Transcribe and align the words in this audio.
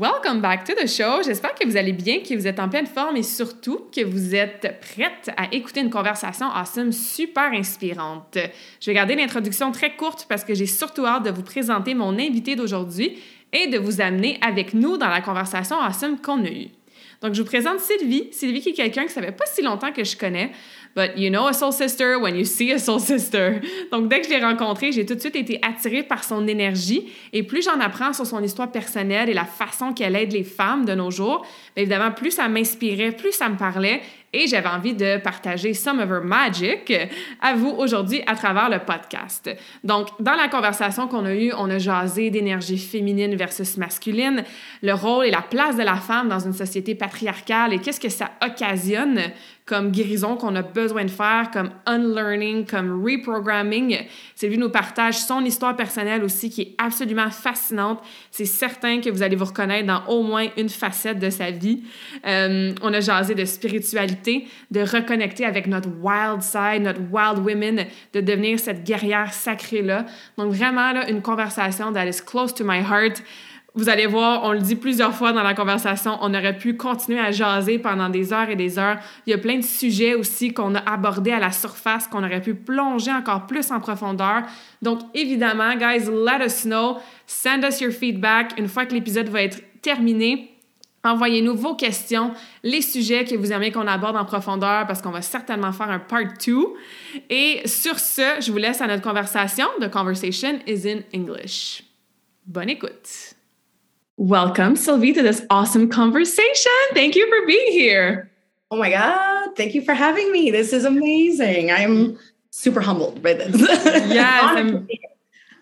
Welcome 0.00 0.40
back 0.40 0.64
to 0.64 0.72
the 0.72 0.88
show. 0.88 1.22
J'espère 1.22 1.54
que 1.54 1.68
vous 1.68 1.76
allez 1.76 1.92
bien, 1.92 2.20
que 2.20 2.34
vous 2.34 2.46
êtes 2.46 2.58
en 2.58 2.70
pleine 2.70 2.86
forme 2.86 3.18
et 3.18 3.22
surtout 3.22 3.82
que 3.94 4.02
vous 4.02 4.34
êtes 4.34 4.80
prête 4.80 5.30
à 5.36 5.54
écouter 5.54 5.80
une 5.80 5.90
conversation 5.90 6.46
awesome 6.46 6.90
super 6.90 7.52
inspirante. 7.52 8.38
Je 8.80 8.86
vais 8.86 8.94
garder 8.94 9.14
l'introduction 9.14 9.70
très 9.72 9.96
courte 9.96 10.24
parce 10.26 10.42
que 10.42 10.54
j'ai 10.54 10.64
surtout 10.64 11.04
hâte 11.04 11.24
de 11.24 11.30
vous 11.30 11.42
présenter 11.42 11.92
mon 11.92 12.18
invité 12.18 12.56
d'aujourd'hui 12.56 13.18
et 13.52 13.66
de 13.66 13.76
vous 13.76 14.00
amener 14.00 14.38
avec 14.40 14.72
nous 14.72 14.96
dans 14.96 15.10
la 15.10 15.20
conversation 15.20 15.76
awesome 15.78 16.18
qu'on 16.18 16.46
a 16.46 16.48
eue. 16.48 16.68
Donc, 17.20 17.34
je 17.34 17.42
vous 17.42 17.48
présente 17.48 17.80
Sylvie. 17.80 18.28
Sylvie 18.32 18.62
qui 18.62 18.70
est 18.70 18.72
quelqu'un 18.72 19.04
que 19.04 19.12
ça 19.12 19.20
fait 19.20 19.32
pas 19.32 19.44
si 19.44 19.60
longtemps 19.60 19.92
que 19.92 20.04
je 20.04 20.16
connais. 20.16 20.50
But 20.96 21.16
you 21.16 21.30
know 21.30 21.46
a 21.46 21.52
soul 21.52 21.72
sister 21.72 22.18
when 22.18 22.34
you 22.34 22.44
see 22.44 22.72
a 22.72 22.78
soul 22.78 23.00
sister. 23.00 23.60
Donc, 23.92 24.08
dès 24.08 24.20
que 24.20 24.26
je 24.26 24.30
l'ai 24.30 24.44
rencontrée, 24.44 24.90
j'ai 24.90 25.06
tout 25.06 25.14
de 25.14 25.20
suite 25.20 25.36
été 25.36 25.60
attirée 25.62 26.02
par 26.02 26.24
son 26.24 26.46
énergie. 26.48 27.08
Et 27.32 27.42
plus 27.42 27.62
j'en 27.62 27.78
apprends 27.80 28.12
sur 28.12 28.26
son 28.26 28.42
histoire 28.42 28.72
personnelle 28.72 29.28
et 29.28 29.34
la 29.34 29.44
façon 29.44 29.92
qu'elle 29.92 30.16
aide 30.16 30.32
les 30.32 30.44
femmes 30.44 30.84
de 30.84 30.94
nos 30.94 31.10
jours, 31.10 31.46
évidemment, 31.76 32.10
plus 32.10 32.32
ça 32.32 32.48
m'inspirait, 32.48 33.12
plus 33.12 33.32
ça 33.32 33.48
me 33.48 33.56
parlait 33.56 34.00
et 34.32 34.46
j'avais 34.46 34.68
envie 34.68 34.94
de 34.94 35.18
partager 35.18 35.74
some 35.74 35.98
of 35.98 36.08
her 36.08 36.22
magic 36.22 36.92
à 37.40 37.54
vous 37.54 37.70
aujourd'hui 37.70 38.22
à 38.26 38.36
travers 38.36 38.68
le 38.68 38.78
podcast. 38.78 39.50
Donc, 39.82 40.08
dans 40.20 40.34
la 40.34 40.48
conversation 40.48 41.08
qu'on 41.08 41.24
a 41.24 41.34
eue, 41.34 41.52
on 41.56 41.68
a 41.68 41.78
jasé 41.78 42.30
d'énergie 42.30 42.78
féminine 42.78 43.34
versus 43.34 43.76
masculine, 43.76 44.44
le 44.82 44.92
rôle 44.92 45.26
et 45.26 45.30
la 45.30 45.42
place 45.42 45.76
de 45.76 45.82
la 45.82 45.96
femme 45.96 46.28
dans 46.28 46.38
une 46.38 46.52
société 46.52 46.94
patriarcale 46.94 47.72
et 47.72 47.78
qu'est-ce 47.78 48.00
que 48.00 48.08
ça 48.08 48.30
occasionne 48.44 49.20
comme 49.70 49.92
guérison 49.92 50.36
qu'on 50.36 50.56
a 50.56 50.62
besoin 50.62 51.04
de 51.04 51.10
faire, 51.10 51.48
comme 51.52 51.70
unlearning, 51.86 52.66
comme 52.66 53.04
reprogramming. 53.04 53.98
Sylvie 54.34 54.58
nous 54.58 54.68
partage 54.68 55.18
son 55.18 55.44
histoire 55.44 55.76
personnelle 55.76 56.24
aussi 56.24 56.50
qui 56.50 56.62
est 56.62 56.74
absolument 56.76 57.30
fascinante. 57.30 58.00
C'est 58.32 58.46
certain 58.46 59.00
que 59.00 59.08
vous 59.10 59.22
allez 59.22 59.36
vous 59.36 59.44
reconnaître 59.44 59.86
dans 59.86 60.04
au 60.08 60.24
moins 60.24 60.48
une 60.56 60.68
facette 60.68 61.20
de 61.20 61.30
sa 61.30 61.52
vie. 61.52 61.84
Euh, 62.26 62.72
on 62.82 62.92
a 62.92 62.98
jasé 62.98 63.36
de 63.36 63.44
spiritualité, 63.44 64.48
de 64.72 64.80
reconnecter 64.80 65.44
avec 65.44 65.68
notre 65.68 65.88
wild 65.88 66.42
side, 66.42 66.82
notre 66.82 67.02
wild 67.08 67.38
women, 67.38 67.86
de 68.12 68.20
devenir 68.20 68.58
cette 68.58 68.82
guerrière 68.82 69.32
sacrée-là. 69.32 70.04
Donc 70.36 70.52
vraiment, 70.52 70.90
là, 70.90 71.08
une 71.08 71.22
conversation 71.22 71.92
that 71.92 72.08
is 72.08 72.20
close 72.26 72.52
to 72.52 72.64
my 72.64 72.80
heart. 72.80 73.22
Vous 73.74 73.88
allez 73.88 74.06
voir, 74.06 74.42
on 74.44 74.52
le 74.52 74.58
dit 74.58 74.74
plusieurs 74.74 75.14
fois 75.14 75.32
dans 75.32 75.44
la 75.44 75.54
conversation, 75.54 76.18
on 76.22 76.34
aurait 76.34 76.56
pu 76.56 76.76
continuer 76.76 77.20
à 77.20 77.30
jaser 77.30 77.78
pendant 77.78 78.08
des 78.08 78.32
heures 78.32 78.50
et 78.50 78.56
des 78.56 78.80
heures. 78.80 78.98
Il 79.26 79.30
y 79.30 79.32
a 79.32 79.38
plein 79.38 79.58
de 79.58 79.64
sujets 79.64 80.14
aussi 80.14 80.52
qu'on 80.52 80.74
a 80.74 80.80
abordés 80.80 81.30
à 81.30 81.38
la 81.38 81.52
surface, 81.52 82.08
qu'on 82.08 82.24
aurait 82.24 82.40
pu 82.40 82.54
plonger 82.54 83.12
encore 83.12 83.46
plus 83.46 83.70
en 83.70 83.78
profondeur. 83.78 84.42
Donc, 84.82 85.00
évidemment, 85.14 85.76
guys, 85.76 86.06
let 86.10 86.44
us 86.44 86.64
know. 86.64 86.98
Send 87.26 87.64
us 87.64 87.80
your 87.80 87.92
feedback. 87.92 88.58
Une 88.58 88.66
fois 88.66 88.86
que 88.86 88.94
l'épisode 88.94 89.28
va 89.28 89.42
être 89.42 89.60
terminé, 89.82 90.50
Envoyez-nous 91.02 91.56
vos 91.56 91.74
questions, 91.74 92.34
les 92.62 92.82
sujets 92.82 93.24
que 93.24 93.34
vous 93.34 93.52
aimez 93.52 93.72
qu'on 93.72 93.86
aborde 93.86 94.16
en 94.16 94.26
profondeur 94.26 94.86
parce 94.86 95.00
qu'on 95.00 95.10
va 95.10 95.22
certainement 95.22 95.72
faire 95.72 95.88
un 95.88 95.98
part 95.98 96.24
2. 96.44 96.56
Et 97.30 97.66
sur 97.66 97.98
ce, 97.98 98.36
je 98.40 98.52
vous 98.52 98.58
laisse 98.58 98.82
à 98.82 98.86
notre 98.86 99.02
conversation. 99.02 99.66
The 99.80 99.90
conversation 99.90 100.58
is 100.66 100.86
in 100.86 101.00
English. 101.14 101.84
Bonne 102.46 102.68
écoute. 102.68 103.34
Welcome, 104.20 104.76
Sylvie, 104.76 105.14
to 105.14 105.22
this 105.22 105.46
awesome 105.48 105.88
conversation. 105.88 106.70
Thank 106.92 107.16
you 107.16 107.26
for 107.26 107.46
being 107.46 107.72
here. 107.72 108.30
Oh 108.70 108.76
my 108.76 108.90
God. 108.90 109.56
Thank 109.56 109.74
you 109.74 109.80
for 109.80 109.94
having 109.94 110.30
me. 110.30 110.50
This 110.50 110.74
is 110.74 110.84
amazing. 110.84 111.70
I'm 111.70 112.18
super 112.50 112.82
humbled 112.82 113.22
by 113.22 113.32
this. 113.32 113.56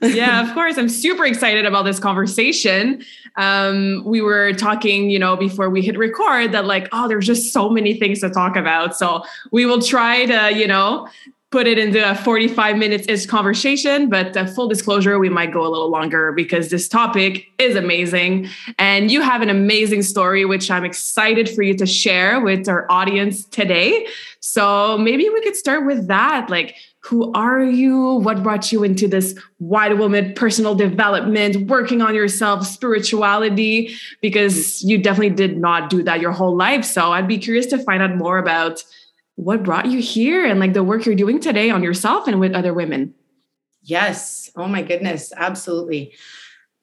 Yes. 0.01 0.17
yeah, 0.17 0.49
of 0.49 0.53
course. 0.55 0.77
I'm 0.77 0.89
super 0.89 1.25
excited 1.25 1.67
about 1.67 1.85
this 1.85 2.01
conversation. 2.01 3.05
Um, 3.37 4.03
we 4.05 4.21
were 4.21 4.53
talking, 4.55 5.09
you 5.09 5.21
know, 5.21 5.37
before 5.37 5.71
we 5.71 5.81
hit 5.81 5.97
record 5.97 6.51
that, 6.51 6.65
like, 6.65 6.89
oh, 6.91 7.07
there's 7.07 7.27
just 7.27 7.53
so 7.53 7.71
many 7.71 7.95
things 7.95 8.21
to 8.23 8.31
talk 8.31 8.57
about. 8.57 8.97
So 8.97 9.23
we 9.53 9.67
will 9.67 9.81
try 9.81 10.27
to, 10.27 10.53
you 10.53 10.67
know, 10.67 11.07
put 11.51 11.67
it 11.67 11.79
into 11.79 12.11
a 12.11 12.15
45 12.15 12.77
minutes 12.77 13.09
ish 13.09 13.25
conversation, 13.25 14.11
but 14.11 14.37
uh, 14.37 14.45
full 14.45 14.69
disclosure, 14.69 15.19
we 15.19 15.31
might 15.31 15.51
go 15.53 15.67
a 15.67 15.71
little 15.71 15.91
longer 15.91 16.31
because 16.33 16.69
this 16.69 16.89
topic 16.89 17.47
is 17.59 17.75
amazing. 17.75 18.49
And 18.79 19.11
you 19.11 19.23
have 19.23 19.41
an 19.41 19.49
amazing 19.49 20.03
story, 20.03 20.45
which 20.45 20.71
I'm 20.71 20.85
excited 20.85 21.49
for 21.49 21.63
you 21.63 21.75
to 21.79 21.87
share 21.87 22.41
with 22.41 22.69
our 22.69 22.91
audience 22.91 23.47
today. 23.47 24.07
So 24.41 24.99
maybe 24.99 25.29
we 25.31 25.41
could 25.41 25.57
start 25.57 25.87
with 25.87 26.07
that. 26.09 26.51
Like, 26.51 26.77
who 27.01 27.33
are 27.33 27.63
you? 27.63 28.17
What 28.17 28.43
brought 28.43 28.71
you 28.71 28.85
into 28.85 29.09
this 29.09 29.35
wide 29.59 29.99
woman 29.99 30.35
personal 30.35 30.75
development, 30.75 31.69
working 31.69 32.03
on 32.03 32.15
yourself, 32.15 32.67
spirituality? 32.67 33.95
Because 34.21 34.83
you 34.83 34.99
definitely 34.99 35.35
did 35.35 35.57
not 35.57 35.89
do 35.89 36.03
that 36.03 36.21
your 36.21 36.33
whole 36.33 36.55
life. 36.55 36.85
So 36.85 37.13
I'd 37.13 37.29
be 37.29 37.39
curious 37.39 37.67
to 37.67 37.79
find 37.79 38.03
out 38.03 38.17
more 38.17 38.37
about 38.37 38.85
what 39.39 39.63
brought 39.63 39.87
you 39.87 40.01
here 40.01 40.45
and 40.45 40.59
like 40.59 40.73
the 40.73 40.83
work 40.83 41.07
you're 41.07 41.15
doing 41.15 41.39
today 41.39 41.71
on 41.71 41.81
yourself 41.81 42.27
and 42.27 42.41
with 42.41 42.55
other 42.55 42.75
women. 42.75 43.15
Yes. 43.83 44.51
Oh 44.57 44.67
my 44.67 44.83
goodness. 44.83 45.33
Absolutely. 45.37 46.13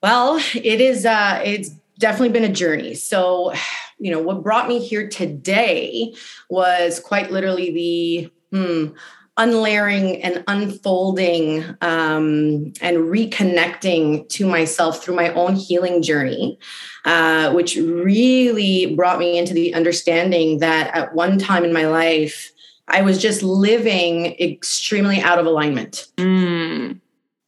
Well, 0.02 0.42
it 0.56 0.80
is 0.80 1.06
uh 1.06 1.42
it's 1.44 1.70
definitely 2.00 2.30
been 2.30 2.50
a 2.50 2.54
journey. 2.54 2.94
So, 2.94 3.54
you 4.00 4.10
know, 4.10 4.22
what 4.22 4.42
brought 4.42 4.70
me 4.70 4.80
here 4.80 5.10
today 5.10 6.14
was 6.50 7.02
quite 7.02 7.30
literally 7.30 8.32
the 8.52 8.58
hmm, 8.58 8.96
unlayering 9.38 10.22
and 10.24 10.44
unfolding 10.48 11.64
um, 11.82 12.72
and 12.82 12.98
reconnecting 12.98 14.28
to 14.30 14.48
myself 14.48 15.04
through 15.04 15.16
my 15.16 15.34
own 15.34 15.56
healing 15.56 16.02
journey, 16.02 16.58
uh, 17.04 17.52
which 17.52 17.76
really 17.76 18.96
brought 18.96 19.20
me 19.20 19.38
into 19.38 19.54
the 19.54 19.74
understanding 19.74 20.60
that 20.60 20.96
at 20.96 21.14
one 21.14 21.38
time 21.38 21.66
in 21.66 21.74
my 21.74 21.86
life, 21.86 22.52
I 22.88 23.02
was 23.02 23.22
just 23.22 23.44
living 23.44 24.36
extremely 24.40 25.20
out 25.20 25.40
of 25.40 25.46
alignment. 25.46 26.08
Mm. 26.18 27.02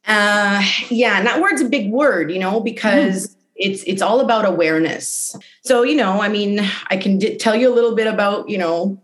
Uh, 0.05 0.63
yeah, 0.89 1.17
and 1.17 1.27
that 1.27 1.41
word's 1.41 1.61
a 1.61 1.69
big 1.69 1.91
word, 1.91 2.31
you 2.31 2.39
know, 2.39 2.59
because. 2.59 3.27
Mm. 3.27 3.33
It's 3.59 3.81
it's 3.87 4.03
all 4.03 4.19
about 4.19 4.45
awareness. 4.45 5.35
So 5.63 5.81
you 5.81 5.95
know, 5.95 6.21
I 6.21 6.29
mean, 6.29 6.59
I 6.91 6.97
can 6.97 7.17
d- 7.17 7.37
tell 7.37 7.55
you 7.55 7.73
a 7.73 7.73
little 7.73 7.95
bit 7.95 8.05
about 8.05 8.47
you 8.47 8.55
know 8.59 9.01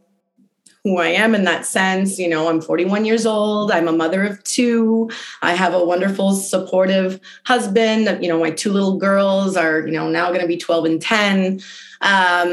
who 0.83 0.97
I 0.97 1.07
am 1.07 1.33
in 1.33 1.45
that 1.45 1.65
sense. 1.65 2.19
You 2.19 2.27
know, 2.27 2.49
I'm 2.49 2.61
41 2.61 3.05
years 3.05 3.25
old. 3.25 3.71
I'm 3.71 3.87
a 3.87 3.93
mother 3.93 4.23
of 4.23 4.43
two. 4.43 5.09
I 5.41 5.53
have 5.53 5.73
a 5.73 5.83
wonderful, 5.83 6.33
supportive 6.33 7.19
husband. 7.45 8.21
You 8.21 8.29
know, 8.29 8.39
my 8.39 8.51
two 8.51 8.71
little 8.71 8.97
girls 8.97 9.55
are, 9.55 9.85
you 9.85 9.93
know, 9.93 10.09
now 10.09 10.27
going 10.27 10.41
to 10.41 10.47
be 10.47 10.57
12 10.57 10.85
and 10.85 11.01
10. 11.01 11.61
Um, 12.01 12.49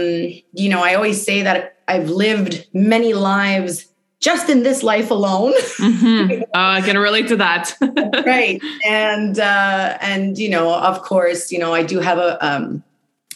you 0.52 0.68
know, 0.68 0.82
I 0.82 0.94
always 0.94 1.24
say 1.24 1.42
that 1.42 1.78
I've 1.88 2.08
lived 2.08 2.66
many 2.72 3.14
lives 3.14 3.86
just 4.20 4.48
in 4.48 4.62
this 4.62 4.82
life 4.82 5.10
alone. 5.10 5.54
mm-hmm. 5.54 6.42
uh, 6.42 6.46
I 6.54 6.82
can 6.82 6.98
relate 6.98 7.26
to 7.28 7.36
that. 7.36 7.74
right. 8.26 8.62
And, 8.86 9.38
uh, 9.38 9.98
and, 10.00 10.38
you 10.38 10.50
know, 10.50 10.72
of 10.74 11.02
course, 11.02 11.50
you 11.50 11.58
know, 11.58 11.74
I 11.74 11.82
do 11.82 11.98
have 11.98 12.18
a, 12.18 12.46
um, 12.46 12.84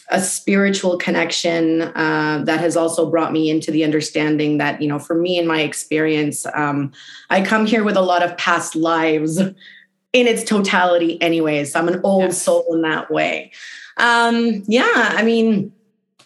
a 0.09 0.21
spiritual 0.21 0.97
connection 0.97 1.81
uh, 1.81 2.41
that 2.43 2.59
has 2.59 2.77
also 2.77 3.09
brought 3.09 3.33
me 3.33 3.49
into 3.49 3.71
the 3.71 3.83
understanding 3.83 4.57
that 4.59 4.81
you 4.81 4.87
know 4.87 4.99
for 4.99 5.15
me 5.15 5.37
in 5.37 5.47
my 5.47 5.61
experience 5.61 6.45
um, 6.53 6.91
i 7.29 7.41
come 7.41 7.65
here 7.65 7.83
with 7.83 7.97
a 7.97 8.01
lot 8.01 8.21
of 8.23 8.37
past 8.37 8.75
lives 8.75 9.39
in 10.15 10.27
its 10.27 10.45
totality 10.45 11.21
anyways. 11.21 11.75
I'm 11.75 11.89
an 11.89 11.99
old 12.05 12.21
yes. 12.21 12.41
soul 12.41 12.73
in 12.73 12.83
that 12.83 13.11
way. 13.11 13.51
Um, 13.97 14.63
yeah 14.67 15.13
i 15.15 15.23
mean 15.23 15.71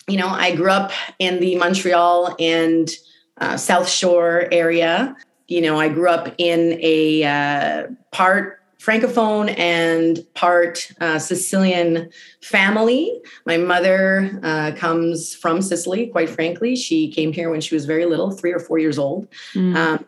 you 0.08 0.18
know 0.18 0.28
i 0.28 0.56
grew 0.56 0.72
up 0.72 0.92
in 1.20 1.40
the 1.40 1.56
montreal 1.56 2.36
and 2.40 2.90
uh, 3.38 3.58
south 3.58 3.88
shore 3.88 4.48
area. 4.52 5.16
You 5.48 5.62
know 5.62 5.80
i 5.80 5.90
grew 5.90 6.10
up 6.10 6.34
in 6.38 6.80
a 6.82 7.24
uh, 7.24 7.88
part 8.12 8.59
francophone 8.80 9.58
and 9.60 10.26
part 10.36 10.92
uh, 11.02 11.20
Sicilian 11.20 12.10
family. 12.42 13.22
My 13.46 13.58
mother 13.58 14.40
uh, 14.42 14.72
comes 14.72 15.36
from 15.36 15.62
Sicily, 15.62 16.08
quite 16.08 16.30
frankly. 16.30 16.76
She 16.76 17.12
came 17.12 17.34
here 17.34 17.50
when 17.50 17.62
she 17.62 17.76
was 17.76 17.86
very 17.86 18.06
little, 18.06 18.31
three 18.31 18.54
or 18.54 18.60
four 18.60 18.80
years 18.80 18.98
old. 18.98 19.28
Mm. 19.54 19.76
Um, 19.76 20.06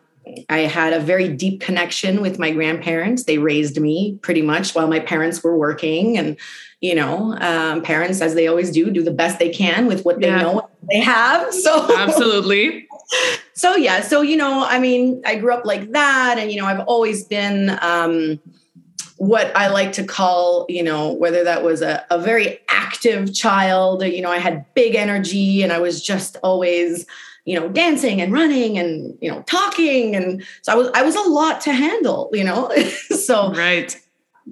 I 0.48 0.60
had 0.60 0.92
a 0.92 1.00
very 1.00 1.28
deep 1.28 1.60
connection 1.60 2.22
with 2.22 2.38
my 2.38 2.50
grandparents. 2.52 3.24
They 3.24 3.38
raised 3.38 3.80
me 3.80 4.18
pretty 4.22 4.42
much 4.42 4.74
while 4.74 4.88
my 4.88 5.00
parents 5.00 5.42
were 5.42 5.56
working. 5.56 6.16
And, 6.16 6.38
you 6.80 6.94
know, 6.94 7.36
um, 7.40 7.82
parents, 7.82 8.20
as 8.20 8.34
they 8.34 8.46
always 8.46 8.70
do, 8.70 8.90
do 8.90 9.02
the 9.02 9.10
best 9.10 9.38
they 9.38 9.50
can 9.50 9.86
with 9.86 10.04
what 10.04 10.20
they 10.20 10.28
yeah. 10.28 10.42
know 10.42 10.70
they 10.90 11.00
have. 11.00 11.52
So, 11.62 11.96
absolutely. 11.98 12.88
so, 13.52 13.76
yeah. 13.76 14.00
So, 14.00 14.22
you 14.22 14.36
know, 14.36 14.64
I 14.64 14.78
mean, 14.78 15.22
I 15.26 15.36
grew 15.36 15.52
up 15.52 15.64
like 15.64 15.90
that. 15.92 16.38
And, 16.38 16.50
you 16.50 16.60
know, 16.60 16.66
I've 16.66 16.86
always 16.86 17.24
been, 17.24 17.76
um, 17.82 18.40
what 19.22 19.56
I 19.56 19.68
like 19.68 19.92
to 19.92 20.04
call, 20.04 20.66
you 20.68 20.82
know, 20.82 21.12
whether 21.12 21.44
that 21.44 21.62
was 21.62 21.80
a, 21.80 22.04
a 22.10 22.18
very 22.18 22.58
active 22.68 23.32
child, 23.32 24.02
you 24.02 24.20
know, 24.20 24.32
I 24.32 24.38
had 24.38 24.66
big 24.74 24.96
energy 24.96 25.62
and 25.62 25.72
I 25.72 25.78
was 25.78 26.02
just 26.02 26.36
always, 26.42 27.06
you 27.44 27.58
know 27.58 27.68
dancing 27.68 28.20
and 28.20 28.32
running 28.32 28.78
and 28.78 29.18
you 29.20 29.28
know 29.28 29.42
talking. 29.42 30.14
And 30.14 30.44
so 30.62 30.72
i 30.72 30.76
was 30.76 30.90
i 30.94 31.02
was 31.02 31.16
a 31.16 31.22
lot 31.22 31.60
to 31.62 31.72
handle 31.72 32.30
you 32.32 32.44
know? 32.44 32.72
So 33.10 33.52
right. 33.52 33.96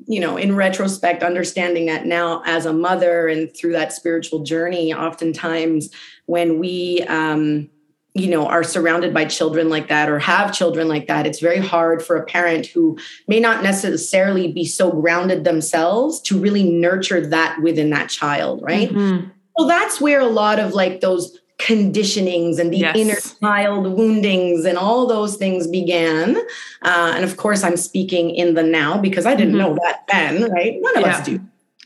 you 0.09 0.19
know 0.19 0.37
in 0.37 0.57
retrospect 0.57 1.23
understanding 1.23 1.87
that 1.87 2.07
now 2.07 2.43
as 2.47 2.67
a 2.67 2.73
mother 2.73 3.29
and 3.29 3.55
through 3.57 3.73
that 3.73 3.93
spiritual 3.93 4.43
journey 4.43 4.93
oftentimes 4.93 5.89
when 6.27 6.59
we 6.59 7.05
um 7.09 7.69
you 8.15 8.29
know 8.29 8.47
are 8.47 8.65
surrounded 8.65 9.15
by 9.15 9.25
children 9.25 9.69
like 9.69 9.89
that 9.89 10.09
or 10.09 10.19
have 10.19 10.53
children 10.53 10.89
like 10.89 11.07
that 11.07 11.27
it's 11.27 11.39
very 11.39 11.61
hard 11.61 12.03
for 12.03 12.17
a 12.17 12.25
parent 12.27 12.67
who 12.67 12.99
may 13.29 13.39
not 13.39 13.63
necessarily 13.63 14.51
be 14.51 14.65
so 14.65 14.91
grounded 14.91 15.45
themselves 15.45 16.21
to 16.21 16.39
really 16.39 16.69
nurture 16.69 17.25
that 17.25 17.61
within 17.63 17.91
that 17.91 18.09
child 18.09 18.61
right 18.63 18.91
mm-hmm. 18.91 19.29
well 19.57 19.69
that's 19.69 20.01
where 20.01 20.21
a 20.21 20.27
lot 20.27 20.59
of 20.59 20.75
like 20.75 21.01
those 21.01 21.39
conditionings 21.61 22.59
and 22.59 22.73
the 22.73 22.79
yes. 22.79 22.97
inner 22.97 23.17
child 23.41 23.87
woundings 23.87 24.65
and 24.65 24.79
all 24.79 25.07
those 25.07 25.37
things 25.37 25.67
began. 25.67 26.37
Uh, 26.83 27.13
and 27.15 27.25
of 27.25 27.37
course, 27.37 27.63
I'm 27.63 27.77
speaking 27.77 28.31
in 28.31 28.55
the 28.55 28.63
now 28.63 28.99
because 28.99 29.27
I 29.27 29.35
didn't 29.35 29.55
mm-hmm. 29.55 29.75
know 29.75 29.79
that 29.85 30.07
then, 30.11 30.51
right? 30.51 30.79
None 30.81 30.97
of 30.97 31.03
yeah. 31.03 31.17
us 31.17 31.27
do. 31.27 31.41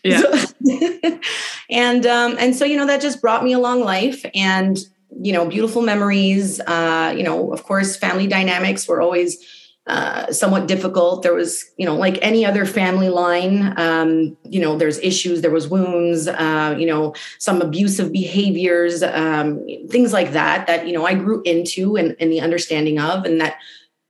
Yeah. 0.05 0.20
So, 0.20 1.20
and 1.70 2.06
um, 2.06 2.37
and 2.38 2.55
so 2.55 2.65
you 2.65 2.77
know 2.77 2.87
that 2.87 3.00
just 3.00 3.20
brought 3.20 3.43
me 3.43 3.53
along 3.53 3.81
life 3.81 4.25
and 4.35 4.79
you 5.21 5.33
know 5.33 5.47
beautiful 5.47 5.83
memories. 5.83 6.61
Uh, 6.61 7.15
you 7.17 7.23
know, 7.23 7.53
of 7.53 7.63
course, 7.65 7.97
family 7.97 8.27
dynamics 8.27 8.87
were 8.89 9.01
always 9.01 9.39
uh, 9.87 10.33
somewhat 10.33 10.67
difficult. 10.67 11.23
There 11.23 11.35
was, 11.35 11.65
you 11.77 11.85
know, 11.85 11.95
like 11.95 12.19
any 12.23 12.47
other 12.47 12.65
family 12.65 13.11
line, 13.11 13.79
um, 13.79 14.37
you 14.43 14.59
know, 14.61 14.79
there's 14.79 14.99
issues, 15.01 15.43
there 15.43 15.51
was 15.51 15.69
wounds, 15.69 16.27
uh, 16.27 16.75
you 16.79 16.87
know, 16.87 17.15
some 17.39 17.61
abusive 17.61 18.11
behaviors, 18.11 19.03
um, 19.03 19.63
things 19.91 20.13
like 20.13 20.33
that, 20.33 20.67
that, 20.67 20.87
you 20.87 20.95
know, 20.95 21.05
I 21.05 21.15
grew 21.15 21.43
into 21.43 21.97
and, 21.97 22.17
and 22.19 22.33
the 22.33 22.41
understanding 22.41 22.99
of, 22.99 23.27
and 23.27 23.41
that 23.43 23.59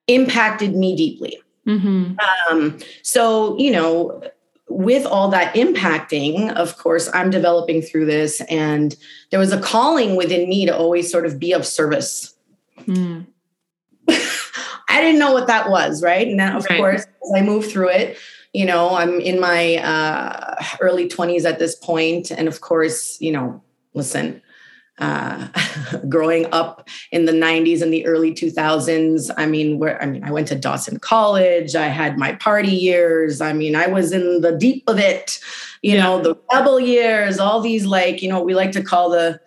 impacted 0.06 0.76
me 0.76 0.94
deeply. 0.94 1.40
Mm-hmm. 1.66 2.14
Um, 2.50 2.78
so, 3.02 3.58
you 3.58 3.72
know, 3.72 4.22
with 4.68 5.06
all 5.06 5.28
that 5.28 5.54
impacting, 5.54 6.52
of 6.54 6.78
course, 6.78 7.10
I'm 7.12 7.30
developing 7.30 7.82
through 7.82 8.06
this, 8.06 8.40
and 8.42 8.96
there 9.30 9.40
was 9.40 9.52
a 9.52 9.60
calling 9.60 10.16
within 10.16 10.48
me 10.48 10.66
to 10.66 10.76
always 10.76 11.10
sort 11.10 11.26
of 11.26 11.38
be 11.38 11.52
of 11.52 11.66
service. 11.66 12.34
Mm. 12.80 13.26
I 14.08 15.00
didn't 15.00 15.18
know 15.18 15.32
what 15.32 15.46
that 15.48 15.70
was, 15.70 16.02
right? 16.02 16.26
And 16.26 16.40
then, 16.40 16.56
of 16.56 16.64
right. 16.70 16.78
course, 16.78 17.02
as 17.02 17.32
I 17.36 17.42
move 17.42 17.70
through 17.70 17.90
it, 17.90 18.16
you 18.52 18.64
know, 18.64 18.94
I'm 18.94 19.20
in 19.20 19.40
my 19.40 19.76
uh, 19.76 20.62
early 20.80 21.08
20s 21.08 21.44
at 21.44 21.58
this 21.58 21.74
point, 21.74 22.30
and 22.30 22.48
of 22.48 22.60
course, 22.60 23.20
you 23.20 23.32
know, 23.32 23.62
listen, 23.92 24.40
uh, 24.98 25.48
growing 26.08 26.46
up 26.52 26.88
in 27.10 27.24
the 27.24 27.32
90s 27.32 27.82
and 27.82 27.92
the 27.92 28.06
early 28.06 28.32
2000s 28.32 29.30
i 29.36 29.44
mean 29.44 29.78
where 29.78 30.00
i 30.00 30.06
mean 30.06 30.22
i 30.22 30.30
went 30.30 30.46
to 30.46 30.54
dawson 30.54 30.98
college 30.98 31.74
i 31.74 31.88
had 31.88 32.16
my 32.16 32.32
party 32.34 32.70
years 32.70 33.40
i 33.40 33.52
mean 33.52 33.74
i 33.74 33.86
was 33.86 34.12
in 34.12 34.40
the 34.40 34.56
deep 34.56 34.84
of 34.86 34.98
it 34.98 35.40
you 35.82 35.94
yeah. 35.94 36.02
know 36.02 36.22
the 36.22 36.36
rebel 36.52 36.78
years 36.78 37.40
all 37.40 37.60
these 37.60 37.84
like 37.84 38.22
you 38.22 38.28
know 38.28 38.40
we 38.40 38.54
like 38.54 38.70
to 38.70 38.82
call 38.82 39.10
the 39.10 39.40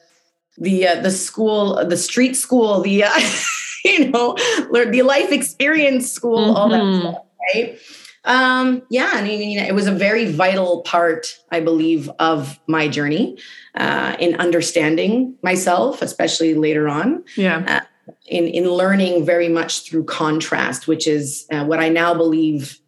the 0.58 0.88
uh, 0.88 1.02
the 1.02 1.12
school 1.12 1.86
the 1.86 1.98
street 1.98 2.36
school 2.36 2.82
the 2.82 3.04
uh, 3.04 3.20
you 3.88 4.10
know, 4.10 4.36
the 4.36 5.02
life 5.04 5.32
experience 5.32 6.12
school, 6.12 6.40
mm-hmm. 6.40 6.56
all 6.56 6.70
that 6.70 6.82
mm-hmm. 6.82 7.02
stuff, 7.02 7.24
right? 7.54 7.80
Um, 8.26 8.82
yeah, 8.90 9.12
I 9.14 9.22
mean, 9.22 9.50
you 9.50 9.62
know, 9.62 9.66
it 9.66 9.74
was 9.74 9.88
a 9.88 9.92
very 9.92 10.30
vital 10.30 10.82
part, 10.82 11.40
I 11.52 11.62
believe, 11.62 12.10
of 12.20 12.60
my 12.68 12.90
journey 12.90 13.38
uh, 13.78 14.16
in 14.20 14.36
understanding 14.36 15.36
myself, 15.42 16.02
especially 16.02 16.54
later 16.54 16.90
on. 16.90 17.24
Yeah. 17.36 17.64
Uh, 17.68 18.14
in 18.26 18.48
in 18.48 18.70
learning 18.70 19.26
very 19.26 19.50
much 19.50 19.88
through 19.88 20.06
contrast, 20.06 20.88
which 20.88 21.08
is 21.08 21.46
uh, 21.52 21.66
what 21.66 21.80
I 21.80 21.90
now 21.90 22.14
believe. 22.14 22.80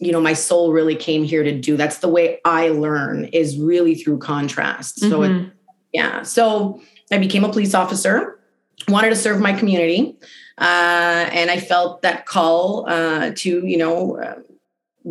You 0.00 0.10
know, 0.10 0.20
my 0.20 0.32
soul 0.32 0.72
really 0.72 0.96
came 0.96 1.22
here 1.22 1.44
to 1.44 1.52
do. 1.52 1.76
That's 1.76 1.98
the 1.98 2.08
way 2.08 2.40
I 2.44 2.70
learn 2.70 3.26
is 3.26 3.56
really 3.56 3.94
through 3.94 4.18
contrast. 4.18 4.98
So, 4.98 5.20
mm-hmm. 5.20 5.44
it, 5.44 5.52
yeah. 5.92 6.22
So 6.24 6.80
I 7.12 7.18
became 7.18 7.44
a 7.44 7.52
police 7.52 7.72
officer 7.72 8.40
wanted 8.88 9.10
to 9.10 9.16
serve 9.16 9.40
my 9.40 9.52
community. 9.52 10.16
Uh, 10.58 11.28
and 11.32 11.50
I 11.50 11.58
felt 11.58 12.02
that 12.02 12.26
call 12.26 12.88
uh, 12.88 13.32
to, 13.36 13.66
you 13.66 13.76
know, 13.76 14.18
uh, 14.18 14.40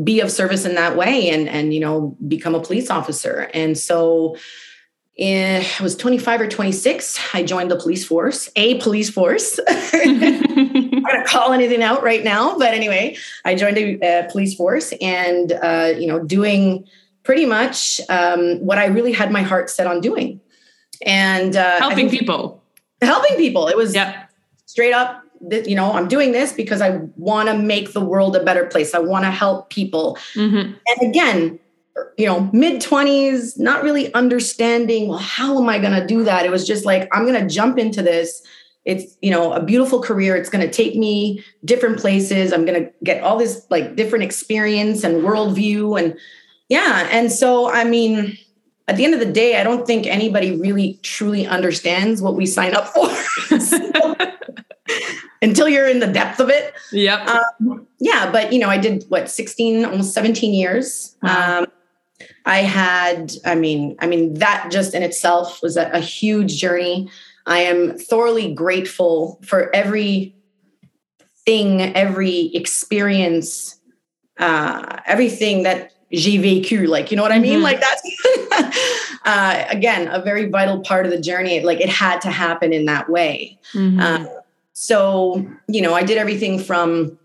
be 0.03 0.21
of 0.21 0.31
service 0.31 0.65
in 0.65 0.75
that 0.75 0.95
way 0.95 1.29
and, 1.29 1.49
and, 1.49 1.73
you 1.73 1.79
know, 1.79 2.15
become 2.27 2.55
a 2.55 2.61
police 2.61 2.89
officer. 2.89 3.49
And 3.53 3.77
so 3.77 4.37
in, 5.21 5.63
I 5.79 5.83
was 5.83 5.95
25 5.95 6.41
or 6.41 6.47
26. 6.47 7.19
I 7.33 7.43
joined 7.43 7.69
the 7.69 7.75
police 7.75 8.05
force, 8.05 8.49
a 8.55 8.79
police 8.81 9.09
force. 9.09 9.59
I'm 9.69 10.19
going 10.19 11.01
to 11.01 11.23
call 11.25 11.53
anything 11.53 11.83
out 11.83 12.03
right 12.03 12.23
now. 12.23 12.57
But 12.57 12.73
anyway, 12.73 13.15
I 13.45 13.55
joined 13.55 13.77
a, 13.77 14.27
police 14.31 14.55
force 14.55 14.93
and, 15.01 15.51
uh, 15.51 15.93
you 15.97 16.07
know, 16.07 16.23
doing 16.23 16.87
pretty 17.23 17.45
much 17.45 18.01
um, 18.09 18.57
what 18.65 18.77
I 18.77 18.85
really 18.85 19.11
had 19.11 19.31
my 19.31 19.41
heart 19.41 19.69
set 19.69 19.87
on 19.87 20.01
doing. 20.01 20.41
And 21.05 21.55
uh, 21.55 21.77
helping 21.79 22.09
people 22.09 22.61
helping 23.01 23.37
people. 23.37 23.67
It 23.67 23.77
was 23.77 23.95
yeah. 23.95 24.25
straight 24.65 24.93
up, 24.93 25.23
you 25.49 25.75
know, 25.75 25.91
I'm 25.93 26.07
doing 26.07 26.31
this 26.31 26.53
because 26.53 26.81
I 26.81 26.99
want 27.15 27.49
to 27.49 27.57
make 27.57 27.93
the 27.93 28.01
world 28.01 28.35
a 28.35 28.43
better 28.43 28.65
place. 28.65 28.93
I 28.93 28.99
want 28.99 29.25
to 29.25 29.31
help 29.31 29.69
people. 29.69 30.17
Mm-hmm. 30.35 30.73
And 30.87 31.09
again, 31.09 31.59
you 32.17 32.25
know, 32.25 32.49
mid 32.53 32.81
20s, 32.81 33.59
not 33.59 33.83
really 33.83 34.13
understanding, 34.13 35.07
well, 35.07 35.17
how 35.17 35.59
am 35.61 35.69
I 35.69 35.79
going 35.79 35.99
to 35.99 36.05
do 36.05 36.23
that? 36.23 36.45
It 36.45 36.51
was 36.51 36.65
just 36.65 36.85
like, 36.85 37.09
I'm 37.11 37.25
going 37.25 37.39
to 37.39 37.53
jump 37.53 37.77
into 37.77 38.01
this. 38.01 38.41
It's, 38.85 39.17
you 39.21 39.29
know, 39.29 39.53
a 39.53 39.63
beautiful 39.63 40.01
career. 40.01 40.35
It's 40.35 40.49
going 40.49 40.65
to 40.65 40.71
take 40.71 40.95
me 40.95 41.43
different 41.65 41.99
places. 41.99 42.51
I'm 42.51 42.65
going 42.65 42.85
to 42.85 42.91
get 43.03 43.23
all 43.23 43.37
this 43.37 43.65
like 43.69 43.95
different 43.95 44.23
experience 44.23 45.03
and 45.03 45.21
worldview. 45.21 46.01
And 46.01 46.17
yeah. 46.69 47.07
And 47.11 47.31
so, 47.31 47.71
I 47.71 47.83
mean, 47.83 48.37
at 48.87 48.95
the 48.95 49.05
end 49.05 49.13
of 49.13 49.19
the 49.19 49.31
day, 49.31 49.59
I 49.59 49.63
don't 49.63 49.85
think 49.85 50.07
anybody 50.07 50.57
really 50.57 50.99
truly 51.03 51.45
understands 51.45 52.21
what 52.21 52.35
we 52.35 52.45
sign 52.45 52.73
up 52.73 52.87
for. 52.87 53.09
until 55.41 55.67
you're 55.67 55.87
in 55.87 55.99
the 55.99 56.07
depth 56.07 56.39
of 56.39 56.49
it. 56.49 56.73
Yep. 56.91 57.27
Um, 57.27 57.87
yeah, 57.99 58.31
but 58.31 58.53
you 58.53 58.59
know, 58.59 58.69
I 58.69 58.77
did 58.77 59.05
what 59.09 59.29
16, 59.29 59.85
almost 59.85 60.13
17 60.13 60.53
years. 60.53 61.15
Um, 61.23 61.67
I 62.45 62.59
had, 62.59 63.33
I 63.45 63.55
mean, 63.55 63.95
I 63.99 64.07
mean, 64.07 64.35
that 64.35 64.69
just 64.71 64.93
in 64.93 65.03
itself 65.03 65.61
was 65.61 65.77
a, 65.77 65.89
a 65.91 65.99
huge 65.99 66.57
journey. 66.57 67.09
I 67.45 67.59
am 67.59 67.97
thoroughly 67.97 68.53
grateful 68.53 69.39
for 69.43 69.73
every 69.75 70.35
thing, 71.45 71.81
every 71.95 72.51
experience, 72.55 73.79
uh, 74.37 74.97
everything 75.05 75.63
that 75.63 75.91
j'ai 76.13 76.37
vécu 76.37 76.87
like 76.87 77.09
you 77.09 77.15
know 77.15 77.23
what 77.23 77.31
i 77.31 77.39
mean 77.39 77.61
mm-hmm. 77.61 77.63
like 77.63 77.79
that's 77.79 79.21
uh, 79.25 79.63
again 79.69 80.09
a 80.09 80.21
very 80.21 80.49
vital 80.49 80.81
part 80.81 81.05
of 81.05 81.11
the 81.11 81.19
journey 81.19 81.61
like 81.61 81.79
it 81.79 81.89
had 81.89 82.19
to 82.19 82.29
happen 82.29 82.73
in 82.73 82.85
that 82.85 83.09
way 83.09 83.57
mm-hmm. 83.73 83.99
uh, 83.99 84.25
so 84.73 85.45
you 85.67 85.81
know 85.81 85.93
i 85.93 86.03
did 86.03 86.17
everything 86.17 86.59
from 86.59 87.17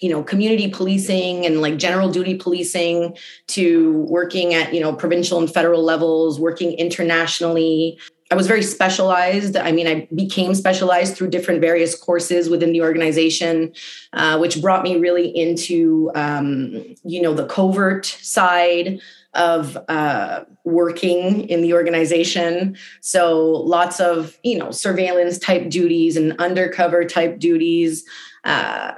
you 0.00 0.08
know 0.10 0.22
community 0.22 0.68
policing 0.68 1.46
and 1.46 1.60
like 1.60 1.76
general 1.76 2.10
duty 2.10 2.34
policing 2.34 3.16
to 3.48 4.02
working 4.08 4.54
at 4.54 4.74
you 4.74 4.80
know 4.80 4.92
provincial 4.92 5.38
and 5.38 5.52
federal 5.52 5.82
levels 5.82 6.38
working 6.40 6.72
internationally 6.72 7.98
I 8.30 8.34
was 8.34 8.46
very 8.46 8.62
specialized. 8.62 9.56
I 9.56 9.72
mean, 9.72 9.86
I 9.86 10.06
became 10.14 10.54
specialized 10.54 11.16
through 11.16 11.30
different 11.30 11.62
various 11.62 11.98
courses 11.98 12.50
within 12.50 12.72
the 12.72 12.82
organization, 12.82 13.72
uh, 14.12 14.36
which 14.38 14.60
brought 14.60 14.82
me 14.82 14.98
really 14.98 15.28
into, 15.28 16.10
um, 16.14 16.84
you 17.04 17.22
know, 17.22 17.32
the 17.32 17.46
covert 17.46 18.04
side 18.04 19.00
of 19.34 19.76
uh, 19.88 20.44
working 20.64 21.48
in 21.48 21.62
the 21.62 21.74
organization. 21.74 22.76
So 23.00 23.40
lots 23.42 24.00
of, 24.00 24.38
you 24.42 24.58
know, 24.58 24.70
surveillance 24.70 25.38
type 25.38 25.68
duties 25.68 26.16
and 26.16 26.38
undercover 26.40 27.04
type 27.04 27.38
duties. 27.38 28.04
uh, 28.44 28.92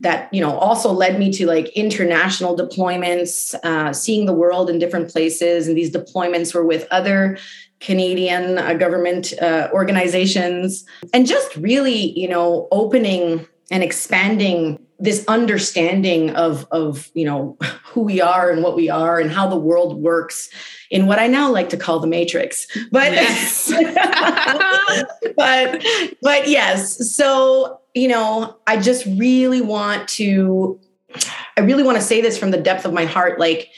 that 0.00 0.32
you 0.32 0.40
know 0.40 0.56
also 0.58 0.90
led 0.92 1.18
me 1.18 1.30
to 1.32 1.46
like 1.46 1.68
international 1.70 2.56
deployments, 2.56 3.54
uh, 3.62 3.92
seeing 3.92 4.26
the 4.26 4.32
world 4.32 4.70
in 4.70 4.78
different 4.78 5.10
places, 5.10 5.68
and 5.68 5.76
these 5.76 5.90
deployments 5.90 6.54
were 6.54 6.64
with 6.64 6.86
other 6.90 7.38
Canadian 7.80 8.58
uh, 8.58 8.74
government 8.74 9.32
uh, 9.40 9.68
organizations, 9.72 10.84
and 11.12 11.26
just 11.26 11.54
really 11.56 12.18
you 12.18 12.28
know 12.28 12.68
opening 12.72 13.46
and 13.70 13.82
expanding 13.82 14.78
this 14.98 15.24
understanding 15.28 16.30
of 16.30 16.66
of 16.70 17.10
you 17.14 17.24
know 17.24 17.56
who 17.84 18.02
we 18.02 18.20
are 18.20 18.50
and 18.50 18.62
what 18.62 18.76
we 18.76 18.88
are 18.88 19.18
and 19.18 19.30
how 19.30 19.46
the 19.46 19.56
world 19.56 20.00
works 20.00 20.48
in 20.90 21.06
what 21.06 21.18
I 21.18 21.26
now 21.26 21.50
like 21.50 21.68
to 21.70 21.76
call 21.76 22.00
the 22.00 22.06
matrix. 22.06 22.66
But 22.90 23.12
yes. 23.12 23.70
but 25.36 25.84
but 26.22 26.48
yes. 26.48 27.14
So, 27.14 27.80
you 27.94 28.08
know, 28.08 28.56
I 28.66 28.78
just 28.78 29.06
really 29.06 29.60
want 29.60 30.08
to 30.10 30.80
I 31.56 31.62
really 31.62 31.82
want 31.82 31.96
to 31.98 32.04
say 32.04 32.20
this 32.20 32.38
from 32.38 32.50
the 32.50 32.60
depth 32.60 32.84
of 32.84 32.92
my 32.92 33.04
heart 33.04 33.38
like 33.38 33.70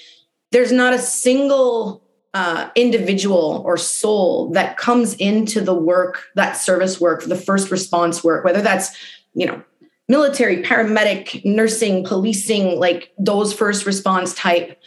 there's 0.51 0.73
not 0.73 0.95
a 0.95 0.99
single 0.99 2.03
uh, 2.35 2.71
individual 2.75 3.63
or 3.65 3.77
soul 3.77 4.51
that 4.51 4.77
comes 4.77 5.15
into 5.15 5.61
the 5.61 5.75
work, 5.75 6.25
that 6.35 6.53
service 6.53 7.01
work, 7.01 7.25
the 7.25 7.37
first 7.37 7.71
response 7.71 8.23
work, 8.23 8.45
whether 8.45 8.63
that's, 8.63 8.97
you 9.35 9.47
know, 9.47 9.63
military, 10.09 10.63
paramedic, 10.63 11.45
nursing, 11.45 12.05
policing, 12.05 12.79
like 12.79 13.13
those 13.19 13.53
first 13.53 13.87
response 13.87 14.35
type 14.35 14.81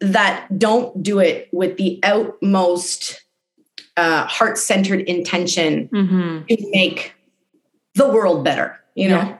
that 0.00 0.46
don't 0.58 1.02
do 1.02 1.18
it 1.18 1.48
with 1.52 1.76
the 1.76 1.98
outmost 2.02 3.22
uh, 3.96 4.26
heart 4.26 4.58
centered 4.58 5.00
intention 5.00 5.88
mm-hmm. 5.88 6.44
to 6.46 6.70
make 6.70 7.14
the 7.94 8.08
world 8.08 8.44
better, 8.44 8.78
you 8.94 9.08
know? 9.08 9.16
Yeah. 9.16 9.38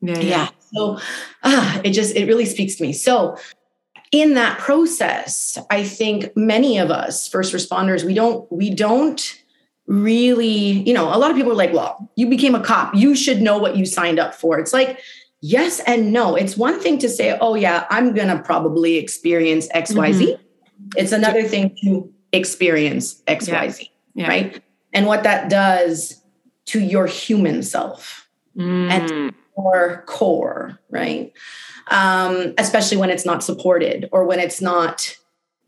yeah, 0.00 0.18
yeah. 0.18 0.22
yeah. 0.22 0.48
So 0.74 0.98
uh, 1.42 1.80
it 1.84 1.90
just, 1.90 2.16
it 2.16 2.26
really 2.26 2.46
speaks 2.46 2.76
to 2.76 2.82
me. 2.82 2.92
So 2.92 3.36
in 4.10 4.34
that 4.34 4.58
process, 4.58 5.58
I 5.70 5.84
think 5.84 6.34
many 6.36 6.78
of 6.78 6.90
us 6.90 7.28
first 7.28 7.54
responders, 7.54 8.04
we 8.04 8.14
don't, 8.14 8.50
we 8.50 8.70
don't 8.70 9.41
really, 9.86 10.82
you 10.86 10.94
know, 10.94 11.14
a 11.14 11.18
lot 11.18 11.30
of 11.30 11.36
people 11.36 11.52
are 11.52 11.56
like, 11.56 11.72
well, 11.72 12.10
you 12.16 12.28
became 12.28 12.54
a 12.54 12.60
cop. 12.60 12.94
You 12.94 13.14
should 13.14 13.42
know 13.42 13.58
what 13.58 13.76
you 13.76 13.84
signed 13.84 14.18
up 14.18 14.34
for. 14.34 14.58
It's 14.58 14.72
like, 14.72 15.00
yes 15.40 15.80
and 15.80 16.12
no. 16.12 16.36
It's 16.36 16.56
one 16.56 16.80
thing 16.80 16.98
to 16.98 17.08
say, 17.08 17.36
oh, 17.40 17.54
yeah, 17.54 17.86
I'm 17.90 18.14
going 18.14 18.28
to 18.28 18.42
probably 18.42 18.96
experience 18.96 19.68
XYZ. 19.68 20.20
Mm-hmm. 20.20 20.42
It's 20.96 21.12
another 21.12 21.42
thing 21.42 21.76
to 21.82 22.12
experience 22.32 23.22
XYZ, 23.22 23.80
yeah. 23.80 23.86
Yeah. 24.14 24.28
right? 24.28 24.62
And 24.92 25.06
what 25.06 25.24
that 25.24 25.50
does 25.50 26.22
to 26.66 26.80
your 26.80 27.06
human 27.06 27.62
self 27.62 28.28
mm. 28.56 28.90
and 28.90 29.34
your 29.56 30.04
core, 30.06 30.78
right? 30.90 31.32
Um, 31.90 32.54
especially 32.58 32.98
when 32.98 33.10
it's 33.10 33.26
not 33.26 33.42
supported 33.42 34.08
or 34.12 34.24
when 34.24 34.38
it's 34.38 34.60
not 34.60 35.16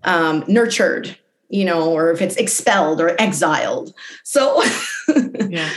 um, 0.05 0.45
nurtured 0.47 1.19
you 1.49 1.65
know, 1.65 1.93
or 1.93 2.11
if 2.11 2.21
it's 2.21 2.37
expelled 2.37 3.01
or 3.01 3.21
exiled. 3.21 3.95
So, 4.23 4.63
yeah. 5.49 5.71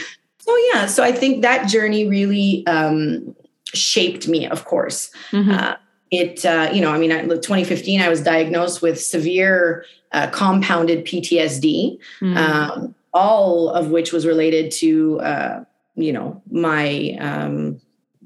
So 0.47 0.55
yeah, 0.73 0.85
so 0.85 1.03
I 1.03 1.11
think 1.11 1.41
that 1.41 1.67
journey 1.67 2.07
really 2.07 2.65
um, 2.67 3.35
shaped 3.73 4.29
me. 4.29 4.47
Of 4.47 4.63
course, 4.63 5.11
mm-hmm. 5.31 5.51
uh, 5.51 5.75
it 6.09 6.45
uh, 6.45 6.69
you 6.71 6.79
know, 6.79 6.91
I 6.91 6.97
mean, 6.97 7.11
I, 7.11 7.21
2015, 7.23 7.99
I 7.99 8.07
was 8.07 8.21
diagnosed 8.21 8.81
with 8.81 8.99
severe 9.01 9.83
uh, 10.13 10.29
compounded 10.29 11.05
PTSD, 11.05 11.99
mm-hmm. 12.21 12.37
um, 12.37 12.95
all 13.13 13.69
of 13.69 13.91
which 13.91 14.13
was 14.13 14.25
related 14.25 14.71
to 14.71 15.19
uh, 15.19 15.63
you 15.95 16.13
know 16.13 16.41
my 16.49 17.17
um, 17.19 17.81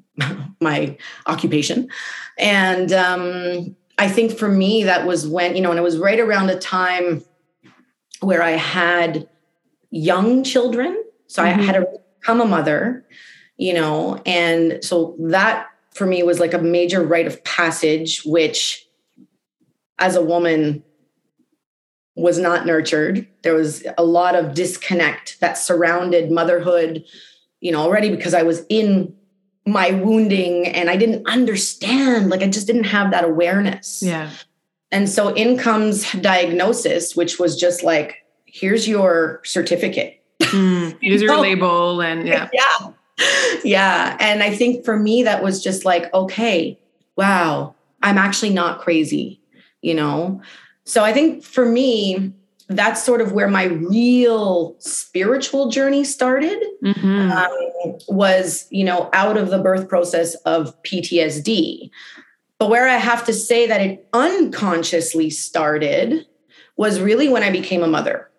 my 0.62 0.96
occupation, 1.26 1.90
and 2.38 2.94
um, 2.94 3.76
I 3.98 4.08
think 4.08 4.38
for 4.38 4.48
me 4.48 4.84
that 4.84 5.08
was 5.08 5.28
when 5.28 5.56
you 5.56 5.62
know, 5.64 5.72
and 5.72 5.80
it 5.80 5.84
was 5.84 5.98
right 5.98 6.20
around 6.20 6.48
the 6.48 6.60
time 6.60 7.24
where 8.22 8.42
I 8.42 8.52
had 8.52 9.28
young 9.90 10.44
children. 10.44 11.04
So 11.28 11.44
mm-hmm. 11.44 11.60
I 11.60 11.64
had 11.64 11.74
to 11.74 11.88
become 12.20 12.42
a 12.42 12.46
mother, 12.46 13.06
you 13.58 13.74
know, 13.74 14.22
and 14.26 14.84
so 14.84 15.16
that 15.20 15.68
for 15.92 16.06
me 16.06 16.24
was 16.24 16.40
like 16.40 16.54
a 16.54 16.60
major 16.60 17.04
rite 17.04 17.28
of 17.28 17.44
passage, 17.44 18.22
which 18.26 18.88
as 20.00 20.16
a 20.16 20.22
woman 20.22 20.84
was 22.16 22.38
not 22.38 22.66
nurtured. 22.66 23.28
There 23.44 23.54
was 23.54 23.86
a 23.98 24.04
lot 24.04 24.36
of 24.36 24.54
disconnect 24.54 25.40
that 25.40 25.58
surrounded 25.58 26.32
motherhood, 26.32 27.04
you 27.60 27.72
know, 27.72 27.82
already 27.82 28.10
because 28.10 28.34
I 28.34 28.44
was 28.44 28.66
in 28.70 29.16
my 29.66 29.92
wounding 29.92 30.68
and 30.68 30.90
I 30.90 30.98
didn't 30.98 31.28
understand, 31.28 32.30
like 32.30 32.42
I 32.42 32.48
just 32.48 32.68
didn't 32.68 32.86
have 32.86 33.12
that 33.12 33.24
awareness. 33.24 34.02
Yeah. 34.04 34.30
And 34.92 35.10
so 35.10 35.30
in 35.34 35.58
comes 35.58 36.12
diagnosis, 36.14 37.16
which 37.16 37.40
was 37.40 37.56
just 37.56 37.84
like, 37.84 38.26
here's 38.46 38.88
your 38.88 39.42
certificate. 39.44 40.22
Mm, 40.40 40.98
here's 41.02 41.22
your 41.22 41.38
label 41.42 42.02
and 42.02 42.28
yeah. 42.28 42.50
Yeah. 42.54 42.92
Yeah. 43.64 44.18
And 44.20 44.42
I 44.42 44.50
think 44.50 44.84
for 44.84 44.98
me, 44.98 45.24
that 45.24 45.44
was 45.44 45.64
just 45.64 45.86
like, 45.86 46.12
okay, 46.14 46.80
wow, 47.16 47.76
I'm 48.02 48.18
actually 48.18 48.50
not 48.52 48.80
crazy, 48.80 49.40
you 49.82 49.94
know? 49.94 50.42
So 50.86 51.04
I 51.04 51.14
think 51.14 51.44
for 51.44 51.66
me, 51.66 52.34
that's 52.76 53.04
sort 53.04 53.22
of 53.22 53.34
where 53.34 53.48
my 53.48 53.66
real 53.66 54.76
spiritual 54.80 55.70
journey 55.70 56.04
started 56.04 56.62
mm-hmm. 56.84 57.32
um, 57.32 58.00
was 58.08 58.68
you 58.70 58.84
know 58.84 59.10
out 59.14 59.38
of 59.38 59.50
the 59.50 59.60
birth 59.60 59.90
process 59.90 60.36
of 60.46 60.82
ptsd 60.84 61.90
but 62.62 62.70
where 62.70 62.88
I 62.88 62.98
have 62.98 63.26
to 63.26 63.34
say 63.34 63.66
that 63.66 63.82
it 63.82 64.08
unconsciously 64.14 65.32
started 65.32 66.28
was 66.78 67.02
really 67.02 67.28
when 67.28 67.42
I 67.42 67.50
became 67.50 67.82
a 67.82 67.88
mother. 67.88 68.30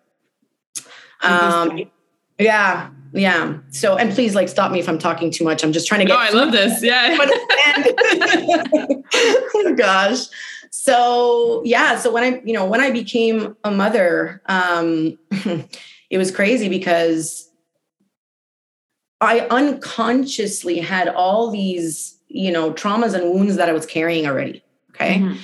Um, 1.19 1.91
yeah, 2.39 2.89
yeah. 3.11 3.57
So, 3.71 3.97
and 3.97 4.13
please, 4.13 4.33
like, 4.33 4.47
stop 4.47 4.71
me 4.71 4.79
if 4.79 4.87
I'm 4.87 4.97
talking 4.97 5.29
too 5.29 5.43
much. 5.43 5.61
I'm 5.61 5.73
just 5.73 5.87
trying 5.87 5.99
to 5.99 6.05
get. 6.05 6.15
Oh, 6.15 6.21
I 6.21 6.29
love 6.29 6.53
this. 6.53 6.81
Yeah. 6.81 7.17
oh 9.55 9.75
gosh. 9.75 10.19
So 10.71 11.61
yeah. 11.65 11.97
So 11.97 12.09
when 12.09 12.23
I, 12.23 12.41
you 12.45 12.53
know, 12.53 12.63
when 12.63 12.79
I 12.79 12.91
became 12.91 13.57
a 13.65 13.71
mother, 13.71 14.41
um, 14.45 15.19
it 16.09 16.17
was 16.17 16.31
crazy 16.31 16.69
because 16.69 17.49
I 19.19 19.41
unconsciously 19.51 20.79
had 20.79 21.09
all 21.09 21.51
these 21.51 22.21
you 22.33 22.51
know, 22.51 22.73
traumas 22.73 23.13
and 23.13 23.31
wounds 23.31 23.55
that 23.55 23.69
I 23.69 23.73
was 23.73 23.85
carrying 23.85 24.25
already. 24.25 24.63
Okay. 24.89 25.19
Mm-hmm. 25.19 25.37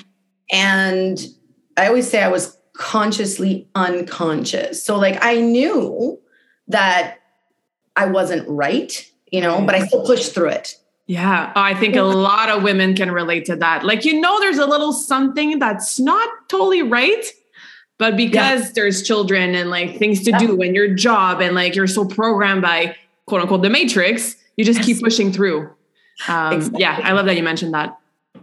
And 0.51 1.27
I 1.77 1.87
always 1.87 2.09
say 2.09 2.23
I 2.23 2.29
was 2.29 2.57
consciously 2.73 3.69
unconscious. 3.75 4.83
So, 4.83 4.97
like, 4.97 5.23
I 5.23 5.39
knew 5.39 6.19
that 6.67 7.19
I 7.95 8.07
wasn't 8.07 8.47
right, 8.49 9.09
you 9.31 9.39
know, 9.41 9.61
but 9.61 9.75
I 9.75 9.85
still 9.85 10.05
pushed 10.05 10.33
through 10.33 10.49
it. 10.49 10.75
Yeah, 11.05 11.51
I 11.55 11.73
think 11.73 11.95
a 11.95 12.03
lot 12.03 12.49
of 12.49 12.63
women 12.63 12.95
can 12.95 13.11
relate 13.11 13.45
to 13.45 13.55
that. 13.55 13.83
Like, 13.83 14.05
you 14.05 14.19
know, 14.19 14.39
there's 14.39 14.59
a 14.59 14.67
little 14.67 14.93
something 14.93 15.57
that's 15.57 15.99
not 15.99 16.29
totally 16.49 16.83
right, 16.83 17.25
but 17.97 18.15
because 18.15 18.61
yeah. 18.65 18.71
there's 18.75 19.01
children 19.01 19.55
and 19.55 19.71
like 19.71 19.97
things 19.97 20.23
to 20.23 20.31
yeah. 20.31 20.37
do 20.37 20.61
and 20.61 20.75
your 20.75 20.93
job 20.93 21.41
and 21.41 21.55
like 21.55 21.75
you're 21.75 21.87
so 21.87 22.05
programmed 22.05 22.61
by 22.61 22.95
quote 23.25 23.41
unquote 23.41 23.63
the 23.63 23.71
matrix, 23.71 24.35
you 24.55 24.63
just 24.63 24.79
yes. 24.79 24.85
keep 24.85 24.99
pushing 25.01 25.31
through. 25.31 25.71
Um, 26.27 26.53
exactly. 26.53 26.81
Yeah, 26.81 26.99
I 27.03 27.11
love 27.13 27.25
that 27.25 27.37
you 27.37 27.43
mentioned 27.43 27.73
that. 27.73 27.97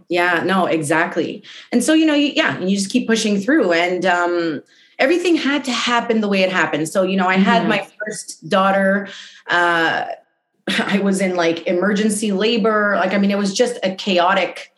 Yeah, 0.09 0.43
no, 0.45 0.65
exactly. 0.65 1.43
And 1.71 1.83
so, 1.83 1.93
you 1.93 2.05
know, 2.05 2.13
you, 2.13 2.31
yeah, 2.35 2.59
you 2.59 2.75
just 2.75 2.91
keep 2.91 3.07
pushing 3.07 3.39
through 3.39 3.73
and 3.73 4.05
um, 4.05 4.63
everything 4.99 5.35
had 5.35 5.63
to 5.65 5.71
happen 5.71 6.21
the 6.21 6.27
way 6.27 6.41
it 6.41 6.51
happened. 6.51 6.87
So, 6.89 7.03
you 7.03 7.17
know, 7.17 7.27
I 7.27 7.35
had 7.35 7.61
mm-hmm. 7.61 7.69
my 7.69 7.87
first 7.99 8.47
daughter. 8.49 9.09
Uh, 9.47 10.05
I 10.67 10.99
was 10.99 11.21
in 11.21 11.35
like 11.35 11.67
emergency 11.67 12.31
labor. 12.31 12.95
Like, 12.95 13.13
I 13.13 13.17
mean, 13.17 13.31
it 13.31 13.37
was 13.37 13.53
just 13.53 13.79
a 13.83 13.95
chaotic 13.95 14.73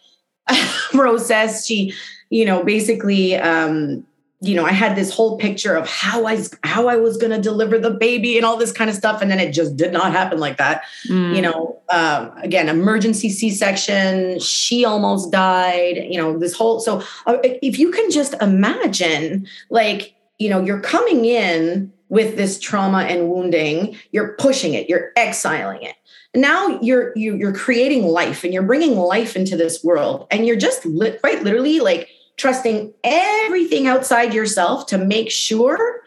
process. 0.92 1.66
She, 1.66 1.94
you 2.30 2.46
know, 2.46 2.64
basically, 2.64 3.36
um, 3.36 4.06
you 4.42 4.56
know, 4.56 4.64
I 4.64 4.72
had 4.72 4.96
this 4.96 5.14
whole 5.14 5.38
picture 5.38 5.76
of 5.76 5.86
how 5.86 6.26
I 6.26 6.42
how 6.64 6.88
I 6.88 6.96
was 6.96 7.18
going 7.18 7.32
to 7.32 7.42
deliver 7.42 7.78
the 7.78 7.92
baby 7.92 8.38
and 8.38 8.46
all 8.46 8.56
this 8.56 8.72
kind 8.72 8.90
of 8.90 8.96
stuff, 8.96 9.22
and 9.22 9.30
then 9.30 9.40
it 9.40 9.52
just 9.52 9.76
did 9.76 9.92
not 9.92 10.14
happen 10.14 10.40
like 10.40 10.58
that. 10.58 10.84
Mm. 11.10 11.36
You 11.36 11.42
know, 11.42 11.82
um, 11.90 12.32
again, 12.38 12.70
emergency 12.70 13.30
C 13.30 13.50
section. 13.50 14.40
She 14.40 14.86
almost 14.86 15.30
died. 15.32 15.98
You 16.10 16.18
know, 16.18 16.40
this 16.40 16.54
whole. 16.54 16.80
So 16.80 17.04
uh, 17.26 17.38
if 17.44 17.78
you 17.78 17.92
can 17.92 18.10
just 18.12 18.34
imagine, 18.42 19.46
like, 19.70 20.16
you 20.38 20.50
know, 20.50 20.64
you're 20.64 20.80
coming 20.80 21.26
in 21.26 21.92
with 22.08 22.38
this 22.38 22.60
trauma 22.60 23.00
and 23.00 23.30
wounding, 23.30 23.98
you're 24.12 24.36
pushing 24.40 24.74
it, 24.74 24.88
you're 24.88 25.12
exiling 25.18 25.84
it. 25.84 25.96
Now 26.34 26.80
you're 26.82 27.12
you, 27.18 27.34
are 27.34 27.38
you 27.38 27.48
are 27.50 27.54
creating 27.54 28.04
life, 28.04 28.46
and 28.46 28.54
you're 28.54 28.64
bringing 28.64 28.96
life 28.96 29.36
into 29.36 29.58
this 29.58 29.84
world, 29.84 30.28
and 30.32 30.48
you're 30.48 30.56
just 30.56 30.86
li- 30.86 31.18
quite 31.20 31.44
literally 31.44 31.82
like 31.82 32.08
trusting 32.40 32.94
everything 33.04 33.86
outside 33.86 34.34
yourself 34.34 34.88
to 34.88 34.98
make 34.98 35.30
sure 35.30 36.02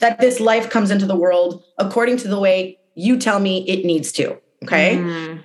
that 0.00 0.20
this 0.20 0.40
life 0.40 0.68
comes 0.68 0.90
into 0.90 1.06
the 1.06 1.16
world 1.16 1.62
according 1.78 2.18
to 2.18 2.28
the 2.28 2.38
way 2.38 2.78
you 2.94 3.16
tell 3.16 3.38
me 3.40 3.66
it 3.68 3.86
needs 3.86 4.12
to. 4.12 4.36
Okay. 4.64 4.96
Mm. 4.96 5.42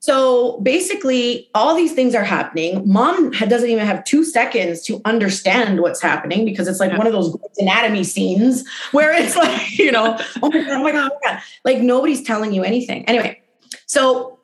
So 0.00 0.60
basically, 0.60 1.48
all 1.54 1.74
these 1.74 1.92
things 1.92 2.14
are 2.14 2.24
happening. 2.24 2.82
Mom 2.90 3.30
doesn't 3.30 3.68
even 3.68 3.86
have 3.86 4.04
two 4.04 4.24
seconds 4.24 4.82
to 4.82 5.00
understand 5.04 5.80
what's 5.80 6.00
happening 6.00 6.44
because 6.44 6.68
it's 6.68 6.78
like 6.78 6.92
yeah. 6.92 6.98
one 6.98 7.06
of 7.06 7.12
those 7.12 7.36
anatomy 7.58 8.04
scenes 8.04 8.64
where 8.92 9.12
it's 9.12 9.36
like, 9.36 9.78
you 9.78 9.90
know, 9.90 10.18
oh 10.42 10.50
my 10.50 10.60
God, 10.60 10.70
oh 10.70 10.82
my 10.82 10.92
God, 10.92 11.10
oh 11.12 11.18
my 11.22 11.32
God. 11.32 11.42
Like 11.64 11.78
nobody's 11.78 12.22
telling 12.22 12.52
you 12.52 12.62
anything. 12.62 13.04
Anyway, 13.06 13.40
so, 13.86 14.38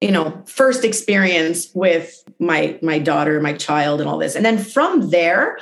you 0.00 0.10
know, 0.10 0.42
first 0.46 0.84
experience 0.84 1.74
with 1.74 2.22
my 2.40 2.78
my 2.82 2.98
daughter, 2.98 3.40
my 3.40 3.52
child, 3.52 4.00
and 4.00 4.08
all 4.08 4.18
this. 4.18 4.34
And 4.34 4.44
then 4.44 4.58
from 4.58 5.10
there, 5.10 5.58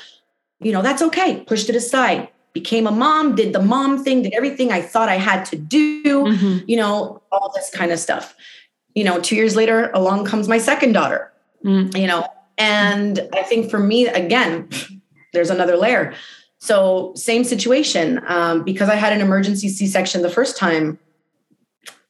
you 0.60 0.72
know, 0.72 0.82
that's 0.82 1.02
okay. 1.02 1.44
Pushed 1.46 1.68
it 1.68 1.76
aside 1.76 2.28
became 2.52 2.86
a 2.86 2.90
mom, 2.90 3.34
did 3.34 3.52
the 3.52 3.62
mom 3.62 4.02
thing, 4.02 4.22
did 4.22 4.32
everything 4.32 4.72
I 4.72 4.82
thought 4.82 5.08
I 5.08 5.16
had 5.16 5.44
to 5.46 5.56
do, 5.56 6.02
mm-hmm. 6.02 6.58
you 6.66 6.76
know, 6.76 7.22
all 7.30 7.52
this 7.54 7.70
kind 7.70 7.92
of 7.92 7.98
stuff. 7.98 8.34
You 8.94 9.04
know, 9.04 9.20
two 9.20 9.36
years 9.36 9.54
later, 9.54 9.90
along 9.94 10.24
comes 10.24 10.48
my 10.48 10.58
second 10.58 10.92
daughter, 10.92 11.32
mm. 11.64 11.96
you 11.96 12.06
know, 12.06 12.26
and 12.56 13.28
I 13.32 13.42
think 13.42 13.70
for 13.70 13.78
me, 13.78 14.08
again, 14.08 14.68
there's 15.32 15.50
another 15.50 15.76
layer. 15.76 16.14
So, 16.58 17.12
same 17.14 17.44
situation. 17.44 18.20
Um, 18.26 18.64
because 18.64 18.88
I 18.88 18.96
had 18.96 19.12
an 19.12 19.20
emergency 19.20 19.68
C 19.68 19.86
section 19.86 20.22
the 20.22 20.30
first 20.30 20.56
time, 20.56 20.98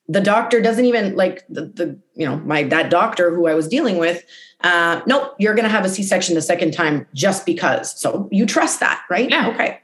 the 0.08 0.20
doctor 0.20 0.60
doesn't 0.60 0.86
even 0.86 1.14
like 1.14 1.44
the, 1.48 1.66
the 1.66 1.98
you 2.14 2.26
know 2.26 2.38
my 2.38 2.62
that 2.64 2.90
doctor 2.90 3.34
who 3.34 3.46
I 3.46 3.54
was 3.54 3.68
dealing 3.68 3.98
with. 3.98 4.24
Uh, 4.62 5.00
nope, 5.06 5.34
you're 5.38 5.54
going 5.54 5.64
to 5.64 5.70
have 5.70 5.84
a 5.84 5.88
C 5.88 6.02
section 6.02 6.34
the 6.34 6.42
second 6.42 6.72
time 6.72 7.06
just 7.14 7.46
because. 7.46 7.98
So 8.00 8.28
you 8.32 8.44
trust 8.44 8.80
that, 8.80 9.02
right? 9.08 9.30
Yeah. 9.30 9.48
Okay. 9.50 9.80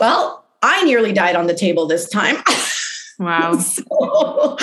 Well, 0.00 0.44
I 0.62 0.82
nearly 0.84 1.12
died 1.12 1.36
on 1.36 1.46
the 1.46 1.54
table 1.54 1.86
this 1.86 2.08
time. 2.08 2.36
Wow. 3.18 3.58
so, 3.58 4.56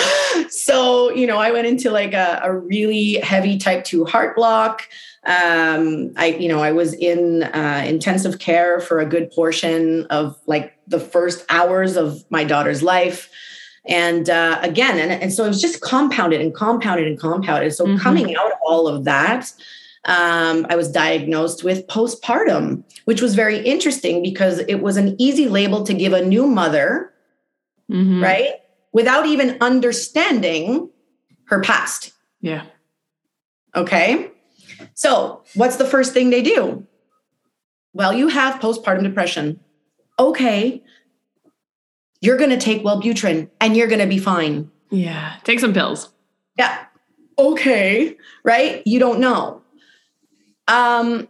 so, 0.48 1.10
you 1.10 1.26
know, 1.26 1.38
I 1.38 1.50
went 1.50 1.66
into 1.66 1.90
like 1.90 2.12
a, 2.12 2.40
a 2.42 2.54
really 2.54 3.14
heavy 3.14 3.58
type 3.58 3.84
2 3.84 4.04
heart 4.04 4.36
block. 4.36 4.88
Um, 5.24 6.12
I, 6.16 6.36
you 6.38 6.48
know, 6.48 6.60
I 6.60 6.72
was 6.72 6.94
in 6.94 7.44
uh, 7.44 7.84
intensive 7.86 8.38
care 8.40 8.80
for 8.80 8.98
a 8.98 9.06
good 9.06 9.30
portion 9.30 10.06
of 10.06 10.38
like 10.46 10.76
the 10.86 10.98
first 10.98 11.44
hours 11.48 11.96
of 11.96 12.24
my 12.30 12.44
daughter's 12.44 12.82
life. 12.82 13.30
And 13.86 14.30
uh, 14.30 14.58
again, 14.62 14.98
and, 14.98 15.10
and 15.10 15.32
so 15.32 15.44
it 15.44 15.48
was 15.48 15.60
just 15.60 15.80
compounded 15.80 16.40
and 16.40 16.54
compounded 16.54 17.06
and 17.06 17.18
compounded. 17.18 17.74
So 17.74 17.84
mm-hmm. 17.84 17.96
coming 17.96 18.36
out 18.36 18.52
of 18.52 18.58
all 18.64 18.86
of 18.86 19.04
that, 19.04 19.52
um, 20.04 20.66
I 20.68 20.76
was 20.76 20.90
diagnosed 20.90 21.64
with 21.64 21.86
postpartum, 21.86 22.84
which 23.04 23.20
was 23.20 23.34
very 23.34 23.58
interesting 23.58 24.22
because 24.22 24.60
it 24.60 24.76
was 24.82 24.96
an 24.96 25.16
easy 25.20 25.48
label 25.48 25.84
to 25.84 25.94
give 25.94 26.12
a 26.12 26.24
new 26.24 26.46
mother, 26.46 27.12
mm-hmm. 27.90 28.22
right? 28.22 28.54
Without 28.92 29.26
even 29.26 29.56
understanding 29.60 30.90
her 31.44 31.60
past. 31.60 32.12
Yeah. 32.40 32.64
Okay. 33.74 34.30
So, 34.94 35.44
what's 35.54 35.76
the 35.76 35.84
first 35.84 36.12
thing 36.12 36.30
they 36.30 36.42
do? 36.42 36.86
Well, 37.92 38.12
you 38.12 38.28
have 38.28 38.60
postpartum 38.60 39.02
depression. 39.02 39.60
Okay. 40.18 40.82
You're 42.22 42.38
going 42.38 42.50
to 42.50 42.56
take 42.56 42.82
Wellbutrin 42.82 43.50
and 43.60 43.76
you're 43.76 43.88
going 43.88 44.00
to 44.00 44.06
be 44.06 44.18
fine. 44.18 44.70
Yeah. 44.90 45.34
Take 45.44 45.60
some 45.60 45.74
pills. 45.74 46.08
Yeah. 46.56 46.84
Okay. 47.38 48.16
Right? 48.44 48.82
You 48.86 48.98
don't 48.98 49.20
know. 49.20 49.60
Um, 50.68 51.28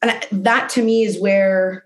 and 0.00 0.26
that 0.30 0.70
to 0.70 0.82
me 0.82 1.02
is 1.02 1.20
where 1.20 1.84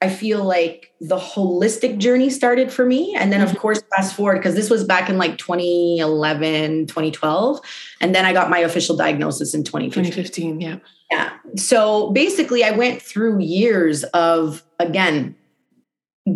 I 0.00 0.08
feel 0.08 0.44
like 0.44 0.92
the 1.00 1.16
holistic 1.16 1.98
journey 1.98 2.28
started 2.30 2.72
for 2.72 2.84
me. 2.84 3.14
And 3.16 3.32
then, 3.32 3.40
of 3.40 3.50
mm-hmm. 3.50 3.58
course, 3.58 3.82
fast 3.94 4.14
forward, 4.14 4.36
because 4.36 4.54
this 4.54 4.68
was 4.68 4.84
back 4.84 5.08
in 5.08 5.16
like 5.16 5.38
2011, 5.38 6.86
2012. 6.86 7.60
And 8.00 8.14
then 8.14 8.24
I 8.24 8.32
got 8.32 8.50
my 8.50 8.58
official 8.58 8.96
diagnosis 8.96 9.54
in 9.54 9.64
2015. 9.64 10.12
2015, 10.12 10.60
yeah. 10.60 10.76
Yeah. 11.10 11.30
So 11.56 12.10
basically, 12.10 12.64
I 12.64 12.72
went 12.72 13.00
through 13.00 13.40
years 13.40 14.04
of, 14.04 14.62
again, 14.78 15.36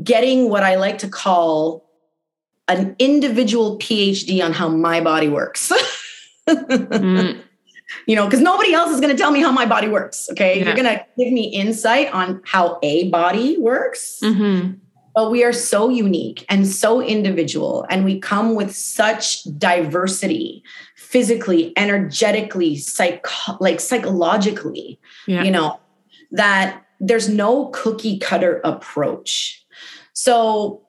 getting 0.02 0.51
what 0.51 0.62
I 0.62 0.77
like 0.77 0.98
to 0.98 1.09
call 1.09 1.85
an 2.66 2.94
individual 2.98 3.79
PhD 3.79 4.44
on 4.44 4.53
how 4.53 4.68
my 4.68 5.01
body 5.01 5.29
works. 5.29 5.72
mm 6.48 7.42
you 8.07 8.16
know, 8.16 8.24
because 8.24 8.40
nobody 8.40 8.72
else 8.72 8.90
is 8.90 9.01
going 9.01 9.14
to 9.14 9.20
tell 9.20 9.31
me 9.31 9.40
how 9.40 9.51
my 9.51 9.66
body 9.66 9.88
works. 9.88 10.29
Okay. 10.31 10.59
Yeah. 10.59 10.66
You're 10.66 10.74
going 10.74 10.87
to 10.87 11.05
give 11.16 11.33
me 11.33 11.48
insight 11.48 12.12
on 12.12 12.42
how 12.44 12.79
a 12.83 13.09
body 13.11 13.59
works. 13.59 14.20
Mm-hmm. 14.22 14.74
But 15.14 15.31
we 15.31 15.42
are 15.42 15.53
so 15.53 15.88
unique 15.88 16.44
and 16.48 16.66
so 16.66 17.03
individual, 17.03 17.85
and 17.90 18.05
we 18.05 18.20
come 18.20 18.55
with 18.55 18.72
such 18.72 19.42
diversity 19.59 20.62
physically, 20.94 21.72
energetically, 21.77 22.77
psych- 22.77 23.27
like 23.59 23.81
psychologically, 23.81 25.01
yeah. 25.27 25.42
you 25.42 25.51
know, 25.51 25.81
that 26.31 26.85
there's 27.01 27.29
no 27.29 27.66
cookie 27.70 28.18
cutter 28.18 28.61
approach. 28.62 29.66
So 30.18 30.83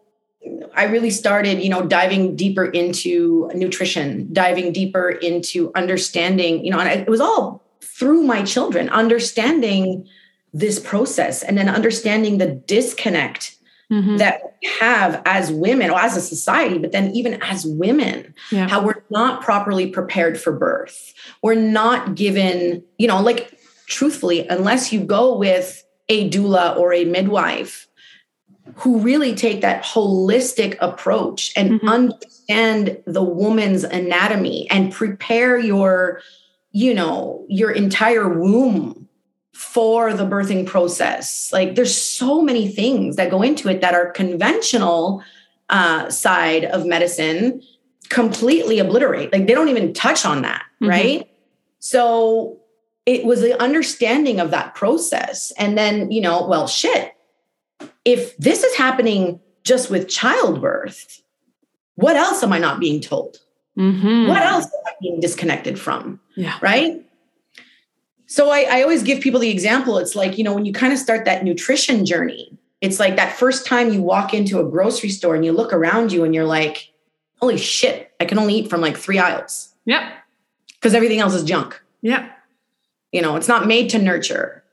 I 0.74 0.86
really 0.86 1.12
started, 1.12 1.62
you 1.62 1.70
know, 1.70 1.86
diving 1.86 2.36
deeper 2.36 2.66
into 2.66 3.52
nutrition, 3.54 4.28
diving 4.34 4.74
deeper 4.74 5.12
into 5.12 5.72
understanding, 5.76 6.66
you 6.66 6.72
know, 6.72 6.80
and 6.80 6.90
it 6.90 7.08
was 7.08 7.22
all 7.22 7.64
through 7.80 8.24
my 8.24 8.42
children, 8.42 8.90
understanding 8.90 10.10
this 10.52 10.80
process 10.80 11.44
and 11.44 11.60
then 11.60 11.70
understanding 11.70 12.40
the 12.40 12.48
disconnect 12.48 13.56
mm-hmm. 13.92 14.18
that 14.18 14.42
we 14.64 14.70
have 14.80 15.22
as 15.26 15.52
women 15.52 15.92
or 15.92 16.00
as 16.00 16.18
a 16.18 16.22
society, 16.22 16.80
but 16.80 16.92
then 16.92 17.12
even 17.12 17.40
as 17.44 17.68
women, 17.68 18.34
yeah. 18.52 18.68
how 18.68 18.84
we're 18.84 19.04
not 19.12 19.44
properly 19.44 19.86
prepared 19.86 20.40
for 20.40 20.52
birth. 20.52 21.14
We're 21.44 21.54
not 21.54 22.16
given, 22.16 22.84
you 22.98 23.08
know, 23.08 23.22
like 23.22 23.60
truthfully, 23.86 24.48
unless 24.48 24.92
you 24.92 25.04
go 25.04 25.38
with 25.38 25.86
a 26.08 26.28
doula 26.32 26.76
or 26.78 26.94
a 26.94 27.06
midwife 27.06 27.89
who 28.76 29.00
really 29.00 29.36
take 29.36 29.62
that 29.62 29.84
holistic 29.84 30.78
approach 30.80 31.52
and 31.56 31.72
mm-hmm. 31.72 31.88
understand 31.88 32.98
the 33.06 33.24
woman's 33.24 33.84
anatomy 33.84 34.70
and 34.70 34.92
prepare 34.92 35.58
your 35.58 36.22
you 36.72 36.94
know 36.94 37.46
your 37.48 37.72
entire 37.72 38.30
womb 38.30 39.08
for 39.54 40.14
the 40.14 40.26
birthing 40.26 40.66
process 40.66 41.52
like 41.52 41.76
there's 41.76 41.96
so 41.96 42.42
many 42.42 42.68
things 42.68 43.16
that 43.16 43.30
go 43.30 43.42
into 43.42 43.70
it 43.70 43.82
that 43.82 43.94
are 43.94 44.12
conventional 44.12 45.24
uh, 45.70 46.10
side 46.10 46.66
of 46.66 46.86
medicine 46.86 47.62
completely 48.10 48.80
obliterate 48.80 49.32
like 49.32 49.48
they 49.48 49.54
don't 49.54 49.70
even 49.70 49.94
touch 49.94 50.26
on 50.26 50.42
that 50.42 50.64
mm-hmm. 50.82 50.90
right 50.90 51.32
so 51.80 52.58
it 53.06 53.26
was 53.26 53.42
the 53.42 53.60
understanding 53.62 54.40
of 54.40 54.52
that 54.52 54.76
process 54.76 55.52
and 55.58 55.78
then 55.78 56.12
you 56.12 56.22
know 56.22 56.48
well 56.48 56.68
shit 56.68 57.14
if 58.06 58.36
this 58.38 58.64
is 58.64 58.76
happening 58.76 59.40
just 59.64 59.90
with 59.90 60.08
childbirth, 60.08 61.22
what 61.96 62.16
else 62.16 62.44
am 62.44 62.54
I 62.54 62.60
not 62.60 62.80
being 62.80 63.02
told? 63.02 63.38
Mm-hmm. 63.78 64.28
What 64.28 64.42
else 64.42 64.66
am 64.66 64.82
I 64.88 64.92
being 65.02 65.20
disconnected 65.20 65.80
from? 65.80 66.20
Yeah. 66.36 66.58
Right. 66.62 67.06
So 68.26 68.52
I, 68.52 68.68
I 68.70 68.82
always 68.84 69.04
give 69.04 69.22
people 69.22 69.40
the 69.40 69.50
example. 69.50 69.98
It's 69.98 70.16
like, 70.16 70.38
you 70.38 70.44
know, 70.44 70.54
when 70.54 70.66
you 70.66 70.74
kind 70.74 70.94
of 70.94 71.00
start 71.00 71.26
that 71.26 71.44
nutrition 71.44 72.06
journey, 72.06 72.58
it's 72.82 73.00
like 73.00 73.16
that 73.16 73.36
first 73.36 73.66
time 73.66 73.92
you 73.92 74.02
walk 74.02 74.34
into 74.34 74.60
a 74.60 74.70
grocery 74.70 75.10
store 75.10 75.36
and 75.36 75.44
you 75.44 75.52
look 75.52 75.74
around 75.74 76.12
you 76.12 76.24
and 76.24 76.34
you're 76.34 76.46
like, 76.46 76.92
holy 77.42 77.58
shit, 77.58 78.12
I 78.20 78.26
can 78.26 78.38
only 78.38 78.56
eat 78.56 78.70
from 78.70 78.82
like 78.82 78.98
three 78.98 79.18
aisles. 79.18 79.74
Yep. 79.86 80.04
Because 80.76 80.94
everything 80.94 81.20
else 81.20 81.34
is 81.34 81.44
junk. 81.44 81.82
Yeah. 82.02 82.30
You 83.12 83.22
know, 83.22 83.36
it's 83.36 83.48
not 83.48 83.68
made 83.68 83.90
to 83.92 84.00
nurture. 84.00 84.64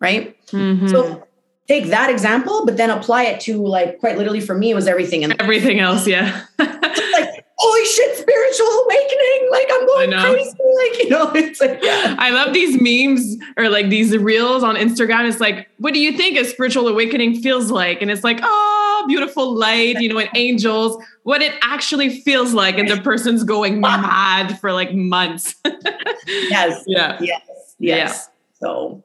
Right. 0.00 0.40
Mm-hmm. 0.48 0.88
So 0.88 1.26
take 1.68 1.86
that 1.86 2.10
example, 2.10 2.64
but 2.66 2.76
then 2.76 2.90
apply 2.90 3.24
it 3.24 3.40
to 3.40 3.64
like 3.66 3.98
quite 3.98 4.18
literally 4.18 4.40
for 4.40 4.54
me, 4.54 4.70
it 4.70 4.74
was 4.74 4.86
everything 4.86 5.24
and 5.24 5.40
everything 5.40 5.80
else. 5.80 6.06
Yeah. 6.06 6.44
like, 6.58 7.44
holy 7.56 7.84
shit, 7.86 8.18
spiritual 8.18 8.66
awakening. 8.66 9.48
Like 9.50 9.66
I'm 9.70 9.86
going 9.86 10.10
crazy. 10.10 10.50
Like, 10.50 10.98
you 10.98 11.08
know, 11.08 11.30
it's 11.34 11.60
like, 11.60 11.78
yeah. 11.82 12.16
I 12.18 12.30
love 12.30 12.52
these 12.52 12.80
memes 12.80 13.36
or 13.56 13.68
like 13.70 13.88
these 13.88 14.16
reels 14.16 14.62
on 14.62 14.76
Instagram. 14.76 15.28
It's 15.28 15.40
like, 15.40 15.68
what 15.78 15.94
do 15.94 16.00
you 16.00 16.12
think 16.12 16.36
a 16.36 16.44
spiritual 16.44 16.88
awakening 16.88 17.40
feels 17.40 17.70
like? 17.70 18.02
And 18.02 18.10
it's 18.10 18.24
like, 18.24 18.40
oh, 18.42 19.04
beautiful 19.08 19.54
light, 19.54 20.00
you 20.00 20.08
know, 20.08 20.18
and 20.18 20.28
angels, 20.34 21.02
what 21.22 21.40
it 21.40 21.54
actually 21.62 22.20
feels 22.20 22.52
like. 22.52 22.78
And 22.78 22.88
the 22.88 23.00
person's 23.00 23.44
going 23.44 23.80
mad 23.80 24.58
for 24.60 24.72
like 24.72 24.94
months. 24.94 25.54
yes. 26.26 26.84
Yeah. 26.86 27.18
Yes. 27.20 27.40
Yes. 27.78 27.78
Yeah. 27.78 28.12
So 28.60 29.02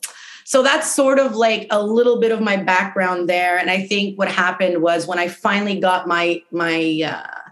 so 0.49 0.63
that's 0.63 0.91
sort 0.91 1.19
of 1.19 1.35
like 1.35 1.67
a 1.69 1.83
little 1.83 2.19
bit 2.19 2.31
of 2.31 2.41
my 2.41 2.57
background 2.57 3.29
there. 3.29 3.59
And 3.59 3.69
i 3.69 3.85
think 3.85 4.17
what 4.17 4.31
happened 4.31 4.81
was 4.81 5.05
when 5.05 5.19
i 5.19 5.27
finally 5.27 5.79
got 5.79 6.07
my 6.07 6.41
my 6.49 7.01
uh, 7.05 7.51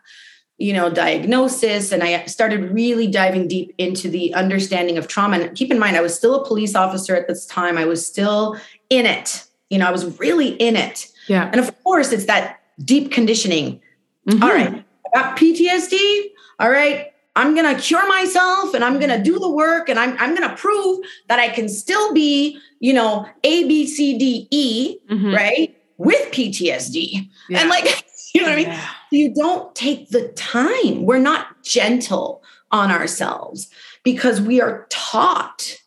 you 0.57 0.73
know 0.73 0.89
diagnosis 0.89 1.91
and 1.91 2.01
i 2.03 2.25
started 2.25 2.71
really 2.71 3.05
diving 3.05 3.47
deep 3.47 3.71
into 3.77 4.09
the 4.09 4.33
understanding 4.33 4.97
of 4.97 5.07
trauma. 5.07 5.37
And 5.37 5.55
keep 5.55 5.69
in 5.69 5.77
mind 5.77 5.95
i 5.95 6.01
was 6.01 6.15
still 6.15 6.41
a 6.41 6.47
police 6.47 6.73
officer 6.73 7.15
at 7.15 7.27
this 7.27 7.45
time. 7.45 7.77
I 7.77 7.85
was 7.85 8.03
still 8.03 8.59
in 8.89 9.05
it. 9.05 9.45
You 9.69 9.77
know 9.77 9.87
i 9.87 9.91
was 9.91 10.19
really 10.19 10.49
in 10.55 10.75
it. 10.75 11.07
Yeah. 11.27 11.51
And 11.51 11.59
of 11.59 11.67
course 11.83 12.11
it's 12.11 12.25
that 12.25 12.61
deep 12.83 13.11
conditioning. 13.11 13.79
Mm-hmm. 14.27 14.41
all 14.43 14.49
right. 14.49 14.83
I 15.05 15.21
got 15.21 15.37
ptsd 15.37 16.31
all 16.59 16.71
right 16.71 17.13
I'm 17.37 17.53
going 17.53 17.73
to 17.75 17.79
cure 17.79 18.05
myself 18.07 18.73
and 18.73 18.83
I'm 18.83 18.97
going 18.99 19.11
to 19.15 19.21
do 19.21 19.37
the 19.37 19.49
work 19.49 19.89
and 19.89 19.99
I'm, 19.99 20.17
I'm 20.17 20.35
going 20.35 20.49
to 20.49 20.55
prove 20.55 21.05
that 21.29 21.37
I 21.37 21.49
can 21.49 21.69
still 21.69 22.11
be, 22.11 22.59
you 22.79 22.93
know, 22.93 23.27
A, 23.43 23.67
B, 23.67 23.85
C, 23.85 24.17
D, 24.17 24.47
E, 24.49 24.97
Mhm. 25.09 25.35
right? 25.35 25.77
With 25.97 26.31
PTSD. 26.31 27.29
Yeah. 27.49 27.59
And 27.61 27.69
like, 27.69 27.85
you 28.33 28.41
know 28.41 28.47
what 28.49 28.53
I 28.59 28.63
mean? 28.65 28.79
You 29.11 29.33
don't 29.35 29.73
take 29.75 30.09
the 30.09 30.29
time. 30.29 31.05
We're 31.05 31.19
not 31.19 31.63
gentle 31.63 32.41
on 32.71 32.89
ourselves 32.91 33.69
because 34.03 34.41
we 34.41 34.59
are 34.59 34.87
taught 34.89 35.77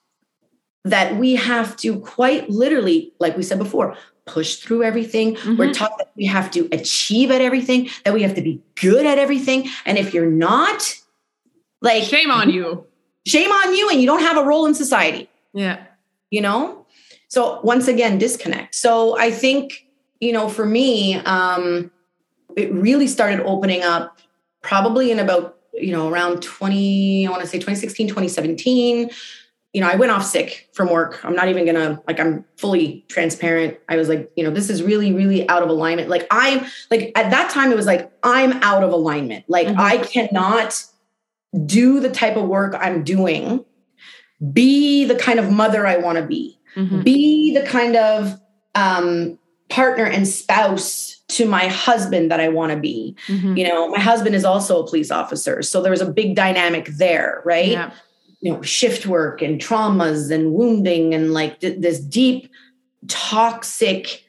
that 0.85 1.17
we 1.17 1.35
have 1.35 1.77
to 1.79 1.99
quite 1.99 2.49
literally, 2.49 3.13
like 3.19 3.37
we 3.37 3.43
said 3.43 3.59
before, 3.59 3.97
push 4.25 4.57
through 4.57 4.85
everything. 4.85 5.35
We're 5.59 5.69
Mhm. 5.71 5.75
taught 5.75 5.99
that 5.99 6.11
we 6.17 6.27
have 6.27 6.51
to 6.53 6.69
achieve 6.71 7.33
at 7.33 7.41
everything, 7.41 7.91
that 8.05 8.15
we 8.15 8.23
have 8.23 8.35
to 8.37 8.41
be 8.43 8.63
good 8.81 9.05
at 9.05 9.19
everything. 9.19 9.69
And 9.85 9.99
if 9.99 10.15
you're 10.15 10.31
not, 10.31 10.95
like, 11.81 12.03
Shame 12.05 12.31
on 12.31 12.51
you. 12.51 12.87
shame 13.27 13.51
on 13.51 13.75
you, 13.75 13.89
and 13.91 14.01
you 14.01 14.07
don't 14.07 14.21
have 14.23 14.37
a 14.37 14.45
role 14.45 14.67
in 14.67 14.75
society. 14.75 15.29
Yeah. 15.53 15.85
you 16.31 16.41
know? 16.41 16.87
So 17.29 17.61
once 17.63 17.87
again 17.89 18.19
disconnect. 18.19 18.75
So 18.75 19.19
i 19.19 19.31
think 19.31 19.87
you 20.21 20.33
know 20.33 20.49
for 20.49 20.67
me 20.67 21.15
um 21.25 21.91
it 22.57 22.73
really 22.73 23.07
started 23.07 23.41
opening 23.47 23.83
up 23.83 24.19
probably 24.63 25.11
in 25.11 25.19
about 25.19 25.57
you 25.75 25.93
know 25.93 26.09
around 26.09 26.43
20 26.43 27.27
i 27.27 27.31
want 27.31 27.41
to 27.43 27.47
say 27.49 27.59
2016 27.59 28.09
2017 28.09 29.11
you 29.73 29.81
know 29.81 29.89
i 29.89 29.95
went 29.95 30.11
off 30.13 30.25
sick 30.25 30.69
from 30.73 30.91
work. 30.91 31.25
I'm 31.25 31.35
not 31.35 31.49
even 31.49 31.65
gonna 31.65 32.01
like 32.09 32.19
i'm 32.21 32.45
fully 32.57 33.05
transparent. 33.09 33.79
I 33.89 33.97
was 33.97 34.09
like 34.09 34.31
you 34.37 34.43
know 34.45 34.51
this 34.51 34.69
is 34.69 34.83
really 34.83 35.13
really 35.13 35.49
out 35.49 35.63
of 35.63 35.69
alignment. 35.69 36.09
Like 36.09 36.27
i'm 36.31 36.67
like 36.91 37.13
at 37.17 37.31
that 37.31 37.51
time 37.51 37.71
it 37.73 37.77
was 37.77 37.87
like 37.87 38.11
i'm 38.25 38.53
out 38.63 38.83
of 38.85 38.93
alignment. 38.93 39.45
Like 39.49 39.69
Mhm. 39.69 39.79
i 39.79 39.99
cannot 39.99 40.85
do 41.67 42.01
the 42.01 42.11
type 42.11 42.37
of 42.37 42.47
work 42.49 42.75
i'm 42.81 43.03
doing 43.03 43.65
be 44.53 45.05
the 45.05 45.15
kind 45.17 45.39
of 45.39 45.51
mother 45.51 45.87
i 45.87 45.97
want 45.97 46.17
to 46.19 46.25
be 46.25 46.57
Mhm. 46.77 47.03
be 47.05 47.53
the 47.53 47.63
kind 47.67 47.97
of 47.97 48.41
um, 48.77 49.37
partner 49.69 50.05
and 50.05 50.27
spouse 50.29 51.21
to 51.27 51.45
my 51.45 51.67
husband 51.67 52.31
that 52.31 52.39
I 52.39 52.49
want 52.49 52.71
to 52.71 52.79
be. 52.79 53.17
Mhm. 53.27 53.59
You 53.59 53.67
know, 53.67 53.89
my 53.89 53.99
husband 53.99 54.37
is 54.37 54.45
also 54.45 54.81
a 54.81 54.87
police 54.87 55.11
officer, 55.11 55.63
so 55.63 55.83
there's 55.83 56.01
a 56.01 56.09
big 56.11 56.37
dynamic 56.37 56.87
there, 56.87 57.43
right? 57.45 57.73
Yeah. 57.73 57.91
You 58.41 58.53
know, 58.53 58.63
shift 58.63 59.07
work 59.07 59.43
and 59.43 59.61
traumas 59.61 60.31
and 60.31 60.53
wounding 60.55 61.13
and 61.13 61.33
like 61.35 61.59
th- 61.59 61.81
this 61.81 61.99
deep 61.99 62.49
toxic 63.09 64.23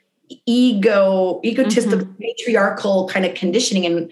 ego, 0.48 1.40
egotistical, 1.46 2.08
patriarchal 2.20 3.08
kind 3.08 3.26
of 3.26 3.36
conditioning. 3.36 3.86
And 3.86 4.12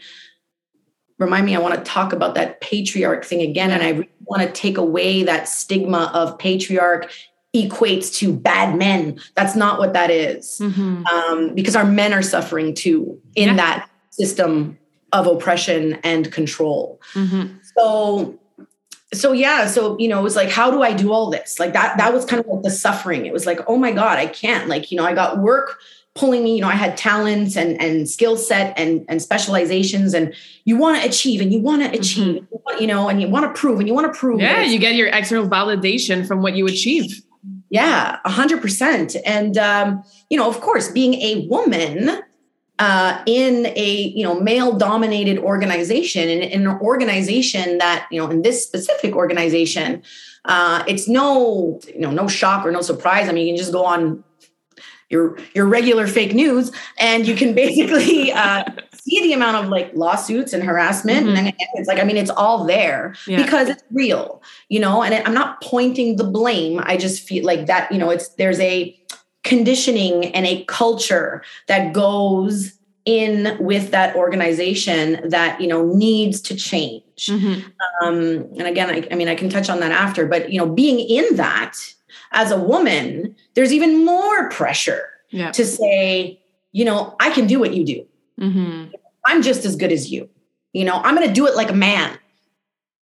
remind 1.20 1.46
me, 1.46 1.56
I 1.56 1.60
want 1.60 1.76
to 1.76 1.82
talk 1.84 2.12
about 2.14 2.34
that 2.36 2.62
patriarch 2.62 3.24
thing 3.26 3.42
again, 3.42 3.70
and 3.72 3.84
I 3.84 3.90
really 3.90 4.10
want 4.26 4.42
to 4.42 4.52
take 4.52 4.78
away 4.78 5.24
that 5.24 5.48
stigma 5.48 6.10
of 6.14 6.38
patriarch 6.40 7.12
equates 7.56 8.14
to 8.16 8.32
bad 8.34 8.78
men. 8.78 9.20
That's 9.36 9.56
not 9.56 9.80
what 9.80 9.94
that 9.94 10.10
is. 10.10 10.60
Mhm. 10.62 11.06
Um, 11.08 11.56
because 11.56 11.76
our 11.76 11.86
men 11.86 12.14
are 12.14 12.22
suffering 12.22 12.74
too 12.74 13.20
in 13.36 13.50
Yeah. 13.50 13.56
that 13.56 13.90
system 14.12 14.78
of 15.12 15.26
oppression 15.28 15.98
and 16.04 16.32
control. 16.32 17.02
Mhm. 17.14 17.60
So 17.76 18.36
so 19.12 19.32
yeah, 19.32 19.66
so 19.66 19.98
you 19.98 20.08
know, 20.08 20.20
it 20.20 20.24
was 20.24 20.36
like, 20.36 20.52
how 20.52 20.70
do 20.70 20.84
I 20.84 20.94
do 20.94 21.12
all 21.12 21.32
this? 21.32 21.60
Like 21.60 21.74
that, 21.74 21.98
that 21.98 22.14
was 22.14 22.26
kind 22.26 22.40
of 22.40 22.46
like 22.46 22.62
the 22.62 22.70
suffering. 22.70 23.26
It 23.26 23.34
was 23.34 23.48
like, 23.48 23.60
oh 23.68 23.76
my 23.76 23.92
God, 23.92 24.20
I 24.20 24.28
can't. 24.28 24.70
Like, 24.70 24.92
you 24.92 24.98
know, 24.98 25.04
I 25.04 25.14
got 25.16 25.40
work 25.40 25.80
pulling 26.16 26.44
me, 26.44 26.56
you 26.56 26.62
know, 26.62 26.68
I 26.68 26.74
had 26.76 26.98
talents 26.98 27.56
and 27.56 27.80
and 27.82 28.10
skill 28.10 28.36
set 28.38 28.78
and 28.78 29.06
and 29.08 29.22
specializations, 29.22 30.14
and 30.14 30.34
you 30.66 30.76
want 30.78 31.02
to 31.02 31.08
achieve 31.08 31.40
and 31.42 31.52
you 31.54 31.60
want 31.62 31.82
to 31.84 31.98
achieve, 31.98 32.36
you 32.52 32.62
want- 32.66 32.82
you 32.82 32.88
know, 32.88 33.10
and 33.10 33.22
you 33.22 33.28
want 33.28 33.46
to 33.54 33.60
prove 33.60 33.80
and 33.80 33.88
you 33.88 33.94
want 33.94 34.12
to 34.14 34.18
prove. 34.20 34.40
Yeah, 34.42 34.62
you 34.64 34.80
get 34.80 34.96
your 34.96 35.08
external 35.08 35.48
validation 35.48 36.28
from 36.28 36.42
what 36.42 36.56
you 36.56 36.66
achieve. 36.68 37.22
yeah, 37.70 38.18
a 38.26 38.30
hundred 38.30 38.62
percent. 38.62 39.16
And 39.26 39.58
um, 39.58 40.04
you 40.30 40.38
know, 40.38 40.48
of 40.50 40.60
course, 40.62 40.90
being 40.92 41.14
a 41.16 41.48
woman 41.48 42.22
uh, 42.80 43.22
in 43.26 43.66
a 43.76 43.92
you 44.16 44.24
know 44.24 44.40
male-dominated 44.40 45.38
organization, 45.40 46.30
and 46.30 46.42
in 46.44 46.68
an 46.68 46.78
organization 46.82 47.78
that 47.80 48.08
you 48.12 48.20
know, 48.20 48.30
in 48.30 48.42
this 48.42 48.64
specific 48.66 49.16
organization, 49.16 50.02
uh, 50.46 50.84
it's 50.88 51.08
no 51.08 51.80
you 51.94 52.00
know 52.02 52.12
no 52.12 52.28
shock 52.28 52.66
or 52.66 52.72
no 52.72 52.82
surprise. 52.82 53.28
I 53.30 53.32
mean, 53.32 53.46
you 53.48 53.54
can 53.54 53.58
just 53.58 53.72
go 53.74 53.84
on 53.86 54.24
your 55.10 55.38
your 55.54 55.66
regular 55.66 56.08
fake 56.08 56.34
news, 56.34 56.72
and 57.00 57.28
you 57.28 57.36
can 57.36 57.54
basically 57.54 58.32
uh, 58.44 58.64
see 58.94 59.22
the 59.22 59.34
amount 59.34 59.58
of 59.58 59.70
like 59.70 59.92
lawsuits 59.96 60.54
and 60.54 60.64
harassment, 60.64 61.28
Mhm. 61.28 61.38
and 61.38 61.54
it's 61.76 61.88
like 61.88 62.00
I 62.00 62.04
mean, 62.04 62.18
it's 62.18 62.30
all 62.30 62.66
there 62.66 63.16
Yeah. 63.28 63.44
because 63.44 63.70
it's 63.70 63.84
real 63.92 64.42
you 64.70 64.80
know 64.80 65.02
and 65.04 65.14
i'm 65.26 65.34
not 65.34 65.62
pointing 65.62 66.16
the 66.18 66.24
blame 66.24 66.80
i 66.84 66.96
just 66.96 67.28
feel 67.28 67.44
like 67.46 67.66
that 67.66 67.92
you 67.92 67.98
know 67.98 68.10
it's 68.12 68.30
there's 68.36 68.60
a 68.60 68.96
conditioning 69.44 70.26
and 70.36 70.46
a 70.46 70.64
culture 70.66 71.42
that 71.68 71.92
goes 71.94 72.74
in 73.06 73.58
with 73.60 73.90
that 73.92 74.16
organization 74.16 75.28
that 75.28 75.60
you 75.60 75.68
know 75.68 75.86
needs 75.94 76.40
to 76.42 76.56
change 76.56 77.26
Mhm. 77.28 77.64
um 78.04 78.18
and 78.60 78.68
again 78.68 78.90
I, 78.92 79.08
I 79.12 79.16
mean 79.16 79.28
i 79.28 79.36
can 79.36 79.50
touch 79.50 79.70
on 79.70 79.80
that 79.80 79.92
after 79.92 80.28
but 80.28 80.52
you 80.52 80.60
know 80.60 80.68
being 80.68 81.00
in 81.00 81.36
that 81.38 81.74
as 82.32 82.52
a 82.52 82.60
woman 82.60 83.36
there's 83.56 83.74
even 83.74 84.06
more 84.06 84.50
pressure 84.50 85.04
Yeah. 85.32 85.52
to 85.52 85.66
say 85.66 86.40
you 86.72 86.86
know 86.86 87.16
i 87.20 87.30
can 87.32 87.48
do 87.48 87.60
what 87.60 87.74
you 87.74 87.86
do 87.86 88.06
Mhm. 88.40 88.92
I'm 89.26 89.42
just 89.42 89.66
as 89.66 89.76
good 89.76 89.92
as 89.92 90.10
you. 90.10 90.30
You 90.72 90.86
know, 90.86 90.94
I'm 91.04 91.14
going 91.14 91.28
to 91.28 91.34
do 91.34 91.46
it 91.46 91.56
like 91.58 91.70
a 91.70 91.74
man. 91.76 92.18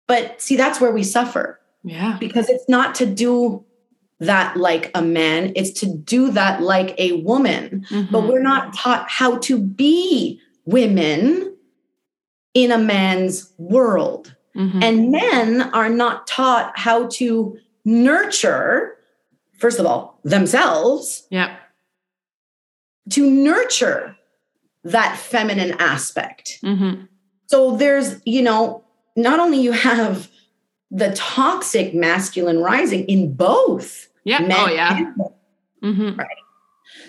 But 0.08 0.40
see, 0.40 0.56
that's 0.56 0.80
where 0.80 0.92
we 0.92 1.02
suffer 1.04 1.60
Yeah. 1.84 2.18
because 2.20 2.50
it's 2.50 2.70
not 2.70 2.94
to 2.96 3.08
do 3.08 3.66
that 4.20 4.56
like 4.56 4.92
a 4.94 5.02
man, 5.02 5.52
it's 5.56 5.72
to 5.80 5.88
do 5.88 6.30
that 6.32 6.62
like 6.62 6.94
a 7.00 7.14
woman. 7.24 7.88
But 7.90 8.22
Mhm. 8.22 8.28
we're 8.30 8.44
not 8.44 8.76
taught 8.76 9.10
how 9.10 9.38
to 9.40 9.58
be 9.58 10.40
women 10.68 11.52
in 12.54 12.72
a 12.72 12.78
man's 12.78 13.52
world. 13.58 14.36
Mhm. 14.56 14.84
And 14.84 15.12
men 15.12 15.62
are 15.74 15.90
not 15.90 16.28
taught 16.28 16.78
how 16.78 17.08
to 17.18 17.58
nurture, 17.86 18.98
first 19.64 19.80
of 19.80 19.86
all, 19.86 20.20
themselves, 20.26 21.26
yeah. 21.30 21.56
to 23.10 23.32
nurture 23.32 24.14
that 24.84 25.18
feminine 25.18 25.72
aspect. 25.80 26.60
Mhm. 26.62 27.08
So 27.48 27.78
there's, 27.78 28.20
you 28.26 28.42
know, 28.42 28.84
not 29.16 29.40
only 29.40 29.62
you 29.62 29.72
have 29.72 30.28
the 30.92 31.14
toxic 31.16 31.96
masculine 31.96 32.60
rising 32.60 33.06
in 33.06 33.34
both. 33.34 34.10
Yeah. 34.26 34.40
men 34.40 34.52
Oh 34.60 34.68
yeah. 34.68 35.00
women. 35.00 35.16
Mhm. 35.82 36.26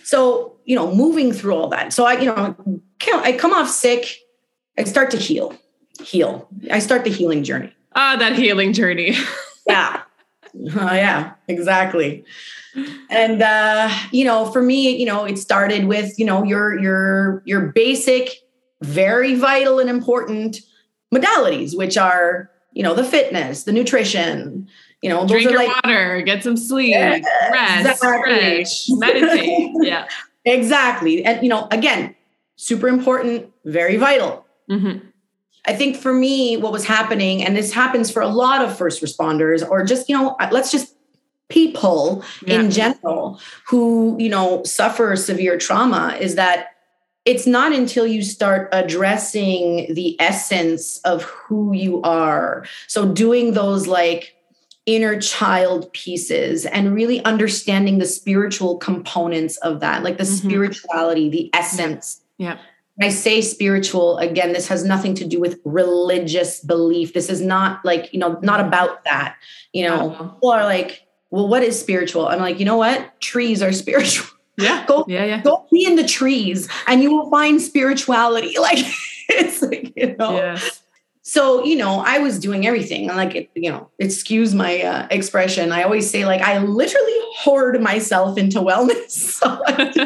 So, 0.05 0.57
you 0.65 0.77
know, 0.77 0.95
moving 0.95 1.33
through 1.33 1.57
all 1.57 1.69
that. 1.71 1.93
So 1.93 2.05
I, 2.07 2.21
you 2.21 2.27
know, 2.27 2.55
I 3.15 3.33
come 3.33 3.53
off 3.53 3.69
sick, 3.69 4.19
I 4.79 4.85
start 4.85 5.11
to 5.11 5.17
heal, 5.17 5.55
heal. 6.01 6.47
I 6.71 6.79
start 6.79 7.03
the 7.03 7.11
healing 7.11 7.43
journey. 7.43 7.73
Ah, 7.97 8.15
that 8.17 8.39
healing 8.39 8.73
journey. 8.73 9.17
Yeah. 9.67 10.03
Oh, 10.55 10.95
yeah, 10.95 11.34
exactly. 11.49 12.25
And 13.11 13.43
uh, 13.43 13.89
you 14.11 14.25
know, 14.25 14.47
for 14.51 14.63
me, 14.63 14.97
you 14.97 15.07
know, 15.07 15.25
it 15.25 15.39
started 15.39 15.85
with, 15.87 16.19
you 16.19 16.25
know, 16.27 16.43
your 16.45 16.79
your 16.81 17.43
your 17.45 17.73
basic, 17.73 18.31
very 18.83 19.35
vital 19.37 19.79
and 19.79 19.89
important 19.89 20.61
modalities, 21.15 21.77
which 21.77 21.97
are, 21.97 22.51
you 22.73 22.83
know, 22.83 22.95
the 22.95 23.05
fitness, 23.05 23.63
the 23.65 23.73
nutrition, 23.73 24.69
you 25.03 25.09
know, 25.09 25.27
Drink 25.29 25.45
your 25.45 25.57
like 25.57 25.69
water, 25.85 26.21
get 26.23 26.43
some 26.43 26.57
sleep, 26.57 26.91
Yeah, 26.91 27.21
rest, 27.53 27.87
exactly. 28.03 28.65
stretch, 28.65 28.99
meditate. 28.99 29.71
Yeah. 29.83 30.09
exactly. 30.45 31.25
And 31.25 31.43
you 31.43 31.49
know, 31.49 31.69
again, 31.71 32.15
super 32.57 32.89
important, 32.89 33.51
very 33.65 33.97
vital. 33.97 34.45
Mhm. 34.71 35.03
I 35.67 35.75
think 35.75 35.97
for 35.97 36.13
me, 36.13 36.57
what 36.59 36.73
was 36.73 36.85
happening, 36.85 37.43
and 37.43 37.57
this 37.57 37.73
happens 37.73 38.11
for 38.11 38.21
a 38.21 38.29
lot 38.29 38.63
of 38.63 38.77
first 38.77 39.03
responders, 39.03 39.67
or 39.67 39.83
just, 39.85 40.09
you 40.11 40.17
know, 40.17 40.37
let's 40.51 40.71
just 40.71 40.95
people 41.49 42.25
Yeah. 42.47 42.61
in 42.61 42.71
general 42.71 43.41
who, 43.69 44.17
you 44.19 44.29
know, 44.29 44.63
suffer 44.65 45.15
severe 45.17 45.59
trauma 45.59 46.17
is 46.21 46.35
that 46.37 46.69
it's 47.25 47.47
not 47.47 47.73
until 47.73 48.07
you 48.07 48.23
start 48.23 48.69
addressing 48.73 49.93
the 49.95 50.17
essence 50.21 51.01
of 51.05 51.23
who 51.23 51.73
you 51.75 52.03
are. 52.03 52.67
So 52.87 53.07
doing 53.07 53.55
those 53.55 53.87
like 53.87 54.35
inner 54.87 55.19
child 55.19 55.91
pieces 55.95 56.67
and 56.67 56.95
really 56.95 57.25
understanding 57.25 57.99
the 57.99 58.05
spiritual 58.07 58.77
components 58.77 59.57
of 59.59 59.81
that, 59.81 60.03
like 60.05 60.19
the 60.19 60.25
Mhm. 60.25 60.39
spirituality, 60.45 61.31
the 61.31 61.51
essence. 61.55 62.21
Yeah. 62.37 62.59
When 62.97 63.09
I 63.09 63.11
say 63.11 63.41
spiritual, 63.41 64.19
again, 64.19 64.53
this 64.53 64.69
has 64.69 64.85
nothing 64.85 65.15
to 65.15 65.25
do 65.25 65.41
with 65.41 65.59
religious 65.65 66.61
belief. 66.61 67.15
This 67.15 67.31
is 67.31 67.41
not 67.41 67.83
like, 67.85 68.13
you 68.13 68.21
know, 68.21 68.39
not 68.43 68.61
about 68.61 69.03
that. 69.05 69.37
You 69.73 69.89
know, 69.89 70.11
Uh-huh. 70.11 70.25
people 70.25 70.51
are 70.51 70.65
like, 70.65 71.04
well, 71.35 71.49
what 71.49 71.63
is 71.65 71.79
spiritual? 71.79 72.29
I'm 72.29 72.39
like, 72.39 72.59
you 72.61 72.65
know 72.65 72.77
what? 72.77 73.21
Trees 73.21 73.61
are 73.63 73.73
spiritual. 73.85 74.29
Yeah. 74.57 74.85
Go- 74.87 75.05
yeah. 75.09 75.25
Yeah. 75.25 75.43
Go 75.43 75.67
be 75.71 75.85
in 75.85 75.97
the 75.97 76.07
trees 76.07 76.69
and 76.87 77.03
you 77.03 77.11
will 77.15 77.29
find 77.31 77.61
spirituality. 77.61 78.55
Like, 78.61 78.79
it's 79.29 79.61
like, 79.63 79.93
you 79.97 80.15
know. 80.17 80.37
Yes. 80.37 80.83
so 81.23 81.65
you 81.65 81.77
know 81.77 82.03
i 82.07 82.19
was 82.19 82.39
doing 82.39 82.67
everything 82.67 83.09
and 83.09 83.17
like 83.17 83.35
it, 83.35 83.49
you 83.55 83.71
know 83.71 83.89
excuse 83.99 84.55
my 84.55 84.83
uh, 84.83 85.07
expression 85.11 85.73
i 85.73 85.83
always 85.83 86.09
say 86.11 86.27
like 86.27 86.43
i 86.43 86.59
literally 86.59 87.19
hoard 87.39 87.81
myself 87.81 88.37
into 88.37 88.59
wellness 88.61 89.09
so 89.41 89.47
like, 89.67 89.97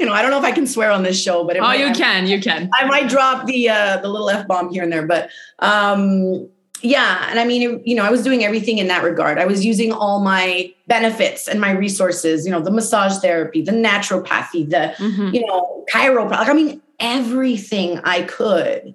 you 0.00 0.04
know 0.06 0.12
i 0.12 0.20
don't 0.20 0.32
know 0.32 0.38
if 0.38 0.44
i 0.44 0.50
can 0.50 0.66
swear 0.66 0.90
on 0.90 1.04
this 1.04 1.20
show 1.22 1.44
but 1.46 1.56
oh 1.56 1.60
might, 1.60 1.78
you 1.78 1.92
can 1.94 2.26
you 2.26 2.40
can 2.40 2.68
i 2.74 2.84
might 2.86 3.08
drop 3.08 3.46
the 3.46 3.68
uh 3.68 3.96
the 3.98 4.08
little 4.08 4.28
f-bomb 4.28 4.70
here 4.72 4.82
and 4.82 4.92
there 4.92 5.06
but 5.06 5.30
um 5.60 6.48
yeah 6.82 7.26
and 7.30 7.40
i 7.40 7.44
mean 7.44 7.82
you 7.84 7.94
know 7.94 8.04
i 8.04 8.10
was 8.10 8.22
doing 8.22 8.44
everything 8.44 8.78
in 8.78 8.88
that 8.88 9.02
regard. 9.02 9.38
I 9.38 9.46
was 9.46 9.64
using 9.64 9.92
all 9.92 10.20
my 10.20 10.72
benefits 10.86 11.48
and 11.48 11.60
my 11.60 11.70
resources 11.70 12.44
you 12.44 12.52
know 12.52 12.60
the 12.60 12.70
massage 12.70 13.18
therapy 13.18 13.62
the 13.62 13.72
naturopathy 13.72 14.68
the 14.68 14.94
mm-hmm. 14.98 15.34
you 15.34 15.46
know 15.46 15.84
chiropractic 15.92 16.48
i 16.48 16.52
mean 16.52 16.82
everything 17.00 18.00
i 18.04 18.22
could 18.22 18.94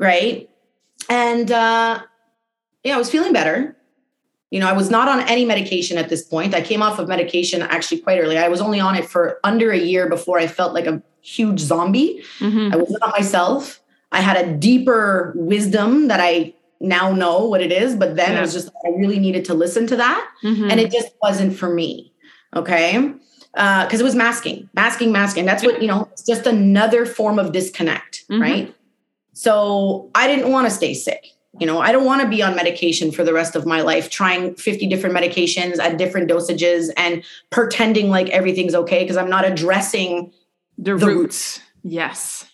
right? 0.00 0.48
And 1.08 1.52
uh 1.52 2.00
yeah 2.82 2.94
i 2.96 2.98
was 2.98 3.10
feeling 3.10 3.32
better. 3.32 3.76
You 4.50 4.58
know 4.58 4.68
i 4.68 4.72
was 4.72 4.90
not 4.90 5.08
on 5.08 5.20
any 5.28 5.44
medication 5.44 5.96
at 5.98 6.08
this 6.08 6.22
point. 6.24 6.54
I 6.54 6.62
came 6.62 6.82
off 6.82 6.98
of 6.98 7.06
medication 7.06 7.62
actually 7.62 8.00
quite 8.00 8.18
early. 8.18 8.36
I 8.36 8.48
was 8.48 8.60
only 8.60 8.80
on 8.80 8.96
it 8.96 9.08
for 9.08 9.38
under 9.44 9.70
a 9.70 9.78
year 9.78 10.08
before 10.08 10.38
i 10.40 10.48
felt 10.48 10.74
like 10.74 10.86
a 10.86 11.00
huge 11.20 11.60
zombie. 11.60 12.24
Mm-hmm. 12.38 12.72
i 12.72 12.76
was 12.76 12.90
not 12.90 13.10
myself. 13.10 13.80
I 14.12 14.22
had 14.22 14.44
a 14.44 14.52
deeper 14.56 15.32
wisdom 15.36 16.08
that 16.08 16.18
i 16.20 16.52
now 16.80 17.12
know 17.12 17.44
what 17.44 17.60
it 17.60 17.72
is, 17.72 17.94
but 17.94 18.16
then 18.16 18.32
yeah. 18.32 18.38
it 18.38 18.40
was 18.40 18.52
just 18.52 18.68
I 18.84 18.90
really 18.90 19.18
needed 19.18 19.44
to 19.46 19.54
listen 19.54 19.86
to 19.88 19.96
that, 19.96 20.28
mm-hmm. 20.42 20.70
and 20.70 20.80
it 20.80 20.90
just 20.90 21.10
wasn't 21.22 21.56
for 21.56 21.72
me. 21.72 22.12
Okay, 22.56 22.98
because 23.52 24.00
uh, 24.00 24.00
it 24.00 24.02
was 24.02 24.14
masking, 24.14 24.68
masking, 24.74 25.12
masking. 25.12 25.44
That's 25.44 25.62
what 25.62 25.80
you 25.80 25.88
know. 25.88 26.08
It's 26.12 26.24
just 26.24 26.46
another 26.46 27.06
form 27.06 27.38
of 27.38 27.52
disconnect, 27.52 28.24
mm-hmm. 28.28 28.42
right? 28.42 28.74
So 29.32 30.10
I 30.14 30.26
didn't 30.26 30.50
want 30.50 30.68
to 30.68 30.70
stay 30.70 30.94
sick. 30.94 31.26
You 31.58 31.66
know, 31.66 31.80
I 31.80 31.92
don't 31.92 32.04
want 32.04 32.22
to 32.22 32.28
be 32.28 32.42
on 32.42 32.54
medication 32.54 33.10
for 33.10 33.24
the 33.24 33.32
rest 33.32 33.56
of 33.56 33.66
my 33.66 33.82
life, 33.82 34.08
trying 34.08 34.54
50 34.54 34.86
different 34.86 35.16
medications 35.16 35.78
at 35.78 35.98
different 35.98 36.30
dosages 36.30 36.90
and 36.96 37.24
pretending 37.50 38.08
like 38.08 38.28
everything's 38.30 38.74
okay 38.74 39.02
because 39.02 39.16
I'm 39.16 39.28
not 39.28 39.44
addressing 39.44 40.32
the, 40.78 40.96
the 40.96 41.06
roots. 41.06 41.58
roots. 41.58 41.60
Yes. 41.82 42.50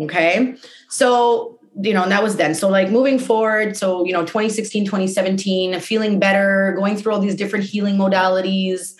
Okay. 0.00 0.56
So 0.88 1.59
you 1.82 1.94
know, 1.94 2.02
and 2.02 2.12
that 2.12 2.22
was 2.22 2.36
then. 2.36 2.54
So 2.54 2.68
like 2.68 2.90
moving 2.90 3.18
forward, 3.18 3.76
so 3.76 4.04
you 4.04 4.12
know, 4.12 4.22
2016, 4.22 4.84
2017, 4.84 5.78
feeling 5.80 6.18
better, 6.18 6.74
going 6.76 6.96
through 6.96 7.12
all 7.12 7.20
these 7.20 7.34
different 7.34 7.64
healing 7.64 7.96
modalities, 7.96 8.94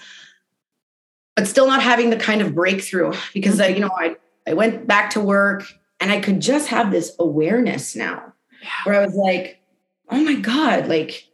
but 1.37 1.47
still 1.47 1.67
not 1.67 1.83
having 1.83 2.11
the 2.11 2.17
kind 2.17 2.41
of 2.41 2.55
breakthrough 2.55 3.13
because 3.35 3.61
I, 3.61 3.69
mm-hmm. 3.69 3.75
you 3.75 3.81
know, 3.81 3.91
I 3.97 4.17
I 4.47 4.55
went 4.55 4.87
back 4.87 5.11
to 5.11 5.21
work 5.21 5.65
and 6.01 6.11
I 6.11 6.21
could 6.21 6.41
just 6.41 6.69
have 6.69 6.91
this 6.91 7.15
awareness 7.19 7.95
now 7.95 8.33
yeah. 8.63 8.69
where 8.85 9.01
I 9.01 9.05
was 9.05 9.15
like, 9.15 9.61
oh 10.11 10.23
my 10.23 10.35
God, 10.35 10.89
like 10.89 11.29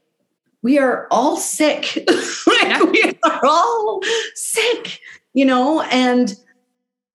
we 0.62 0.78
are 0.78 1.06
all 1.10 1.36
sick. 1.36 1.96
like 2.46 2.62
yeah. 2.62 2.82
we 2.82 3.18
are 3.22 3.40
all 3.44 4.00
sick, 4.34 5.00
you 5.32 5.44
know, 5.44 5.82
and 5.82 6.34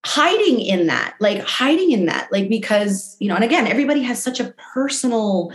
hiding 0.04 0.60
in 0.60 0.86
that, 0.88 1.14
like 1.20 1.40
hiding 1.42 1.92
in 1.92 2.06
that, 2.06 2.30
like 2.32 2.48
because, 2.48 3.16
you 3.20 3.28
know, 3.28 3.34
and 3.34 3.44
again, 3.44 3.66
everybody 3.66 4.02
has 4.02 4.22
such 4.22 4.40
a 4.40 4.54
personal, 4.74 5.52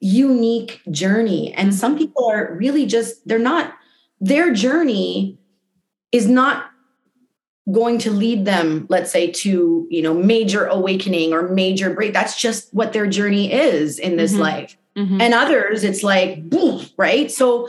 unique 0.00 0.82
journey. 0.90 1.52
And 1.54 1.74
some 1.74 1.96
people 1.96 2.30
are 2.30 2.54
really 2.54 2.86
just, 2.86 3.26
they're 3.26 3.38
not, 3.38 3.74
their 4.20 4.52
journey 4.52 5.38
is 6.12 6.26
not 6.26 6.70
going 7.72 7.98
to 7.98 8.12
lead 8.12 8.44
them 8.44 8.86
let's 8.88 9.10
say 9.10 9.28
to 9.28 9.88
you 9.90 10.00
know 10.00 10.14
major 10.14 10.66
awakening 10.66 11.32
or 11.32 11.48
major 11.48 11.92
break 11.92 12.12
that's 12.12 12.40
just 12.40 12.72
what 12.72 12.92
their 12.92 13.08
journey 13.08 13.52
is 13.52 13.98
in 13.98 14.16
this 14.16 14.32
mm-hmm. 14.32 14.42
life 14.42 14.76
mm-hmm. 14.96 15.20
and 15.20 15.34
others 15.34 15.82
it's 15.82 16.04
like 16.04 16.48
boom, 16.48 16.86
right 16.96 17.30
so 17.30 17.68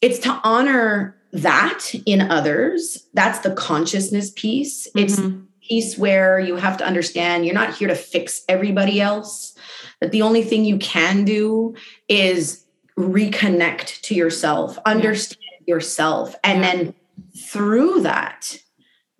it's 0.00 0.18
to 0.18 0.40
honor 0.42 1.16
that 1.32 1.94
in 2.06 2.22
others 2.30 3.06
that's 3.14 3.40
the 3.40 3.52
consciousness 3.52 4.30
piece 4.30 4.88
it's 4.94 5.16
mm-hmm. 5.16 5.40
piece 5.60 5.98
where 5.98 6.38
you 6.40 6.56
have 6.56 6.76
to 6.76 6.86
understand 6.86 7.44
you're 7.44 7.54
not 7.54 7.74
here 7.74 7.88
to 7.88 7.94
fix 7.94 8.42
everybody 8.48 9.00
else 9.00 9.54
that 10.00 10.10
the 10.10 10.22
only 10.22 10.42
thing 10.42 10.64
you 10.64 10.78
can 10.78 11.24
do 11.24 11.74
is 12.08 12.64
reconnect 12.98 14.00
to 14.00 14.14
yourself 14.14 14.78
understand 14.86 15.44
yeah. 15.66 15.74
yourself 15.74 16.34
and 16.42 16.62
yeah. 16.62 16.74
then 16.74 16.94
through 17.36 18.00
that 18.00 18.58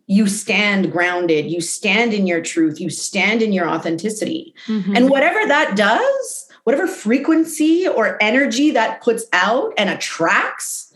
you 0.07 0.27
stand 0.27 0.90
grounded 0.90 1.51
you 1.51 1.61
stand 1.61 2.14
in 2.14 2.27
your 2.27 2.40
truth 2.40 2.81
you 2.81 2.88
stand 2.88 3.42
in 3.42 3.53
your 3.53 3.68
authenticity 3.68 4.55
mm-hmm. 4.66 4.97
and 4.97 5.11
whatever 5.11 5.47
that 5.47 5.77
does 5.77 6.49
whatever 6.64 6.87
frequency 6.87 7.87
or 7.87 8.23
energy 8.23 8.71
that 8.71 9.01
puts 9.03 9.25
out 9.33 9.73
and 9.79 9.88
attracts 9.88 10.88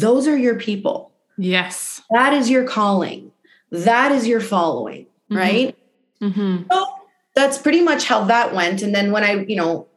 those 0.00 0.26
are 0.26 0.36
your 0.36 0.56
people. 0.56 1.12
Yes. 1.36 2.02
That 2.10 2.32
is 2.32 2.50
your 2.50 2.64
calling. 2.64 3.32
That 3.70 4.12
is 4.12 4.26
your 4.26 4.40
following, 4.40 5.04
mm-hmm. 5.04 5.36
right? 5.36 5.76
Mm-hmm. 6.20 6.64
So 6.70 6.86
that's 7.34 7.58
pretty 7.58 7.80
much 7.82 8.04
how 8.04 8.24
that 8.24 8.54
went. 8.54 8.82
And 8.82 8.94
then 8.94 9.12
when 9.12 9.24
I, 9.24 9.44
you 9.44 9.56
know, 9.56 9.88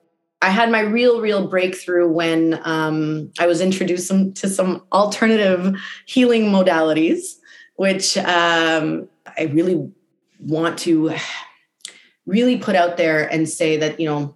I 0.41 0.49
had 0.49 0.71
my 0.71 0.81
real, 0.81 1.21
real 1.21 1.47
breakthrough 1.47 2.07
when 2.07 2.59
um, 2.63 3.31
I 3.39 3.47
was 3.47 3.61
introduced 3.61 4.07
some, 4.07 4.33
to 4.33 4.49
some 4.49 4.83
alternative 4.91 5.75
healing 6.05 6.45
modalities, 6.45 7.37
which 7.75 8.17
um, 8.17 9.07
I 9.37 9.43
really 9.45 9.91
want 10.39 10.77
to 10.79 11.15
really 12.25 12.57
put 12.57 12.75
out 12.75 12.97
there 12.97 13.31
and 13.31 13.49
say 13.49 13.77
that, 13.77 13.99
you 13.99 14.07
know, 14.07 14.35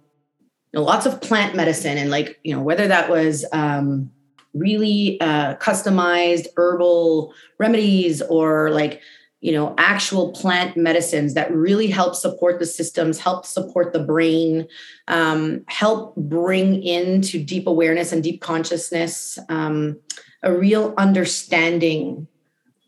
you 0.72 0.80
know 0.80 0.82
lots 0.82 1.06
of 1.06 1.20
plant 1.20 1.54
medicine 1.54 1.98
and 1.98 2.10
like, 2.10 2.38
you 2.42 2.54
know, 2.54 2.62
whether 2.62 2.88
that 2.88 3.08
was, 3.08 3.44
um, 3.52 4.10
really 4.54 5.20
uh, 5.20 5.56
customized 5.56 6.46
herbal 6.56 7.34
remedies 7.58 8.22
or 8.22 8.70
like 8.70 9.00
you 9.40 9.52
know 9.52 9.74
actual 9.76 10.32
plant 10.32 10.76
medicines 10.76 11.34
that 11.34 11.52
really 11.52 11.88
help 11.88 12.14
support 12.14 12.58
the 12.58 12.66
systems 12.66 13.18
help 13.18 13.44
support 13.44 13.92
the 13.92 13.98
brain 13.98 14.66
um, 15.08 15.62
help 15.68 16.16
bring 16.16 16.82
into 16.82 17.42
deep 17.42 17.66
awareness 17.66 18.12
and 18.12 18.22
deep 18.22 18.40
consciousness 18.40 19.38
um, 19.48 19.98
a 20.42 20.52
real 20.52 20.94
understanding 20.96 22.26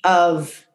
of 0.05 0.67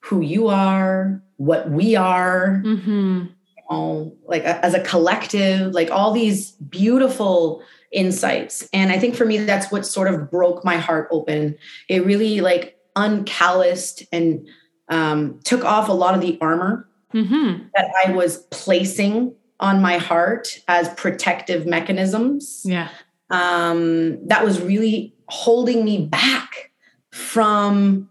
who 0.00 0.20
you 0.20 0.48
are 0.48 1.22
what 1.36 1.70
we 1.70 1.94
are 1.94 2.62
mm-hmm. 2.64 3.26
you 3.26 3.62
know, 3.70 4.16
like 4.26 4.42
a, 4.44 4.64
as 4.64 4.74
a 4.74 4.82
collective 4.82 5.72
like 5.72 5.90
all 5.90 6.12
these 6.12 6.52
beautiful 6.52 7.62
insights. 7.92 8.68
And 8.72 8.92
I 8.92 8.98
think 8.98 9.14
for 9.14 9.24
me, 9.24 9.38
that's 9.38 9.70
what 9.70 9.86
sort 9.86 10.08
of 10.12 10.30
broke 10.30 10.64
my 10.64 10.76
heart 10.76 11.08
open. 11.10 11.56
It 11.88 12.04
really 12.04 12.40
like 12.40 12.78
uncalloused 12.96 14.06
and 14.12 14.46
um, 14.88 15.40
took 15.44 15.64
off 15.64 15.88
a 15.88 15.92
lot 15.92 16.14
of 16.14 16.20
the 16.20 16.38
armor 16.40 16.88
mm-hmm. 17.12 17.64
that 17.74 17.90
I 18.04 18.12
was 18.12 18.38
placing 18.50 19.34
on 19.60 19.82
my 19.82 19.98
heart 19.98 20.60
as 20.68 20.88
protective 20.94 21.66
mechanisms. 21.66 22.62
Yeah. 22.64 22.88
Um, 23.30 24.26
that 24.28 24.44
was 24.44 24.60
really 24.60 25.14
holding 25.28 25.84
me 25.84 26.06
back 26.06 26.70
from 27.12 28.08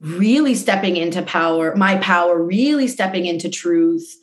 really 0.00 0.54
stepping 0.54 0.96
into 0.96 1.22
power, 1.22 1.74
my 1.76 1.96
power, 1.96 2.40
really 2.42 2.88
stepping 2.88 3.26
into 3.26 3.48
truth, 3.48 4.16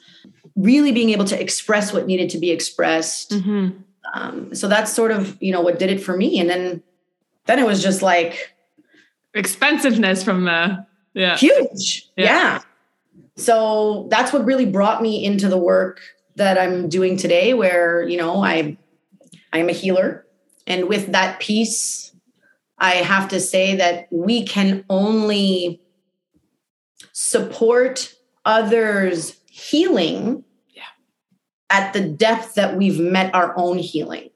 really 0.55 0.91
being 0.91 1.09
able 1.09 1.25
to 1.25 1.39
express 1.39 1.91
what 1.91 2.05
needed 2.05 2.29
to 2.29 2.37
be 2.37 2.51
expressed. 2.51 3.31
Mm-hmm 3.31 3.81
um, 4.13 4.53
so 4.53 4.67
that's 4.67 4.93
sort 4.93 5.11
of 5.11 5.41
you 5.41 5.51
know 5.51 5.61
what 5.61 5.79
did 5.79 5.89
it 5.89 6.01
for 6.01 6.15
me. 6.15 6.39
And 6.39 6.49
then 6.49 6.83
then 7.45 7.59
it 7.59 7.65
was 7.65 7.81
just 7.81 8.01
like 8.01 8.55
expensiveness 9.33 10.23
from 10.23 10.45
the 10.45 10.85
yeah. 11.13 11.37
Huge. 11.37 12.09
Yeah. 12.17 12.25
yeah. 12.25 12.61
So 13.37 14.07
that's 14.11 14.33
what 14.33 14.45
really 14.45 14.65
brought 14.65 15.01
me 15.01 15.23
into 15.23 15.47
the 15.47 15.57
work 15.57 16.01
that 16.37 16.57
i'm 16.57 16.89
doing 16.89 17.15
today 17.15 17.53
where 17.53 18.03
you 18.03 18.17
know 18.17 18.43
i 18.43 18.77
i 19.53 19.57
am 19.57 19.69
a 19.69 19.73
healer. 19.73 20.25
And 20.67 20.89
with 20.89 21.11
that 21.11 21.39
piece 21.39 22.13
i 22.77 22.95
have 22.95 23.29
to 23.29 23.39
say 23.39 23.75
that 23.75 24.07
we 24.11 24.45
can 24.45 24.83
only 24.89 25.81
support 27.13 28.13
others 28.43 29.37
healing 29.49 30.43
at 31.69 31.93
the 31.93 32.01
depth 32.01 32.55
that 32.55 32.75
we've 32.77 32.99
met 32.99 33.33
our 33.33 33.53
own 33.57 33.77
healing. 33.77 34.29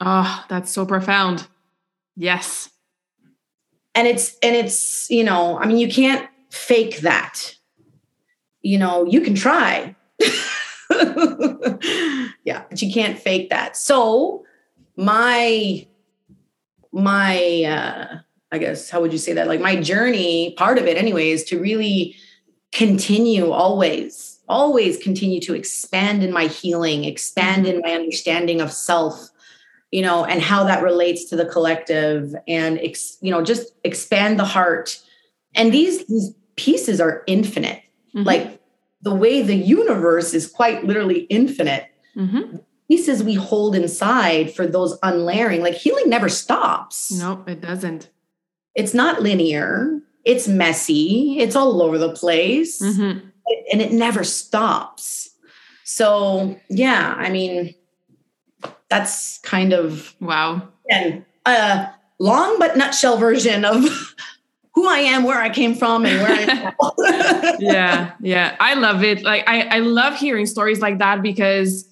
Ah, 0.00 0.42
oh, 0.42 0.46
that's 0.48 0.70
so 0.70 0.84
profound. 0.86 1.46
Yes. 2.16 2.70
And 3.94 4.08
it's, 4.08 4.36
and 4.42 4.54
it's, 4.56 5.10
you 5.10 5.24
know, 5.24 5.58
I 5.58 5.66
mean, 5.66 5.78
you 5.78 5.88
can't 5.88 6.28
fake 6.50 7.00
that. 7.00 7.56
You 8.62 8.78
know, 8.78 9.04
you 9.04 9.20
can 9.20 9.34
try. 9.34 9.94
yeah, 12.44 12.64
but 12.68 12.80
you 12.80 12.92
can't 12.92 13.18
fake 13.18 13.50
that. 13.50 13.76
So, 13.76 14.44
my, 14.96 15.86
my, 16.92 17.64
uh, 17.64 18.18
I 18.50 18.58
guess, 18.58 18.90
how 18.90 19.00
would 19.00 19.12
you 19.12 19.18
say 19.18 19.32
that? 19.32 19.48
Like 19.48 19.60
my 19.60 19.76
journey, 19.76 20.54
part 20.56 20.78
of 20.78 20.86
it, 20.86 20.96
anyway, 20.96 21.30
is 21.30 21.44
to 21.44 21.58
really 21.58 22.16
continue 22.70 23.50
always 23.50 24.31
always 24.52 24.98
continue 24.98 25.40
to 25.40 25.54
expand 25.54 26.22
in 26.22 26.30
my 26.30 26.46
healing, 26.46 27.04
expand 27.04 27.66
in 27.66 27.80
my 27.80 27.92
understanding 27.92 28.60
of 28.60 28.70
self, 28.70 29.30
you 29.90 30.02
know, 30.02 30.24
and 30.24 30.42
how 30.42 30.64
that 30.64 30.82
relates 30.82 31.24
to 31.30 31.36
the 31.36 31.46
collective 31.46 32.34
and, 32.46 32.78
ex, 32.80 33.16
you 33.22 33.30
know, 33.30 33.42
just 33.42 33.72
expand 33.82 34.38
the 34.38 34.44
heart. 34.44 35.00
And 35.54 35.72
these, 35.72 36.06
these 36.06 36.34
pieces 36.56 37.00
are 37.00 37.24
infinite. 37.26 37.82
Mm-hmm. 38.14 38.26
Like 38.26 38.60
the 39.00 39.14
way 39.14 39.42
the 39.42 39.56
universe 39.56 40.34
is 40.34 40.46
quite 40.46 40.84
literally 40.84 41.20
infinite. 41.30 41.86
Mm-hmm. 42.14 42.58
Pieces 42.88 43.22
we 43.22 43.34
hold 43.34 43.74
inside 43.74 44.54
for 44.54 44.66
those 44.66 44.98
unlayering, 45.02 45.62
like 45.62 45.74
healing 45.74 46.10
never 46.10 46.28
stops. 46.28 47.10
No, 47.10 47.42
it 47.46 47.62
doesn't. 47.62 48.10
It's 48.74 48.92
not 48.92 49.22
linear. 49.22 50.00
It's 50.24 50.46
messy. 50.46 51.38
It's 51.38 51.56
all 51.56 51.82
over 51.82 51.98
the 51.98 52.12
place. 52.12 52.82
Mm-hmm. 52.82 53.28
And 53.72 53.80
it 53.80 53.92
never 53.92 54.24
stops. 54.24 55.30
So, 55.84 56.58
yeah, 56.68 57.14
I 57.16 57.30
mean, 57.30 57.74
that's 58.88 59.38
kind 59.38 59.72
of 59.72 60.14
wow. 60.20 60.68
And 60.88 61.24
a 61.46 61.88
long 62.18 62.58
but 62.58 62.76
nutshell 62.76 63.16
version 63.16 63.64
of 63.64 63.84
who 64.74 64.88
I 64.88 64.98
am, 64.98 65.24
where 65.24 65.40
I 65.40 65.50
came 65.50 65.74
from, 65.74 66.06
and 66.06 66.22
where 66.22 66.32
I 66.32 66.72
am. 67.44 67.56
yeah, 67.60 68.12
yeah. 68.20 68.56
I 68.60 68.74
love 68.74 69.02
it. 69.02 69.22
Like 69.22 69.44
I, 69.46 69.62
I 69.62 69.78
love 69.80 70.16
hearing 70.16 70.46
stories 70.46 70.80
like 70.80 70.98
that 70.98 71.22
because 71.22 71.88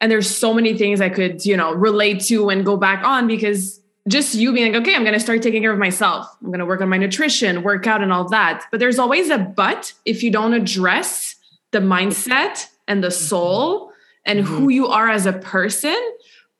and 0.00 0.10
there's 0.10 0.28
so 0.28 0.52
many 0.52 0.76
things 0.76 1.00
I 1.00 1.08
could, 1.08 1.46
you 1.46 1.56
know, 1.56 1.72
relate 1.72 2.22
to 2.22 2.48
and 2.48 2.66
go 2.66 2.76
back 2.76 3.04
on 3.04 3.28
because 3.28 3.80
just 4.08 4.34
you 4.34 4.52
being 4.52 4.72
like, 4.72 4.82
okay, 4.82 4.94
I'm 4.94 5.02
going 5.02 5.14
to 5.14 5.20
start 5.20 5.42
taking 5.42 5.62
care 5.62 5.72
of 5.72 5.78
myself. 5.78 6.26
I'm 6.40 6.48
going 6.48 6.58
to 6.58 6.66
work 6.66 6.80
on 6.80 6.88
my 6.88 6.98
nutrition, 6.98 7.62
work 7.62 7.86
out, 7.86 8.02
and 8.02 8.12
all 8.12 8.28
that. 8.30 8.64
But 8.70 8.80
there's 8.80 8.98
always 8.98 9.30
a 9.30 9.38
but 9.38 9.92
if 10.04 10.22
you 10.22 10.30
don't 10.30 10.54
address 10.54 11.36
the 11.70 11.78
mindset 11.78 12.66
and 12.88 13.02
the 13.02 13.10
soul 13.10 13.92
and 14.24 14.40
mm-hmm. 14.40 14.54
who 14.54 14.68
you 14.70 14.88
are 14.88 15.08
as 15.08 15.26
a 15.26 15.32
person 15.32 15.96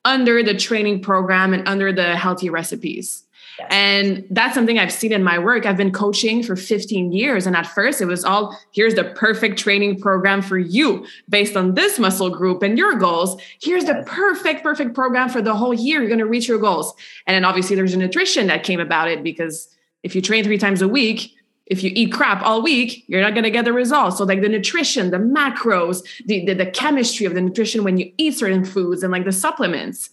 under 0.05 0.43
the 0.43 0.55
training 0.55 1.01
program 1.01 1.53
and 1.53 1.67
under 1.69 1.93
the 1.93 2.17
healthy 2.17 2.51
recipes. 2.51 3.25
And 3.69 4.27
that's 4.31 4.55
something 4.55 4.79
I've 4.79 4.93
seen 4.93 5.13
in 5.13 5.23
my 5.23 5.39
work. 5.39 5.67
I've 5.67 5.77
been 5.77 5.93
coaching 5.93 6.43
for 6.43 6.57
15 6.57 7.13
years. 7.13 7.47
And 7.47 7.57
at 7.57 7.67
first, 7.67 8.01
it 8.01 8.07
was 8.07 8.25
all 8.25 8.59
here's 8.73 8.95
the 8.95 9.05
perfect 9.05 9.59
training 9.59 10.01
program 10.01 10.43
for 10.43 10.59
you 10.59 11.07
based 11.29 11.57
on 11.57 11.75
this 11.75 11.99
muscle 11.99 12.31
group 12.31 12.63
and 12.63 12.77
your 12.77 12.95
goals. 12.95 13.41
Here's 13.61 13.85
the 13.85 14.03
perfect, 14.07 14.63
perfect 14.63 14.95
program 14.95 15.29
for 15.29 15.43
the 15.43 15.55
whole 15.55 15.75
year. 15.75 16.01
You're 16.01 16.09
going 16.09 16.19
to 16.19 16.27
reach 16.27 16.49
your 16.49 16.59
goals. 16.59 16.95
And 17.27 17.35
then 17.35 17.45
obviously, 17.45 17.77
there's 17.77 17.95
a 17.95 17.99
nutrition 17.99 18.47
that 18.49 18.65
came 18.65 18.81
about 18.81 19.09
it 19.09 19.23
because 19.23 19.69
if 20.03 20.15
you 20.15 20.23
train 20.23 20.45
three 20.45 20.59
times 20.59 20.83
a 20.83 20.89
week, 20.89 21.33
if 21.67 21.83
you 21.83 21.91
eat 21.95 22.13
crap 22.13 22.43
all 22.43 22.63
week, 22.63 23.05
you're 23.07 23.21
not 23.21 23.35
going 23.35 23.45
to 23.45 23.51
get 23.51 23.65
the 23.65 23.73
results. 23.73 24.19
So, 24.19 24.25
like 24.25 24.43
the 24.43 24.49
nutrition, 24.49 25.11
the 25.11 25.19
macros, 25.19 26.03
the, 26.27 26.45
the, 26.45 26.55
the 26.55 26.67
chemistry 26.67 27.25
of 27.25 27.35
the 27.35 27.41
nutrition 27.41 27.85
when 27.85 27.99
you 27.99 28.13
eat 28.19 28.35
certain 28.35 28.65
foods, 28.65 29.03
and 29.03 29.13
like 29.13 29.25
the 29.25 29.33
supplements. 29.33 30.11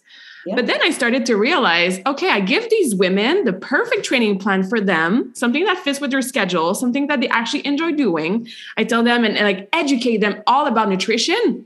But 0.55 0.67
then 0.67 0.81
I 0.81 0.91
started 0.91 1.25
to 1.27 1.35
realize 1.35 1.99
okay, 2.05 2.29
I 2.29 2.39
give 2.39 2.69
these 2.69 2.95
women 2.95 3.45
the 3.45 3.53
perfect 3.53 4.05
training 4.05 4.39
plan 4.39 4.63
for 4.63 4.79
them, 4.79 5.31
something 5.35 5.63
that 5.65 5.79
fits 5.79 5.99
with 5.99 6.11
their 6.11 6.21
schedule, 6.21 6.75
something 6.75 7.07
that 7.07 7.21
they 7.21 7.29
actually 7.29 7.65
enjoy 7.65 7.91
doing. 7.93 8.47
I 8.77 8.83
tell 8.83 9.03
them 9.03 9.23
and, 9.23 9.37
and 9.37 9.45
like 9.45 9.69
educate 9.73 10.17
them 10.17 10.41
all 10.47 10.67
about 10.67 10.89
nutrition. 10.89 11.65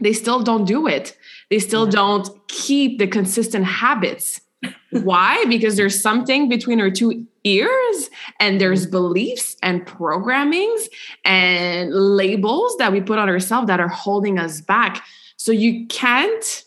They 0.00 0.12
still 0.12 0.42
don't 0.42 0.64
do 0.64 0.86
it. 0.86 1.16
They 1.50 1.58
still 1.58 1.84
yeah. 1.86 1.92
don't 1.92 2.48
keep 2.48 2.98
the 2.98 3.06
consistent 3.06 3.64
habits. 3.64 4.40
Why? 4.90 5.44
Because 5.48 5.76
there's 5.76 6.00
something 6.00 6.48
between 6.48 6.80
our 6.80 6.90
two 6.90 7.26
ears 7.44 8.10
and 8.40 8.60
there's 8.60 8.82
mm-hmm. 8.82 8.92
beliefs 8.92 9.56
and 9.62 9.84
programmings 9.84 10.88
and 11.24 11.92
labels 11.92 12.76
that 12.78 12.92
we 12.92 13.00
put 13.00 13.18
on 13.18 13.28
ourselves 13.28 13.66
that 13.66 13.80
are 13.80 13.88
holding 13.88 14.38
us 14.38 14.60
back. 14.60 15.04
So 15.36 15.52
you 15.52 15.86
can't 15.88 16.64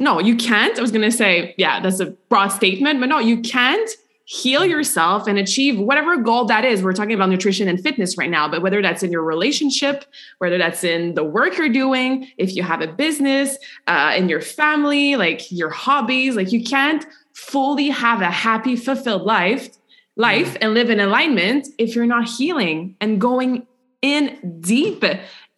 no, 0.00 0.18
you 0.18 0.34
can't. 0.34 0.76
I 0.78 0.82
was 0.82 0.90
going 0.90 1.08
to 1.08 1.16
say, 1.16 1.54
yeah, 1.58 1.78
that's 1.80 2.00
a 2.00 2.06
broad 2.06 2.48
statement, 2.48 3.00
but 3.00 3.08
no, 3.10 3.18
you 3.18 3.40
can't 3.42 3.88
heal 4.24 4.64
yourself 4.64 5.26
and 5.26 5.38
achieve 5.38 5.78
whatever 5.78 6.16
goal 6.16 6.46
that 6.46 6.64
is. 6.64 6.82
We're 6.82 6.92
talking 6.92 7.14
about 7.14 7.28
nutrition 7.28 7.68
and 7.68 7.80
fitness 7.80 8.16
right 8.16 8.30
now, 8.30 8.48
but 8.48 8.62
whether 8.62 8.80
that's 8.80 9.02
in 9.02 9.12
your 9.12 9.24
relationship, 9.24 10.04
whether 10.38 10.56
that's 10.56 10.84
in 10.84 11.14
the 11.14 11.24
work 11.24 11.58
you're 11.58 11.68
doing, 11.68 12.28
if 12.38 12.54
you 12.56 12.62
have 12.62 12.80
a 12.80 12.86
business, 12.86 13.58
uh, 13.88 14.14
in 14.16 14.28
your 14.28 14.40
family, 14.40 15.16
like 15.16 15.50
your 15.50 15.70
hobbies, 15.70 16.34
like 16.34 16.50
you 16.50 16.64
can't 16.64 17.04
fully 17.34 17.88
have 17.88 18.22
a 18.22 18.30
happy, 18.30 18.76
fulfilled 18.76 19.22
life, 19.22 19.68
life 20.16 20.56
and 20.60 20.74
live 20.74 20.90
in 20.90 21.00
alignment 21.00 21.68
if 21.78 21.94
you're 21.94 22.06
not 22.06 22.28
healing 22.28 22.96
and 23.00 23.20
going 23.20 23.66
in 24.02 24.60
deep 24.60 25.04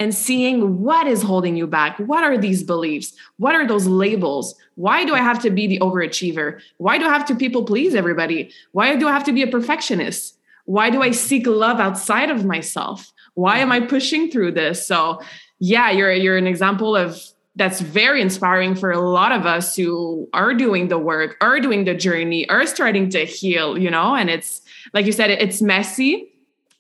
and 0.02 0.14
seeing 0.14 0.82
what 0.82 1.06
is 1.06 1.22
holding 1.22 1.56
you 1.56 1.66
back. 1.66 1.96
What 1.98 2.24
are 2.24 2.36
these 2.36 2.64
beliefs? 2.64 3.14
What 3.36 3.54
are 3.54 3.66
those 3.66 3.86
labels? 3.86 4.54
Why 4.74 5.04
do 5.04 5.14
I 5.14 5.18
have 5.18 5.40
to 5.42 5.50
be 5.50 5.66
the 5.68 5.78
overachiever? 5.78 6.60
Why 6.78 6.98
do 6.98 7.06
I 7.06 7.12
have 7.12 7.24
to 7.26 7.36
people 7.36 7.64
please 7.64 7.94
everybody? 7.94 8.50
Why 8.72 8.96
do 8.96 9.06
I 9.06 9.12
have 9.12 9.24
to 9.24 9.32
be 9.32 9.42
a 9.42 9.46
perfectionist? 9.46 10.36
Why 10.64 10.90
do 10.90 11.02
I 11.02 11.12
seek 11.12 11.46
love 11.46 11.78
outside 11.78 12.30
of 12.30 12.44
myself? 12.44 13.12
Why 13.34 13.58
am 13.58 13.70
I 13.70 13.80
pushing 13.80 14.30
through 14.30 14.52
this? 14.52 14.84
So, 14.84 15.20
yeah, 15.60 15.90
you're 15.90 16.12
you're 16.12 16.36
an 16.36 16.46
example 16.48 16.96
of 16.96 17.20
that's 17.54 17.80
very 17.80 18.20
inspiring 18.20 18.74
for 18.74 18.90
a 18.90 19.00
lot 19.00 19.30
of 19.30 19.46
us 19.46 19.76
who 19.76 20.28
are 20.32 20.54
doing 20.54 20.88
the 20.88 20.98
work, 20.98 21.36
are 21.40 21.60
doing 21.60 21.84
the 21.84 21.94
journey, 21.94 22.48
are 22.48 22.66
starting 22.66 23.10
to 23.10 23.24
heal, 23.24 23.78
you 23.78 23.90
know, 23.90 24.14
and 24.14 24.30
it's 24.30 24.62
like 24.94 25.06
you 25.06 25.12
said 25.12 25.30
it's 25.30 25.62
messy 25.62 26.32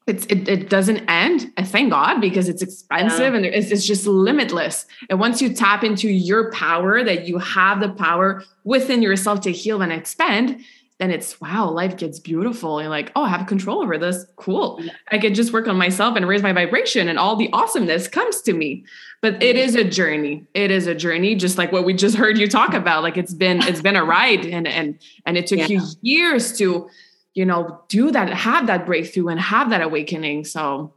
it's 0.06 0.26
it, 0.26 0.48
it 0.48 0.68
doesn't 0.68 0.98
end 1.08 1.52
eh, 1.56 1.64
thank 1.64 1.90
god 1.90 2.20
because 2.20 2.48
it's 2.48 2.62
expensive 2.62 3.32
yeah. 3.32 3.36
and 3.36 3.46
it's, 3.46 3.70
it's 3.70 3.86
just 3.86 4.06
limitless. 4.06 4.86
And 5.08 5.20
once 5.20 5.40
you 5.40 5.52
tap 5.54 5.84
into 5.84 6.08
your 6.08 6.50
power 6.50 7.04
that 7.04 7.26
you 7.26 7.38
have 7.38 7.80
the 7.80 7.90
power 7.90 8.42
within 8.64 9.02
yourself 9.02 9.40
to 9.42 9.52
heal 9.52 9.82
and 9.82 9.92
expand 9.92 10.62
then 10.98 11.10
it's 11.10 11.40
wow 11.40 11.68
life 11.68 11.96
gets 11.96 12.20
beautiful. 12.20 12.78
And 12.78 12.88
like 12.88 13.10
oh 13.16 13.24
i 13.24 13.28
have 13.28 13.46
control 13.46 13.82
over 13.82 13.98
this. 13.98 14.24
Cool. 14.36 14.80
I 15.10 15.18
could 15.18 15.34
just 15.34 15.52
work 15.52 15.66
on 15.66 15.76
myself 15.76 16.16
and 16.16 16.26
raise 16.28 16.42
my 16.42 16.52
vibration 16.52 17.08
and 17.08 17.18
all 17.18 17.36
the 17.36 17.50
awesomeness 17.52 18.08
comes 18.08 18.40
to 18.42 18.52
me. 18.52 18.84
But 19.20 19.42
it 19.42 19.56
is 19.56 19.74
a 19.74 19.84
journey. 19.84 20.46
It 20.54 20.70
is 20.70 20.86
a 20.86 20.94
journey 20.94 21.34
just 21.36 21.58
like 21.58 21.70
what 21.72 21.84
we 21.84 21.94
just 21.94 22.16
heard 22.16 22.38
you 22.38 22.48
talk 22.48 22.74
about. 22.74 23.02
Like 23.02 23.16
it's 23.16 23.34
been 23.34 23.62
it's 23.62 23.80
been 23.80 23.96
a 23.96 24.04
ride 24.04 24.46
and 24.46 24.66
and 24.66 24.98
and 25.26 25.36
it 25.36 25.46
took 25.46 25.58
yeah. 25.58 25.66
you 25.66 25.82
years 26.02 26.56
to 26.58 26.88
you 27.34 27.44
know, 27.44 27.80
do 27.88 28.10
that, 28.10 28.28
have 28.30 28.66
that 28.66 28.84
breakthrough 28.84 29.28
and 29.28 29.40
have 29.40 29.70
that 29.70 29.82
awakening. 29.82 30.44
So, 30.44 30.92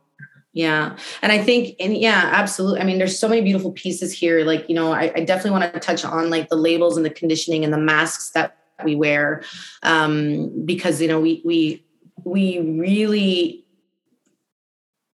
yeah. 0.53 0.97
And 1.21 1.31
I 1.31 1.37
think, 1.37 1.75
and 1.79 1.95
yeah, 1.97 2.29
absolutely. 2.33 2.81
I 2.81 2.83
mean, 2.83 2.97
there's 2.97 3.17
so 3.17 3.27
many 3.27 3.41
beautiful 3.41 3.71
pieces 3.71 4.13
here. 4.13 4.43
Like, 4.45 4.67
you 4.69 4.75
know, 4.75 4.93
I, 4.93 5.11
I 5.15 5.23
definitely 5.23 5.51
want 5.51 5.73
to 5.73 5.79
touch 5.79 6.05
on 6.05 6.29
like 6.29 6.49
the 6.49 6.55
labels 6.55 6.97
and 6.97 7.05
the 7.05 7.09
conditioning 7.09 7.63
and 7.63 7.73
the 7.73 7.77
masks 7.77 8.31
that 8.31 8.57
we 8.83 8.95
wear. 8.95 9.43
Um, 9.83 10.65
because, 10.65 11.01
you 11.01 11.07
know, 11.07 11.19
we, 11.19 11.41
we, 11.45 11.85
we 12.23 12.59
really 12.59 13.65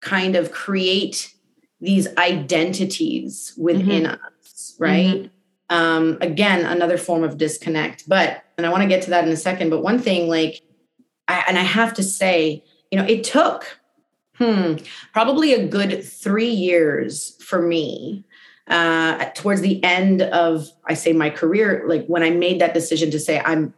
kind 0.01 0.36
of 0.36 0.51
create 0.51 1.34
these 1.82 2.08
identities 2.17 3.53
within 3.58 4.03
mm-hmm. 4.03 4.25
us, 4.45 4.75
right? 4.79 5.23
Mm-hmm. 5.23 5.75
Um, 5.75 6.17
again, 6.21 6.65
another 6.65 6.97
form 6.97 7.23
of 7.23 7.38
disconnect. 7.38 8.08
But, 8.08 8.43
and 8.58 8.65
I 8.65 8.71
want 8.71 8.84
to 8.84 8.89
get 8.89 9.03
to 9.03 9.10
that 9.12 9.25
in 9.25 9.32
a 9.32 9.38
second. 9.38 9.69
But 9.69 9.84
one 9.84 9.99
thing, 9.99 10.27
like, 10.27 10.62
I, 11.29 11.43
and 11.47 11.57
I 11.57 11.61
have 11.61 11.93
to 11.93 12.03
say, 12.03 12.63
you 12.91 12.97
know, 12.97 13.05
it 13.05 13.23
took 13.23 13.79
hmm, 14.37 14.75
probably 15.13 15.53
a 15.53 15.67
good 15.67 16.03
three 16.03 16.49
years 16.49 17.35
for 17.43 17.61
me 17.61 18.25
uh, 18.67 19.25
towards 19.35 19.61
the 19.61 19.83
end 19.83 20.21
of, 20.21 20.67
I 20.85 20.93
say, 20.93 21.13
my 21.13 21.29
career, 21.29 21.83
like 21.87 22.05
when 22.07 22.23
I 22.23 22.31
made 22.31 22.59
that 22.61 22.73
decision 22.73 23.11
to 23.11 23.19
say, 23.19 23.39
I'm, 23.39 23.73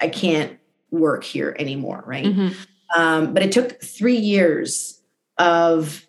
I 0.00 0.08
can't 0.08 0.58
work 0.90 1.24
here 1.24 1.54
anymore, 1.58 2.02
right? 2.06 2.24
Mm-hmm. 2.24 3.00
Um, 3.00 3.34
but 3.34 3.42
it 3.42 3.52
took 3.52 3.82
three 3.82 4.16
years 4.16 5.00
of 5.38 6.06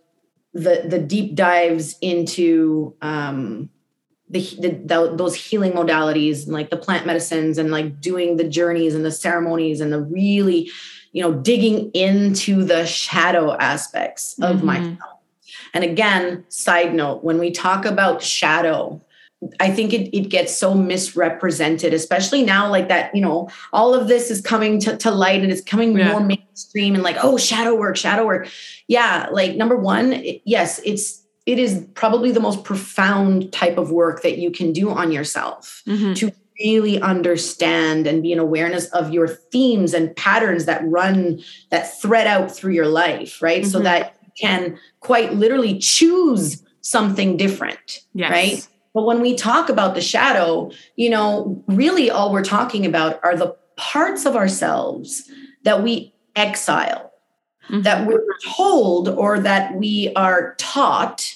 the 0.53 0.84
the 0.86 0.99
deep 0.99 1.36
dives 1.36 1.95
into 2.01 2.95
um, 3.01 3.69
the, 4.32 4.39
the, 4.60 4.70
the, 4.86 5.15
those 5.15 5.36
healing 5.36 5.73
modalities 5.73 6.46
and 6.46 6.54
like 6.54 6.69
the 6.69 6.77
plant 6.77 7.06
medicines 7.06 7.58
and 7.58 7.69
like 7.69 8.00
doing 8.00 8.38
the 8.38 8.46
journeys 8.46 8.96
and 8.96 9.06
the 9.06 9.12
ceremonies 9.12 9.82
and 9.82 9.92
the 9.92 10.02
really 10.02 10.71
you 11.12 11.21
know 11.21 11.34
digging 11.34 11.92
into 11.92 12.63
the 12.63 12.86
shadow 12.86 13.54
aspects 13.58 14.36
of 14.42 14.58
mm-hmm. 14.58 14.65
myself 14.67 15.19
and 15.73 15.84
again 15.84 16.46
side 16.48 16.94
note 16.94 17.23
when 17.23 17.38
we 17.38 17.52
talk 17.52 17.86
about 17.86 18.21
shadow 18.21 19.02
I 19.60 19.71
think 19.71 19.92
it, 19.92 20.15
it 20.15 20.29
gets 20.29 20.56
so 20.56 20.75
misrepresented, 20.75 21.96
especially 21.96 22.44
now, 22.44 22.69
like 22.69 22.90
that, 22.90 23.13
you 23.15 23.21
know, 23.21 23.50
all 23.73 23.96
of 23.96 24.08
this 24.08 24.29
is 24.29 24.40
coming 24.40 24.79
to, 24.82 24.96
to 24.98 25.10
light 25.10 25.42
and 25.42 25.52
it's 25.52 25.63
coming 25.63 25.98
yeah. 25.98 26.12
more 26.12 26.19
mainstream 26.19 26.94
and 26.94 27.02
like, 27.02 27.17
oh, 27.23 27.38
shadow 27.38 27.73
work, 27.73 27.98
shadow 27.98 28.23
work. 28.23 28.48
Yeah. 28.88 29.29
Like, 29.32 29.56
number 29.56 29.75
one, 29.75 30.23
yes, 30.46 30.79
it's 30.86 31.23
it 31.46 31.60
is 31.60 31.85
probably 31.96 32.31
the 32.31 32.39
most 32.39 32.63
profound 32.63 33.52
type 33.52 33.77
of 33.77 33.92
work 33.92 34.21
that 34.21 34.37
you 34.37 34.52
can 34.52 34.71
do 34.71 34.89
on 34.89 35.12
yourself 35.12 35.81
mm-hmm. 35.87 36.13
to 36.13 36.31
really 36.60 37.02
understand 37.02 38.06
and 38.06 38.21
be 38.21 38.31
an 38.31 38.39
awareness 38.39 38.85
of 38.87 39.12
your 39.12 39.27
themes 39.27 39.94
and 39.94 40.15
patterns 40.15 40.65
that 40.65 40.83
run 40.85 41.42
that 41.71 42.00
thread 42.00 42.27
out 42.27 42.52
through 42.52 42.73
your 42.73 42.87
life 42.87 43.42
right 43.42 43.63
mm-hmm. 43.63 43.71
so 43.71 43.79
that 43.79 44.15
you 44.23 44.31
can 44.39 44.79
quite 45.00 45.33
literally 45.33 45.79
choose 45.79 46.63
something 46.81 47.37
different. 47.37 48.00
Yes. 48.13 48.31
Right. 48.31 48.67
But 48.94 49.06
when 49.06 49.21
we 49.21 49.35
talk 49.35 49.69
about 49.69 49.96
the 49.96 50.02
shadow, 50.02 50.71
you 50.96 51.10
know, 51.10 51.63
really 51.67 52.12
all 52.12 52.33
we're 52.33 52.44
talking 52.44 52.85
about 52.85 53.19
are 53.23 53.37
the 53.37 53.56
parts 53.77 54.25
of 54.25 54.35
ourselves 54.35 55.29
that 55.63 55.81
we 55.81 56.13
exile, 56.35 57.10
Mhm. 57.69 57.83
that 57.83 58.07
we're 58.07 58.25
told 58.55 59.07
or 59.09 59.39
that 59.39 59.75
we 59.75 60.12
are 60.15 60.55
taught 60.57 61.35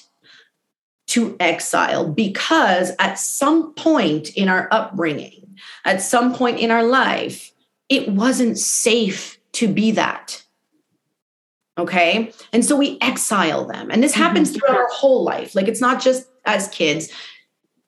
to 1.08 1.36
exile 1.38 2.06
because 2.08 2.92
at 2.98 3.18
some 3.18 3.72
point 3.74 4.30
in 4.36 4.48
our 4.48 4.68
upbringing, 4.72 5.56
at 5.84 6.02
some 6.02 6.34
point 6.34 6.58
in 6.58 6.70
our 6.70 6.82
life, 6.84 7.52
it 7.88 8.08
wasn't 8.08 8.58
safe 8.58 9.38
to 9.52 9.68
be 9.68 9.92
that. 9.92 10.42
Okay. 11.78 12.32
And 12.52 12.64
so 12.64 12.74
we 12.76 12.98
exile 13.00 13.64
them. 13.66 13.90
And 13.90 14.02
this 14.02 14.14
happens 14.14 14.50
throughout 14.50 14.76
our 14.76 14.88
whole 14.88 15.22
life. 15.22 15.54
Like 15.54 15.68
it's 15.68 15.80
not 15.80 16.00
just 16.02 16.26
as 16.44 16.68
kids, 16.68 17.08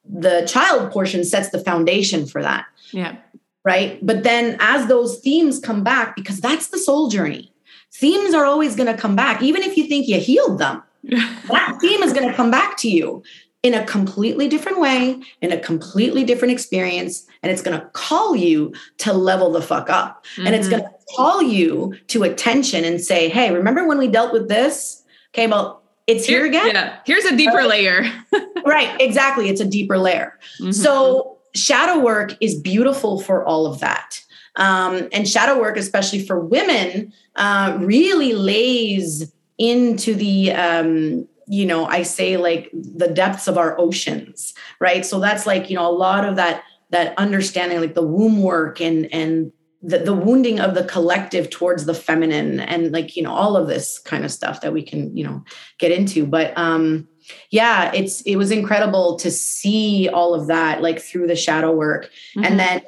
the 0.09 0.47
child 0.47 0.93
portion 0.93 1.24
sets 1.24 1.51
the 1.51 1.59
foundation 1.59 2.26
for 2.26 2.43
that 2.43 2.66
Yeah. 2.93 3.16
right? 3.64 3.99
But 4.05 4.22
then 4.22 4.57
as 4.61 4.86
those 4.86 5.18
themes 5.18 5.59
come 5.59 5.82
back, 5.82 6.14
because 6.16 6.41
that's 6.41 6.68
the 6.68 6.78
soul 6.78 7.09
journey, 7.09 7.53
themes 7.93 8.34
are 8.34 8.45
always 8.45 8.76
going 8.76 8.93
to 8.95 9.01
come 9.01 9.16
back, 9.16 9.43
even 9.43 9.62
if 9.62 9.76
you 9.76 9.86
think 9.86 10.07
you 10.09 10.18
healed 10.20 10.59
them. 10.59 10.82
That 11.49 11.78
theme 11.80 12.03
is 12.03 12.12
going 12.12 12.28
to 12.28 12.34
come 12.34 12.51
back 12.51 12.76
to 12.78 12.91
you 12.91 13.22
in 13.62 13.74
a 13.74 13.84
completely 13.86 14.47
different 14.49 14.80
way, 14.80 15.20
in 15.43 15.51
a 15.53 15.59
completely 15.59 16.22
different 16.24 16.53
experience, 16.53 17.26
and 17.43 17.51
it's 17.51 17.62
going 17.62 17.78
to 17.78 17.86
call 17.89 18.36
you 18.36 18.72
to 18.99 19.12
level 19.12 19.51
the 19.51 19.62
fuck 19.62 19.91
up. 19.91 20.24
And 20.36 20.55
it's 20.55 20.66
Mhm. 20.68 20.70
going 20.70 20.82
to 20.84 20.91
call 21.16 21.43
you 21.43 21.95
to 22.09 22.22
attention 22.22 22.84
and 22.84 23.01
say, 23.01 23.28
hey, 23.28 23.51
remember 23.53 23.86
when 23.86 23.99
we 23.99 24.07
dealt 24.07 24.32
with 24.32 24.49
this? 24.49 25.03
Okay, 25.34 25.47
well, 25.47 25.82
it's 26.07 26.24
here 26.26 26.45
again. 26.47 26.68
Yeah. 26.74 26.97
Here's 27.05 27.24
a 27.24 27.36
deeper 27.36 27.62
layer. 27.64 28.05
Right, 28.66 28.95
exactly. 29.01 29.49
It's 29.49 29.62
a 29.62 29.64
deeper 29.64 29.97
layer. 29.97 30.39
Mhm. 30.61 30.74
So 30.74 31.39
shadow 31.55 31.99
work 32.01 32.36
is 32.41 32.55
beautiful 32.55 33.18
for 33.20 33.43
all 33.45 33.66
of 33.66 33.80
that. 33.80 34.18
Um, 34.59 35.09
and 35.13 35.27
shadow 35.29 35.59
work, 35.59 35.77
especially 35.77 36.27
for 36.27 36.39
women, 36.39 37.13
uh, 37.37 37.79
really 37.81 38.35
lays 38.35 39.33
into 39.57 40.15
the, 40.15 40.53
um, 40.53 41.27
you 41.47 41.65
know, 41.65 41.87
I 41.87 42.03
say 42.03 42.37
like 42.37 42.71
the 42.75 43.09
depths 43.09 43.49
of 43.49 43.57
our 43.57 43.79
oceans, 43.81 44.53
right? 44.81 45.07
So 45.07 45.19
that's 45.21 45.47
like, 45.47 45.71
you 45.71 45.77
know, 45.77 45.89
a 45.89 45.97
lot 45.97 46.25
of 46.29 46.37
that 46.37 46.63
that 46.91 47.15
understanding, 47.19 47.81
like 47.81 47.95
the 47.95 48.07
womb 48.07 48.43
work 48.43 48.81
and 48.81 49.13
and 49.13 49.53
the, 49.83 49.99
the 49.99 50.15
wounding 50.15 50.59
of 50.59 50.75
the 50.75 50.85
collective 50.85 51.51
towards 51.51 51.85
the 51.85 51.95
feminine 51.95 52.59
and 52.61 52.91
like 52.93 53.17
you 53.17 53.23
know 53.23 53.33
all 53.33 53.57
of 53.57 53.69
this 53.69 53.99
kind 54.01 54.25
of 54.25 54.33
stuff 54.33 54.61
that 54.61 54.73
we 54.73 54.83
can 54.83 55.17
you 55.17 55.23
know 55.23 55.45
get 55.79 55.93
into 55.93 56.27
but 56.27 56.53
um 56.59 57.07
yeah 57.51 57.93
it's 57.95 58.21
it 58.23 58.35
was 58.35 58.51
incredible 58.51 59.17
to 59.17 59.31
see 59.31 60.09
all 60.09 60.35
of 60.35 60.49
that 60.49 60.83
like 60.83 60.99
through 60.99 61.29
the 61.29 61.37
shadow 61.37 61.71
work 61.71 62.11
Mhm. 62.37 62.47
and 62.47 62.59
then 62.59 62.81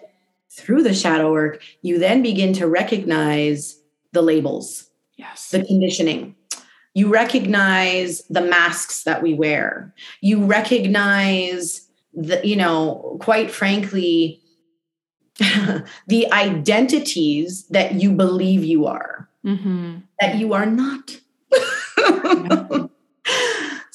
through 0.60 0.82
the 0.82 0.94
shadow 0.94 1.32
work 1.32 1.62
you 1.82 1.98
then 1.98 2.22
begin 2.22 2.52
to 2.52 2.66
recognize 2.66 3.80
the 4.12 4.22
labels 4.22 4.90
yes. 5.20 5.50
the 5.50 5.64
conditioning. 5.64 6.34
You 6.94 7.08
recognize 7.08 8.22
the 8.28 8.40
masks 8.40 9.04
that 9.04 9.22
we 9.22 9.34
wear. 9.34 9.94
You 10.20 10.44
recognize 10.44 11.86
the 12.12 12.40
you 12.42 12.56
know 12.56 13.18
quite 13.20 13.50
frankly 13.50 14.42
the 16.08 16.32
identities 16.32 17.66
that 17.68 17.94
you 17.94 18.12
believe 18.12 18.64
you 18.64 18.86
are. 18.86 19.28
Mhm. 19.42 20.02
that 20.20 20.36
you 20.36 20.52
are 20.52 20.66
not 20.66 21.18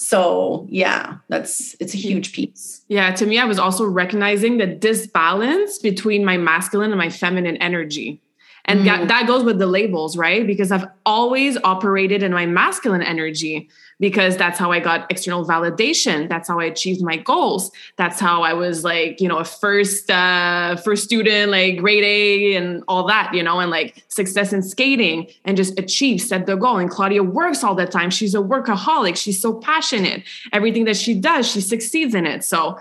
so 0.09 0.67
yeah 0.69 1.17
that's 1.29 1.75
it's 1.79 1.93
a 1.93 1.97
huge 1.97 2.27
piece 2.37 2.63
Yeah, 2.87 3.09
to 3.19 3.25
me, 3.25 3.35
I 3.39 3.45
was 3.45 3.57
also 3.65 3.83
recognizing 4.03 4.57
the 4.59 4.67
disbalance 4.67 5.79
between 5.89 6.23
my 6.23 6.37
masculine 6.37 6.91
and 6.91 6.99
my 7.05 7.09
feminine 7.09 7.57
energy. 7.57 8.21
And 8.65 8.79
Mm. 8.81 8.85
that, 8.85 9.07
that 9.13 9.23
goes 9.27 9.43
with 9.43 9.57
the 9.63 9.65
labels, 9.77 10.15
right? 10.17 10.45
Because 10.45 10.71
I've 10.71 10.87
always 11.05 11.53
operated 11.63 12.21
in 12.23 12.31
my 12.31 12.45
masculine 12.45 13.01
energy 13.01 13.69
because 13.99 14.35
that's 14.37 14.59
how 14.59 14.71
I 14.71 14.79
got 14.79 15.09
external 15.09 15.45
validation. 15.45 16.27
That's 16.27 16.47
how 16.47 16.59
I 16.59 16.65
achieved 16.65 17.01
my 17.01 17.17
goals. 17.17 17.71
That's 17.97 18.19
how 18.19 18.43
I 18.43 18.53
was 18.53 18.83
like, 18.83 19.21
you 19.21 19.27
know, 19.27 19.37
a 19.37 19.45
first 19.45 20.09
uh 20.09 20.75
first 20.77 21.03
student, 21.03 21.51
like 21.51 21.77
grade 21.77 22.03
A 22.03 22.55
and 22.55 22.83
all 22.87 23.07
that, 23.07 23.33
you 23.33 23.43
know, 23.43 23.59
and 23.59 23.71
like 23.71 24.03
success 24.07 24.53
in 24.53 24.61
skating 24.61 25.27
and 25.45 25.55
just 25.55 25.77
achieve, 25.79 26.21
set 26.21 26.45
the 26.45 26.55
goal. 26.55 26.77
And 26.77 26.89
Claudia 26.89 27.23
works 27.23 27.63
all 27.63 27.75
the 27.75 27.85
time. 27.85 28.09
She's 28.09 28.35
a 28.35 28.39
workaholic. 28.39 29.15
She's 29.15 29.41
so 29.41 29.53
passionate. 29.53 30.23
Everything 30.51 30.85
that 30.85 30.97
she 30.97 31.13
does, 31.13 31.49
she 31.49 31.61
succeeds 31.61 32.13
in 32.13 32.25
it. 32.25 32.43
So 32.43 32.77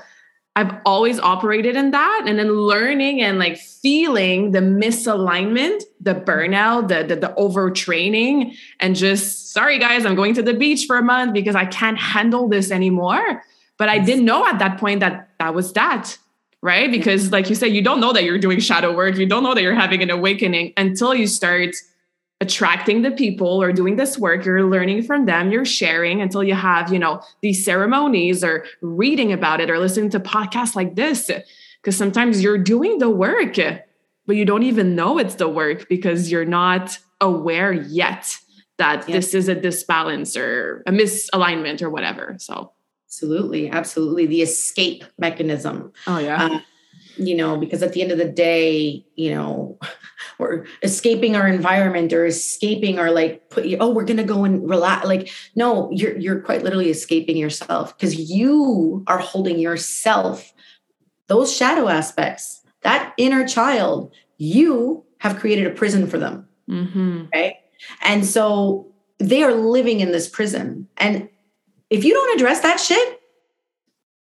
I've 0.57 0.72
always 0.86 1.18
operated 1.18 1.74
in 1.74 1.90
that 1.90 2.24
and 2.26 2.38
then 2.38 2.52
learning 2.52 3.20
and 3.20 3.40
like 3.40 3.59
feeling 3.59 4.52
the 4.52 4.61
misalignment, 4.61 5.82
the 6.00 6.14
burnout, 6.14 6.86
the, 6.86 7.02
the, 7.02 7.16
the 7.16 7.34
overtraining, 7.36 8.57
and 8.78 8.94
just 8.94 9.52
sorry 9.52 9.80
guys, 9.80 10.07
I'm 10.07 10.14
going 10.14 10.34
to 10.34 10.42
the 10.42 10.55
beach 10.55 10.86
for 10.86 10.96
a 10.96 11.02
month 11.02 11.32
because 11.34 11.57
I 11.57 11.66
can't 11.66 11.98
handle 11.98 12.48
this 12.48 12.70
anymore. 12.70 13.42
But 13.78 13.88
I 13.88 13.98
didn't 13.98 14.24
know 14.24 14.46
at 14.46 14.61
that 14.61 14.78
point 14.78 15.00
that 15.00 15.30
that 15.40 15.55
was 15.55 15.72
that, 15.72 16.16
right? 16.62 16.88
Because 16.88 17.32
like 17.32 17.48
you 17.48 17.57
said, 17.57 17.72
you 17.72 17.82
don't 17.82 17.98
know 17.98 18.12
that 18.12 18.22
you're 18.22 18.38
doing 18.38 18.61
shadow 18.61 18.94
work, 18.94 19.16
you 19.16 19.26
don't 19.26 19.42
know 19.42 19.55
that 19.55 19.62
you're 19.62 19.74
having 19.74 20.02
an 20.02 20.11
awakening 20.11 20.72
until 20.76 21.12
you 21.12 21.26
start 21.26 21.74
attracting 22.45 23.03
the 23.03 23.11
people 23.11 23.62
or 23.62 23.72
doing 23.72 23.97
this 23.97 24.18
work. 24.18 24.45
You're 24.45 24.64
learning 24.64 25.03
from 25.03 25.26
them. 25.26 25.51
You're 25.51 25.64
sharing 25.64 26.20
until 26.20 26.45
you 26.45 26.55
have 26.55 26.92
you 26.92 26.99
know 26.99 27.22
these 27.40 27.64
ceremonies 27.64 28.45
or 28.45 28.64
reading 28.80 29.32
about 29.32 29.61
it 29.61 29.70
or 29.70 29.78
listening 29.78 30.11
to 30.11 30.20
podcasts 30.20 30.76
like 30.76 30.95
this. 30.95 31.30
Because 31.80 31.97
sometimes 31.97 32.42
you're 32.42 32.59
doing 32.59 32.99
the 32.99 33.11
work 33.11 33.59
but 34.26 34.36
you 34.36 34.45
don't 34.45 34.62
even 34.62 34.95
know 34.95 35.18
it's 35.18 35.36
the 35.36 35.49
work 35.49 35.88
because 35.88 36.30
you're 36.30 36.45
not 36.45 36.99
aware 37.20 37.72
yet 37.72 38.38
that 38.78 39.07
this 39.07 39.34
is 39.34 39.49
a 39.49 39.55
disbalance 39.55 40.36
or 40.36 40.82
a 40.86 40.92
misalignment 40.92 41.80
or 41.82 41.90
whatever. 41.90 42.36
So. 42.38 42.72
Absolutely. 43.07 43.70
Absolutely. 43.70 44.26
The 44.26 44.42
escape 44.42 45.05
mechanism. 45.18 45.92
Oh 46.07 46.18
yeah. 46.18 46.45
Uh, 46.45 46.61
you 47.16 47.36
know 47.36 47.57
because 47.57 47.80
at 47.80 47.92
the 47.92 48.03
end 48.03 48.11
of 48.11 48.18
the 48.18 48.28
day 48.28 49.07
you 49.14 49.32
know 49.32 49.78
we're 50.39 50.64
escaping 50.82 51.37
our 51.37 51.47
environment 51.47 52.12
or 52.12 52.26
escaping 52.26 52.99
our 52.99 53.11
like 53.11 53.51
put 53.51 53.64
you 53.64 53.76
oh 53.80 53.91
we're 53.91 54.05
gonna 54.05 54.24
go 54.24 54.45
and 54.45 54.68
relax 54.68 55.07
like 55.07 55.30
no 55.55 55.91
you're 55.91 56.16
you're 56.18 56.41
quite 56.41 56.62
literally 56.62 56.91
escaping 56.91 57.37
yourself 57.37 57.97
because 57.97 58.30
you 58.30 59.03
are 59.07 59.18
holding 59.18 59.59
yourself 59.59 60.53
those 61.28 61.55
shadow 61.55 61.89
aspects 61.89 62.62
that 62.82 63.14
inner 63.16 63.47
child 63.47 64.12
you 64.39 65.05
have 65.18 65.39
created 65.39 65.66
a 65.66 65.70
prison 65.70 66.07
for 66.07 66.18
them. 66.18 66.47
Mm-hmm. 66.68 67.24
right? 67.32 67.55
And 68.03 68.24
so 68.24 68.93
they 69.18 69.43
are 69.43 69.55
living 69.55 70.01
in 70.01 70.12
this 70.12 70.28
prison. 70.28 70.89
And 70.97 71.28
if 71.91 72.05
you 72.05 72.12
don't 72.12 72.37
address 72.37 72.61
that 72.61 72.80
shit 72.80 73.20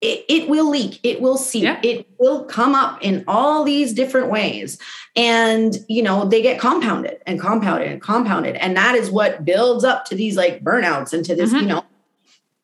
it, 0.01 0.25
it 0.29 0.49
will 0.49 0.71
leak. 0.71 1.01
It 1.03 1.21
will 1.21 1.37
seep. 1.37 1.65
Yeah. 1.65 1.81
it 1.83 2.07
will 2.19 2.45
come 2.45 2.75
up 2.75 2.99
in 3.03 3.25
all 3.27 3.65
these 3.65 3.93
different 3.93 4.31
ways. 4.31 4.79
And 5.17 5.77
you 5.89 6.03
know 6.03 6.25
they 6.25 6.41
get 6.43 6.61
compounded 6.61 7.19
and 7.27 7.41
compounded 7.41 7.91
and 7.91 8.01
compounded. 8.01 8.55
And 8.57 8.77
that 8.77 8.95
is 8.95 9.11
what 9.11 9.45
builds 9.45 9.85
up 9.85 10.05
to 10.07 10.15
these 10.15 10.37
like 10.37 10.63
burnouts 10.63 11.13
and 11.13 11.25
to 11.25 11.35
this 11.35 11.53
Mhm. 11.53 11.61
you 11.63 11.67
know 11.67 11.85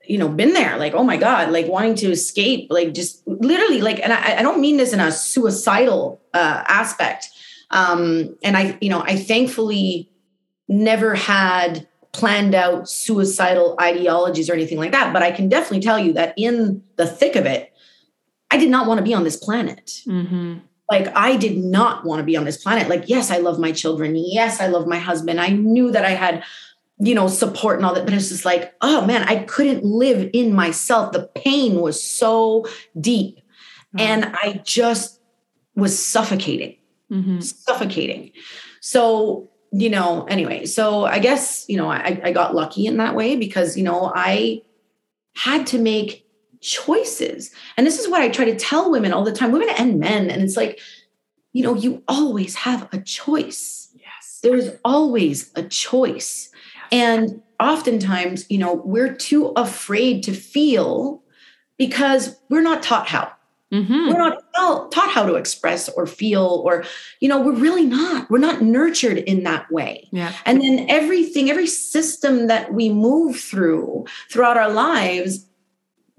you 0.07 0.19
know 0.19 0.29
been 0.29 0.53
there. 0.53 0.77
Like 0.79 0.95
oh 0.95 1.03
my 1.03 1.17
god 1.17 1.51
like 1.51 1.67
wanting 1.67 1.97
to 1.97 2.11
escape 2.13 2.69
like 2.71 2.95
just 2.95 3.27
literally 3.27 3.81
like 3.81 3.99
and 4.01 4.13
i, 4.13 4.39
I 4.39 4.43
don't 4.43 4.61
mean 4.61 4.77
this 4.77 4.93
in 4.93 5.01
a 5.01 5.11
suicidal 5.11 6.21
uh, 6.35 6.63
aspect. 6.69 7.31
Um 7.71 8.37
and 8.45 8.57
i 8.57 8.79
you 8.81 8.91
know 8.91 9.03
i 9.03 9.17
thankfully 9.17 10.09
never 10.69 11.15
had 11.15 11.89
planned 12.15 12.55
out 12.55 12.89
suicidal 12.89 13.75
ideologies 13.81 14.49
or 14.49 14.55
anything 14.55 14.79
like 14.79 14.93
that 14.93 15.13
but 15.13 15.23
i 15.23 15.31
can 15.31 15.49
definitely 15.49 15.81
tell 15.81 15.99
you 15.99 16.13
that 16.13 16.33
in 16.37 16.83
the 16.97 17.07
thick 17.07 17.35
of 17.35 17.45
it 17.45 17.73
i 18.51 18.57
did 18.57 18.71
not 18.71 18.87
want 18.87 18.99
to 18.99 19.05
be 19.05 19.13
on 19.13 19.25
this 19.25 19.37
planet. 19.37 20.01
Mm-hmm. 20.07 20.59
like 20.89 21.09
i 21.17 21.37
did 21.37 21.59
not 21.59 22.05
want 22.05 22.21
to 22.21 22.25
be 22.25 22.37
on 22.37 22.45
this 22.45 22.63
planet. 22.63 22.89
Like 22.89 23.09
yes 23.09 23.31
i 23.31 23.39
love 23.39 23.59
my 23.59 23.73
children. 23.73 24.15
Yes 24.17 24.61
i 24.61 24.69
love 24.69 24.87
my 24.87 24.99
husband. 24.99 25.41
I 25.41 25.49
knew 25.49 25.91
that 25.91 26.05
i 26.05 26.11
had 26.11 26.45
you 27.01 27.17
know 27.17 27.27
support 27.27 27.79
and 27.79 27.85
all 27.85 27.95
that 27.95 28.05
but 28.05 28.15
it's 28.15 28.29
just 28.29 28.45
like 28.45 28.73
oh 28.81 29.05
man 29.05 29.25
i 29.25 29.43
couldn't 29.45 29.85
live 29.85 30.31
in 30.33 30.55
myself. 30.55 31.13
The 31.13 31.29
pain 31.35 31.81
was 31.81 32.01
so 32.01 32.65
deep. 33.01 33.41
And 33.99 34.27
i 34.27 34.61
just 34.65 35.21
was 35.75 35.99
suffocating. 35.99 36.77
Mm-hmm. 37.11 37.41
suffocating. 37.41 38.31
So 38.81 39.51
you 39.77 39.91
know 39.91 40.25
anyway 40.27 40.65
so 40.65 41.05
i 41.05 41.19
guess 41.19 41.65
you 41.69 41.77
know 41.77 41.91
I, 41.91 42.21
I 42.23 42.33
got 42.33 42.55
lucky 42.55 42.87
in 42.87 42.97
that 42.99 43.15
way 43.15 43.35
because 43.35 43.77
you 43.77 43.83
know 43.83 44.13
i 44.15 44.63
had 45.37 45.67
to 45.69 45.79
make 45.79 46.25
choices. 46.65 47.51
And 47.77 47.87
this 47.87 48.01
is 48.01 48.09
what 48.09 48.23
i 48.23 48.29
try 48.29 48.47
to 48.47 48.57
tell 48.57 48.91
women 48.91 49.13
all 49.13 49.23
the 49.23 49.33
time 49.33 49.53
women 49.53 49.69
and 49.79 50.01
men. 50.01 50.31
And 50.31 50.43
it's 50.43 50.57
like 50.57 50.81
you 51.53 51.63
know 51.63 51.75
you 51.75 52.03
always 52.09 52.57
have 52.57 52.89
a 52.93 52.99
choice. 52.99 53.91
Yes. 53.95 54.41
There's 54.43 54.71
always 54.85 55.53
a 55.55 55.63
choice. 55.63 56.51
And 56.91 57.43
oftentimes, 57.61 58.47
you 58.51 58.59
know, 58.59 58.75
we're 58.75 59.15
too 59.15 59.53
afraid 59.57 60.23
to 60.25 60.33
feel 60.33 61.23
because 61.77 62.37
we're 62.49 62.63
not 62.63 62.83
taught 62.83 63.09
how. 63.09 63.33
Mm-hmm. 63.75 64.09
We're 64.09 64.19
not 64.19 64.43
taught 64.93 65.11
how 65.11 65.27
to 65.27 65.35
express 65.35 65.89
or 65.89 66.07
feel, 66.07 66.63
or, 66.65 66.85
you 67.19 67.29
know, 67.29 67.41
we're 67.41 67.57
really 67.57 67.85
not. 67.85 68.31
We're 68.31 68.39
not 68.39 68.63
nurtured 68.63 69.19
in 69.19 69.43
that 69.43 69.71
way. 69.73 70.09
Yeah. 70.13 70.33
And 70.47 70.61
then 70.61 70.87
everything, 70.89 71.51
every 71.51 71.67
system 71.67 72.47
that 72.47 72.73
we 72.73 72.89
move 72.89 73.37
through 73.37 74.07
throughout 74.31 74.57
our 74.57 74.71
lives 74.71 75.47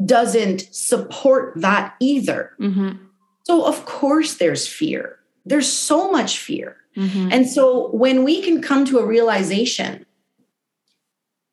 doesn't 0.05 0.67
support 0.75 1.53
that 1.55 1.95
either. 2.01 2.51
Mm-hmm. 2.59 3.03
So, 3.43 3.65
of 3.65 3.85
course, 3.85 4.35
there's 4.35 4.67
fear. 4.67 5.19
There's 5.45 5.71
so 5.71 6.11
much 6.11 6.39
fear. 6.39 6.75
Mm-hmm. 6.97 7.29
And 7.31 7.49
so, 7.49 7.89
when 7.91 8.25
we 8.25 8.41
can 8.41 8.61
come 8.61 8.83
to 8.85 8.99
a 8.99 9.05
realization 9.05 10.05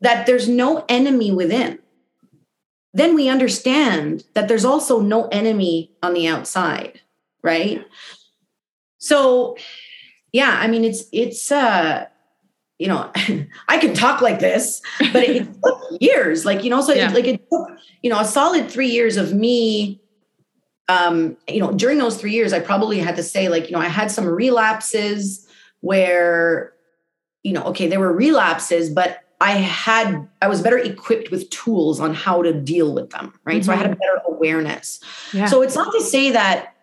that 0.01 0.27
there's 0.27 0.49
no 0.49 0.85
enemy 0.89 1.31
within, 1.31 1.79
then 2.95 3.15
we 3.15 3.29
understand 3.29 4.25
that 4.35 4.49
there's 4.49 4.65
also 4.65 5.01
no 5.01 5.27
enemy 5.29 5.91
on 6.03 6.15
the 6.15 6.27
outside, 6.29 7.01
right? 7.43 7.85
So, 8.99 9.57
yeah, 10.33 10.59
I 10.61 10.67
mean, 10.67 10.85
it's, 10.85 11.05
it's, 11.13 11.51
uh, 11.51 12.07
you 12.79 12.89
know, 12.89 13.11
I 13.69 13.79
can 13.79 13.95
talk 13.95 14.21
like 14.21 14.41
this, 14.41 14.83
but 15.13 15.23
it, 15.23 15.49
took 15.65 15.81
years, 16.01 16.45
like, 16.45 16.65
you 16.65 16.71
know, 16.71 16.81
so 16.83 16.93
yeah. 16.93 17.11
it, 17.11 17.15
like 17.15 17.27
it 17.27 17.43
took, 17.51 17.69
you 18.03 18.11
know, 18.11 18.21
a 18.21 18.25
solid 18.25 18.71
three 18.71 18.89
years 18.89 19.17
of 19.17 19.33
me, 19.33 20.01
um, 20.89 21.37
you 21.49 21.61
know, 21.61 21.73
during 21.73 21.99
those 21.99 22.21
three 22.21 22.33
years, 22.33 22.53
I 22.53 22.61
probably 22.61 22.99
had 22.99 23.17
to 23.17 23.23
say, 23.23 23.49
like, 23.49 23.67
you 23.67 23.73
know, 23.73 23.83
I 23.83 23.89
had 23.89 24.11
some 24.11 24.27
relapses 24.27 25.47
where, 25.81 26.75
you 27.43 27.53
know, 27.53 27.63
okay, 27.65 27.87
there 27.87 28.01
were 28.01 28.13
relapses, 28.13 28.91
but 28.91 29.22
I 29.43 29.53
had 29.55 30.29
I 30.41 30.47
was 30.47 30.63
better 30.63 30.79
equipped 30.79 31.33
with 31.33 31.51
tools 31.51 31.99
on 31.99 32.15
how 32.15 32.43
to 32.43 32.53
deal 32.53 32.95
with 32.95 33.11
them, 33.11 33.35
right? 33.45 33.57
Mm-hmm. 33.57 33.67
So 33.67 33.73
I 33.73 33.77
had 33.77 33.87
a 33.87 33.89
mm-hmm. 33.91 33.99
better 33.99 34.23
awareness. 34.29 35.01
Yeah. 35.33 35.47
So 35.47 35.63
it's 35.63 35.75
not 35.75 35.93
to 35.93 36.01
say 36.01 36.31
that 36.31 36.77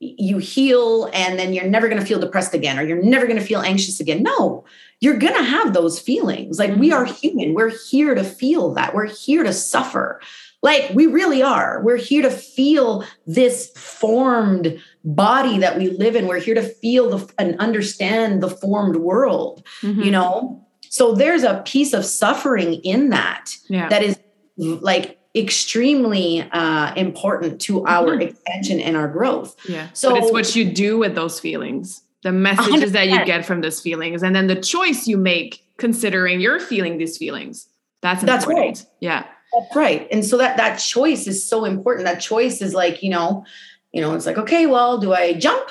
you 0.00 0.38
heal 0.38 1.08
and 1.14 1.38
then 1.38 1.54
you're 1.54 1.64
never 1.64 1.88
going 1.88 2.00
to 2.00 2.06
feel 2.06 2.18
depressed 2.18 2.54
again 2.54 2.78
or 2.78 2.82
you're 2.82 3.02
never 3.02 3.26
going 3.26 3.38
to 3.38 3.44
feel 3.44 3.60
anxious 3.60 4.00
again. 4.00 4.22
No, 4.22 4.64
you're 5.00 5.16
going 5.16 5.36
to 5.36 5.42
have 5.42 5.74
those 5.74 6.00
feelings. 6.00 6.58
Like 6.58 6.70
mm-hmm. 6.70 6.80
we 6.80 6.92
are 6.92 7.04
human. 7.04 7.54
We're 7.54 7.70
here 7.70 8.14
to 8.16 8.24
feel 8.24 8.74
that. 8.74 8.92
We're 8.92 9.06
here 9.06 9.44
to 9.44 9.52
suffer. 9.52 10.20
Like 10.62 10.90
we 10.92 11.06
really 11.06 11.40
are. 11.40 11.80
We're 11.84 11.96
here 11.96 12.22
to 12.22 12.30
feel 12.30 13.04
this 13.28 13.70
formed 13.76 14.82
body 15.04 15.58
that 15.58 15.78
we 15.78 15.90
live 15.90 16.16
in. 16.16 16.26
We're 16.26 16.40
here 16.40 16.56
to 16.56 16.62
feel 16.62 17.16
the, 17.16 17.32
and 17.38 17.56
understand 17.60 18.42
the 18.42 18.50
formed 18.50 18.96
world, 18.96 19.64
mm-hmm. 19.82 20.02
you 20.02 20.10
know? 20.10 20.65
So 20.88 21.14
there's 21.14 21.42
a 21.42 21.62
piece 21.64 21.92
of 21.92 22.04
suffering 22.04 22.74
in 22.74 23.10
that 23.10 23.56
yeah. 23.68 23.88
that 23.88 24.02
is 24.02 24.18
like 24.56 25.18
extremely 25.34 26.42
uh, 26.52 26.94
important 26.94 27.60
to 27.62 27.84
our 27.86 28.12
mm-hmm. 28.12 28.22
expansion 28.22 28.80
and 28.80 28.96
our 28.96 29.08
growth. 29.08 29.56
Yeah. 29.68 29.88
So 29.92 30.10
but 30.10 30.22
it's 30.22 30.32
what 30.32 30.56
you 30.56 30.64
do 30.64 30.98
with 30.98 31.14
those 31.14 31.38
feelings, 31.38 32.02
the 32.22 32.32
messages 32.32 32.90
100%. 32.90 32.92
that 32.92 33.08
you 33.08 33.24
get 33.24 33.44
from 33.44 33.60
those 33.60 33.80
feelings, 33.80 34.22
and 34.22 34.34
then 34.34 34.46
the 34.46 34.56
choice 34.56 35.06
you 35.06 35.16
make 35.16 35.62
considering 35.76 36.40
you're 36.40 36.60
feeling 36.60 36.98
these 36.98 37.18
feelings. 37.18 37.68
That's 38.00 38.22
important. 38.22 38.76
That's 38.76 38.80
right. 38.82 38.86
Yeah. 39.00 39.26
That's 39.52 39.76
right. 39.76 40.08
And 40.10 40.24
so 40.24 40.38
that 40.38 40.56
that 40.56 40.76
choice 40.76 41.26
is 41.26 41.46
so 41.46 41.64
important. 41.64 42.06
That 42.06 42.20
choice 42.20 42.60
is 42.60 42.74
like, 42.74 43.02
you 43.02 43.10
know, 43.10 43.44
you 43.92 44.00
know, 44.00 44.14
it's 44.14 44.26
like, 44.26 44.38
okay, 44.38 44.66
well, 44.66 44.98
do 44.98 45.12
I 45.12 45.34
jump 45.34 45.70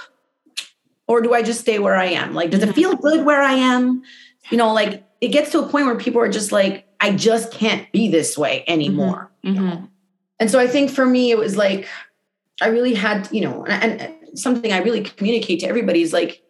or 1.07 1.21
do 1.21 1.33
I 1.33 1.43
just 1.43 1.61
stay 1.61 1.79
where 1.79 1.95
I 1.95 2.05
am? 2.05 2.33
Like, 2.33 2.51
does 2.51 2.63
it 2.63 2.69
mm-hmm. 2.69 2.75
feel 2.75 2.95
good 2.95 3.25
where 3.25 3.41
I 3.41 3.53
am? 3.53 4.03
You 4.49 4.57
know, 4.57 4.73
like 4.73 5.03
it 5.21 5.29
gets 5.29 5.51
to 5.51 5.59
a 5.59 5.67
point 5.67 5.85
where 5.85 5.97
people 5.97 6.21
are 6.21 6.29
just 6.29 6.51
like, 6.51 6.87
I 6.99 7.11
just 7.11 7.51
can't 7.51 7.91
be 7.91 8.09
this 8.09 8.37
way 8.37 8.63
anymore. 8.67 9.31
Mm-hmm. 9.43 9.67
Mm-hmm. 9.67 9.85
And 10.39 10.51
so 10.51 10.59
I 10.59 10.67
think 10.67 10.91
for 10.91 11.05
me, 11.05 11.31
it 11.31 11.37
was 11.37 11.55
like, 11.55 11.87
I 12.61 12.67
really 12.67 12.93
had, 12.93 13.29
you 13.31 13.41
know, 13.41 13.65
and, 13.65 14.01
and 14.01 14.39
something 14.39 14.71
I 14.71 14.79
really 14.79 15.01
communicate 15.01 15.61
to 15.61 15.67
everybody 15.67 16.01
is 16.01 16.13
like, 16.13 16.41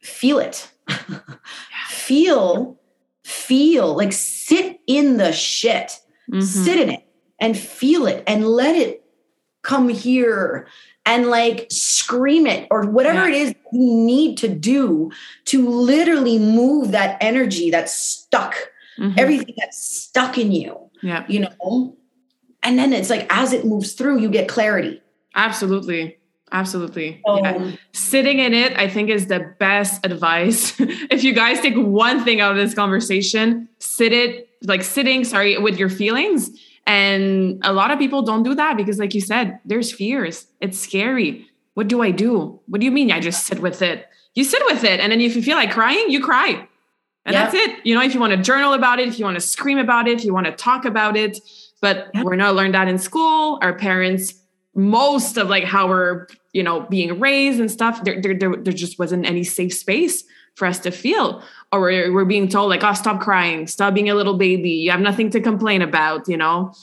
feel 0.00 0.38
it. 0.38 0.70
feel, 1.88 2.78
feel, 3.24 3.96
like 3.96 4.12
sit 4.12 4.80
in 4.86 5.16
the 5.16 5.32
shit, 5.32 6.00
mm-hmm. 6.30 6.40
sit 6.40 6.80
in 6.80 6.90
it 6.90 7.06
and 7.38 7.56
feel 7.56 8.06
it 8.06 8.22
and 8.26 8.46
let 8.46 8.76
it 8.76 9.04
come 9.62 9.88
here 9.88 10.66
and 11.04 11.26
like 11.28 11.66
scream 11.70 12.46
it 12.46 12.66
or 12.70 12.86
whatever 12.86 13.28
yeah. 13.28 13.34
it 13.34 13.42
is 13.42 13.54
you 13.72 13.94
need 13.94 14.38
to 14.38 14.48
do 14.48 15.10
to 15.46 15.68
literally 15.68 16.38
move 16.38 16.92
that 16.92 17.16
energy 17.20 17.70
that's 17.70 17.92
stuck, 17.92 18.54
mm-hmm. 18.98 19.18
everything 19.18 19.54
that's 19.58 19.82
stuck 19.82 20.38
in 20.38 20.52
you. 20.52 20.90
Yeah. 21.02 21.24
You 21.28 21.40
know? 21.40 21.96
And 22.62 22.78
then 22.78 22.92
it's 22.92 23.10
like 23.10 23.26
as 23.30 23.52
it 23.52 23.64
moves 23.64 23.94
through, 23.94 24.20
you 24.20 24.28
get 24.28 24.48
clarity. 24.48 25.02
Absolutely. 25.34 26.18
Absolutely. 26.52 27.20
Um, 27.26 27.38
yeah. 27.38 27.76
Sitting 27.92 28.38
in 28.38 28.52
it, 28.52 28.76
I 28.78 28.86
think, 28.86 29.08
is 29.08 29.26
the 29.26 29.54
best 29.58 30.04
advice. 30.04 30.74
if 30.78 31.24
you 31.24 31.32
guys 31.32 31.60
take 31.60 31.74
one 31.74 32.22
thing 32.24 32.40
out 32.40 32.52
of 32.52 32.58
this 32.58 32.74
conversation, 32.74 33.68
sit 33.78 34.12
it, 34.12 34.50
like 34.62 34.82
sitting, 34.82 35.24
sorry, 35.24 35.56
with 35.58 35.78
your 35.78 35.88
feelings 35.88 36.50
and 36.86 37.60
a 37.62 37.72
lot 37.72 37.90
of 37.90 37.98
people 37.98 38.22
don't 38.22 38.42
do 38.42 38.54
that 38.54 38.76
because, 38.76 38.98
like 38.98 39.14
you 39.14 39.20
said, 39.20 39.60
there's 39.64 39.92
fears. 39.92 40.46
It's 40.60 40.78
scary. 40.78 41.46
What 41.74 41.88
do 41.88 42.02
I 42.02 42.10
do? 42.10 42.60
What 42.66 42.80
do 42.80 42.84
you 42.84 42.90
mean? 42.90 43.10
I 43.12 43.20
just 43.20 43.46
sit 43.46 43.60
with 43.60 43.82
it. 43.82 44.06
You 44.34 44.44
sit 44.44 44.62
with 44.66 44.84
it. 44.84 45.00
And 45.00 45.12
then 45.12 45.20
if 45.20 45.36
you 45.36 45.42
feel 45.42 45.56
like 45.56 45.70
crying, 45.70 46.06
you 46.08 46.22
cry. 46.22 46.66
And 47.24 47.36
that's 47.36 47.54
it. 47.54 47.86
You 47.86 47.94
know, 47.94 48.02
if 48.02 48.14
you 48.14 48.20
want 48.20 48.32
to 48.32 48.42
journal 48.42 48.72
about 48.72 48.98
it, 48.98 49.06
if 49.06 49.18
you 49.18 49.24
want 49.24 49.36
to 49.36 49.40
scream 49.40 49.78
about 49.78 50.08
it, 50.08 50.18
if 50.18 50.24
you 50.24 50.34
want 50.34 50.46
to 50.46 50.52
talk 50.52 50.84
about 50.84 51.16
it. 51.16 51.38
But 51.80 52.10
we're 52.14 52.36
not 52.36 52.56
learned 52.56 52.74
that 52.74 52.88
in 52.88 52.98
school. 52.98 53.58
Our 53.62 53.74
parents, 53.74 54.34
most 54.74 55.36
of 55.36 55.48
like 55.48 55.64
how 55.64 55.88
we're, 55.88 56.26
you 56.52 56.64
know, 56.64 56.80
being 56.80 57.20
raised 57.20 57.60
and 57.60 57.70
stuff, 57.70 58.02
there, 58.02 58.20
there, 58.20 58.34
there, 58.34 58.56
there 58.56 58.72
just 58.72 58.98
wasn't 58.98 59.24
any 59.24 59.44
safe 59.44 59.72
space 59.72 60.24
for 60.54 60.66
us 60.66 60.78
to 60.80 60.90
feel. 60.90 61.42
Or 61.70 61.80
we're, 61.80 62.12
we're 62.12 62.24
being 62.24 62.48
told 62.48 62.70
like 62.70 62.84
oh 62.84 62.92
stop 62.92 63.20
crying. 63.20 63.66
Stop 63.66 63.94
being 63.94 64.10
a 64.10 64.14
little 64.14 64.36
baby. 64.36 64.70
You 64.70 64.90
have 64.90 65.00
nothing 65.00 65.30
to 65.30 65.40
complain 65.40 65.82
about 65.82 66.28
you 66.28 66.36
know? 66.36 66.74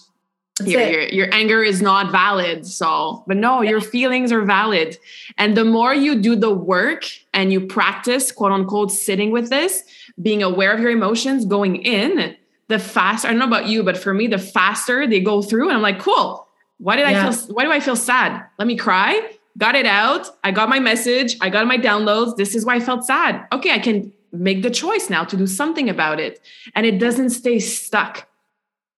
Your, 0.65 0.81
your, 0.81 1.03
your, 1.03 1.33
anger 1.33 1.63
is 1.63 1.81
not 1.81 2.11
valid 2.11 2.67
so 2.67 3.23
but 3.25 3.37
no 3.37 3.61
yeah. 3.61 3.69
your 3.69 3.81
feelings 3.81 4.29
are 4.33 4.41
valid. 4.41 4.97
And 5.37 5.55
the 5.55 5.63
more 5.63 5.93
you 5.93 6.19
do 6.19 6.35
the 6.35 6.53
work 6.53 7.05
and 7.33 7.53
you 7.53 7.61
practice 7.61 8.31
quote 8.31 8.51
unquote 8.51 8.91
sitting 8.91 9.31
with 9.31 9.49
this 9.49 9.83
being 10.21 10.43
aware 10.43 10.73
of 10.73 10.81
your 10.81 10.91
emotions 10.91 11.45
going 11.45 11.77
in 11.77 12.35
the 12.67 12.77
faster 12.77 13.27
i 13.27 13.31
don't 13.31 13.39
know 13.39 13.47
about 13.47 13.67
you 13.67 13.83
but 13.83 13.97
for 13.97 14.13
me 14.13 14.27
the 14.27 14.37
faster 14.37 15.07
they 15.07 15.21
go 15.21 15.41
through 15.41 15.69
and 15.69 15.77
i'm 15.77 15.81
like 15.81 15.99
cool. 15.99 16.45
Why 16.77 16.97
did 16.97 17.09
yeah. 17.09 17.29
i 17.29 17.31
feel 17.31 17.55
why 17.55 17.63
do 17.63 17.71
i 17.71 17.79
feel 17.79 17.95
sad? 17.95 18.43
Let 18.57 18.67
me 18.67 18.75
cry 18.75 19.38
got 19.57 19.75
it 19.75 19.85
out. 19.85 20.29
I 20.43 20.51
got 20.51 20.69
my 20.69 20.79
message. 20.79 21.37
I 21.41 21.49
got 21.49 21.67
my 21.67 21.77
downloads. 21.77 22.35
This 22.35 22.55
is 22.55 22.65
why 22.65 22.75
I 22.75 22.79
felt 22.79 23.05
sad. 23.05 23.47
Okay, 23.51 23.71
I 23.71 23.79
can 23.79 24.13
make 24.31 24.61
the 24.61 24.69
choice 24.69 25.09
now 25.09 25.23
to 25.23 25.35
do 25.35 25.47
something 25.47 25.89
about 25.89 26.19
it. 26.19 26.39
And 26.75 26.85
it 26.85 26.99
doesn't 26.99 27.31
stay 27.31 27.59
stuck. 27.59 28.27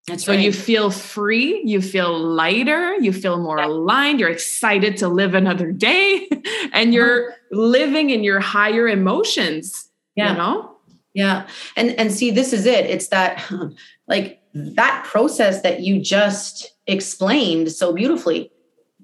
That's 0.07 0.25
so 0.25 0.33
right. 0.33 0.41
you 0.41 0.51
feel 0.51 0.89
free, 0.89 1.61
you 1.63 1.79
feel 1.79 2.17
lighter, 2.17 2.95
you 2.95 3.13
feel 3.13 3.37
more 3.37 3.59
yeah. 3.59 3.67
aligned, 3.67 4.19
you're 4.19 4.29
excited 4.29 4.97
to 4.97 5.07
live 5.07 5.35
another 5.35 5.71
day, 5.71 6.27
and 6.73 6.91
you're 6.91 7.29
uh-huh. 7.29 7.37
living 7.51 8.09
in 8.09 8.23
your 8.23 8.39
higher 8.39 8.87
emotions. 8.87 9.89
Yeah. 10.15 10.31
You 10.31 10.37
know? 10.37 10.75
Yeah. 11.13 11.47
And 11.75 11.91
and 11.99 12.11
see, 12.11 12.31
this 12.31 12.51
is 12.51 12.65
it. 12.65 12.85
It's 12.85 13.09
that 13.09 13.43
like 14.07 14.41
that 14.53 15.05
process 15.05 15.61
that 15.61 15.81
you 15.81 16.01
just 16.01 16.71
explained 16.87 17.71
so 17.71 17.93
beautifully. 17.93 18.51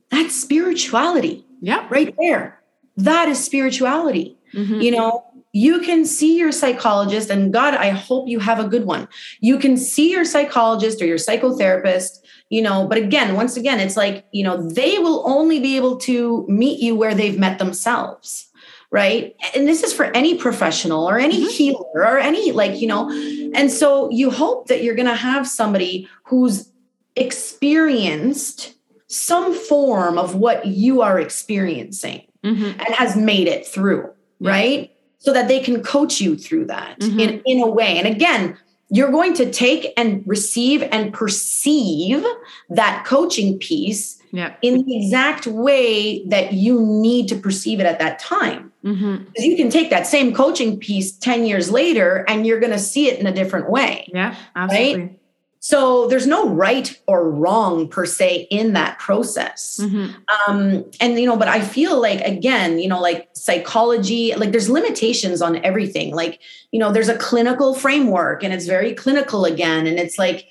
That's 0.10 0.36
spirituality. 0.36 1.46
Yeah. 1.62 1.88
Right 1.90 2.16
there. 2.20 2.62
That 2.96 3.30
is 3.30 3.44
spirituality. 3.44 4.38
Mm-hmm. 4.54 4.82
You 4.82 4.92
know, 4.92 5.26
you 5.54 5.80
can 5.82 6.06
see 6.06 6.38
your 6.38 6.52
psychologist, 6.52 7.30
and 7.30 7.52
God, 7.52 7.74
I 7.74 7.90
hope 7.90 8.28
you 8.28 8.40
have 8.40 8.60
a 8.60 8.68
good 8.68 8.86
one. 8.86 9.08
You 9.40 9.58
can 9.58 9.78
see 9.78 10.12
your 10.12 10.26
psychologist 10.26 11.02
or 11.02 11.06
your 11.06 11.18
psychotherapist, 11.18 12.20
you 12.50 12.62
know, 12.62 12.88
but 12.88 12.98
again, 12.98 13.36
once 13.36 13.58
again, 13.58 13.80
it's 13.80 13.98
like, 13.98 14.26
you 14.32 14.44
know, 14.44 14.70
they 14.70 15.00
will 15.00 15.24
only 15.28 15.60
be 15.60 15.76
able 15.76 15.98
to 15.98 16.46
meet 16.48 16.80
you 16.80 16.96
where 16.96 17.16
they've 17.16 17.40
met 17.40 17.60
themselves 17.60 18.48
right 18.90 19.36
and 19.54 19.68
this 19.68 19.84
is 19.84 19.92
for 19.92 20.06
any 20.16 20.38
professional 20.38 21.10
or 21.10 21.20
any 21.20 21.42
mm-hmm. 21.42 21.50
healer 21.50 21.84
or 21.94 22.18
any 22.18 22.54
like 22.54 22.80
you 22.80 22.88
know 22.88 23.10
and 23.54 23.70
so 23.70 24.10
you 24.12 24.32
hope 24.32 24.68
that 24.68 24.82
you're 24.82 24.96
going 24.96 25.08
to 25.08 25.14
have 25.14 25.46
somebody 25.46 26.08
who's 26.24 26.72
experienced 27.18 28.77
some 29.08 29.54
form 29.54 30.18
of 30.18 30.36
what 30.36 30.66
you 30.68 31.02
are 31.02 31.20
experiencing 31.20 32.28
mm-hmm. 32.44 32.66
and 32.66 32.96
has 32.96 33.16
made 33.16 33.48
it 33.48 33.66
through, 33.66 34.10
yeah. 34.40 34.52
right? 34.52 34.92
So 35.20 35.34
that 35.34 35.48
they 35.48 35.60
can 35.60 35.82
coach 35.82 36.22
you 36.22 36.38
through 36.38 36.66
that 36.66 37.00
mm-hmm. 37.00 37.20
in, 37.20 37.42
in 37.46 37.62
a 37.62 37.68
way. 37.68 37.98
And 37.98 38.08
again, 38.08 38.58
you're 38.90 39.12
going 39.12 39.34
to 39.36 39.52
take 39.52 39.94
and 39.98 40.24
receive 40.26 40.82
and 40.92 41.14
perceive 41.14 42.24
that 42.70 43.06
coaching 43.06 43.58
piece 43.60 44.22
Yeah. 44.32 44.54
in 44.62 44.86
the 44.86 44.98
exact 44.98 45.48
way 45.48 46.26
that 46.28 46.54
you 46.54 46.82
need 46.82 47.28
to 47.30 47.36
perceive 47.36 47.80
it 47.80 47.86
at 47.86 48.00
that 48.00 48.20
time. 48.20 48.72
Mm-hmm. 48.86 49.24
Because 49.26 49.46
you 49.46 49.58
can 49.58 49.70
take 49.70 49.90
that 49.90 50.08
same 50.08 50.34
coaching 50.34 50.78
piece 50.78 51.12
10 51.12 51.46
years 51.46 51.70
later 51.70 52.24
and 52.30 52.46
you're 52.46 52.60
going 52.60 52.72
to 52.72 52.80
see 52.80 53.10
it 53.10 53.20
in 53.20 53.28
a 53.28 53.34
different 53.34 53.70
way. 53.70 54.10
Yeah. 54.14 54.36
Absolutely. 54.56 55.17
So 55.60 56.08
there's 56.08 56.28
no 56.28 56.48
right 56.50 56.98
or 57.08 57.30
wrong 57.30 57.88
per 57.88 58.06
se 58.06 58.48
in 58.52 58.74
that 58.74 59.00
process. 59.00 59.80
Mhm. 59.82 60.14
Um, 60.48 60.86
and, 61.00 61.20
you 61.20 61.26
know, 61.26 61.36
but 61.36 61.48
I 61.48 61.62
feel 61.62 62.00
like, 62.00 62.22
again, 62.22 62.80
you 62.80 62.88
know, 62.88 63.02
like 63.02 63.30
psychology, 63.34 64.34
like 64.36 64.52
there's 64.52 64.70
limitations 64.70 65.42
on 65.42 65.58
everything. 65.66 66.14
Like, 66.14 66.40
you 66.72 66.80
know, 66.80 66.92
there's 66.92 67.10
a 67.10 67.18
clinical 67.18 67.74
framework 67.74 68.44
and 68.44 68.54
it's 68.54 68.66
very 68.66 68.94
clinical 68.94 69.46
again. 69.46 69.88
And 69.88 70.00
it's 70.00 70.18
like, 70.18 70.48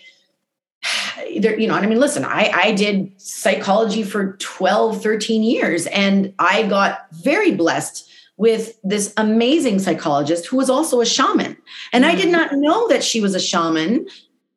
there, 1.41 1.59
you 1.59 1.69
know, 1.69 1.75
I 1.75 1.87
mean, 1.87 2.01
listen, 2.01 2.25
I, 2.25 2.51
I 2.53 2.73
did 2.73 3.13
psychology 3.21 4.03
for 4.03 4.37
12, 4.39 5.03
13 5.03 5.43
years, 5.43 5.87
and 5.87 6.33
I 6.39 6.65
got 6.65 7.07
very 7.13 7.53
blessed 7.53 8.11
with 8.37 8.79
this 8.85 9.15
amazing 9.17 9.79
psychologist 9.79 10.47
who 10.47 10.59
was 10.59 10.69
also 10.69 11.01
a 11.01 11.07
shaman. 11.07 11.57
And 11.93 12.05
I 12.05 12.15
did 12.15 12.29
not 12.31 12.53
know 12.53 12.87
that 12.89 13.03
she 13.03 13.21
was 13.21 13.35
a 13.35 13.41
shaman, 13.41 14.07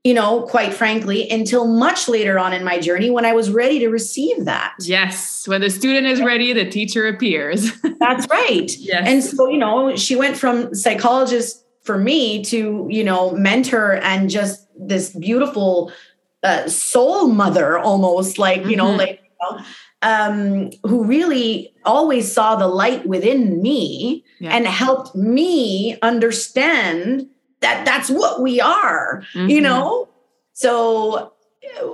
you 0.05 0.13
know, 0.13 0.43
quite 0.43 0.73
frankly, 0.73 1.29
until 1.29 1.67
much 1.67 2.07
later 2.07 2.39
on 2.39 2.53
in 2.53 2.63
my 2.63 2.79
journey 2.79 3.09
when 3.09 3.25
I 3.25 3.33
was 3.33 3.49
ready 3.51 3.79
to 3.79 3.89
receive 3.89 4.45
that. 4.45 4.73
Yes. 4.81 5.45
When 5.47 5.59
the 5.61 5.69
student 5.69 6.07
is 6.07 6.21
ready, 6.21 6.53
the 6.53 6.69
teacher 6.69 7.07
appears. 7.07 7.71
That's 7.99 8.25
right. 8.29 8.75
yes. 8.77 9.03
And 9.07 9.21
so, 9.23 9.49
you 9.49 9.57
know, 9.57 9.95
she 9.97 10.15
went 10.15 10.37
from 10.37 10.73
psychologist 10.73 11.65
for 11.83 11.97
me 11.97 12.43
to, 12.45 12.87
you 12.89 13.03
know, 13.03 13.31
mentor 13.31 13.95
and 13.97 14.29
just 14.29 14.67
this 14.79 15.09
beautiful 15.09 15.91
uh, 16.43 16.69
soul 16.69 17.27
mother 17.27 17.77
almost 17.77 18.37
like, 18.39 18.65
you 18.65 18.77
know, 18.77 18.85
Mhm. 18.93 18.97
like, 18.97 19.19
you 19.21 19.57
know, 19.57 19.63
um, 20.01 20.69
who 20.83 21.03
really 21.03 21.73
always 21.83 22.31
saw 22.31 22.55
the 22.55 22.67
light 22.67 23.05
within 23.05 23.61
me 23.61 24.23
Yeah. 24.39 24.55
and 24.55 24.65
helped 24.65 25.13
me 25.13 25.97
understand 26.01 27.27
that 27.61 27.85
that's 27.85 28.09
what 28.09 28.41
we 28.41 28.59
are, 28.61 29.23
you 29.33 29.59
Mhm. 29.59 29.63
know? 29.63 30.07
So, 30.53 31.33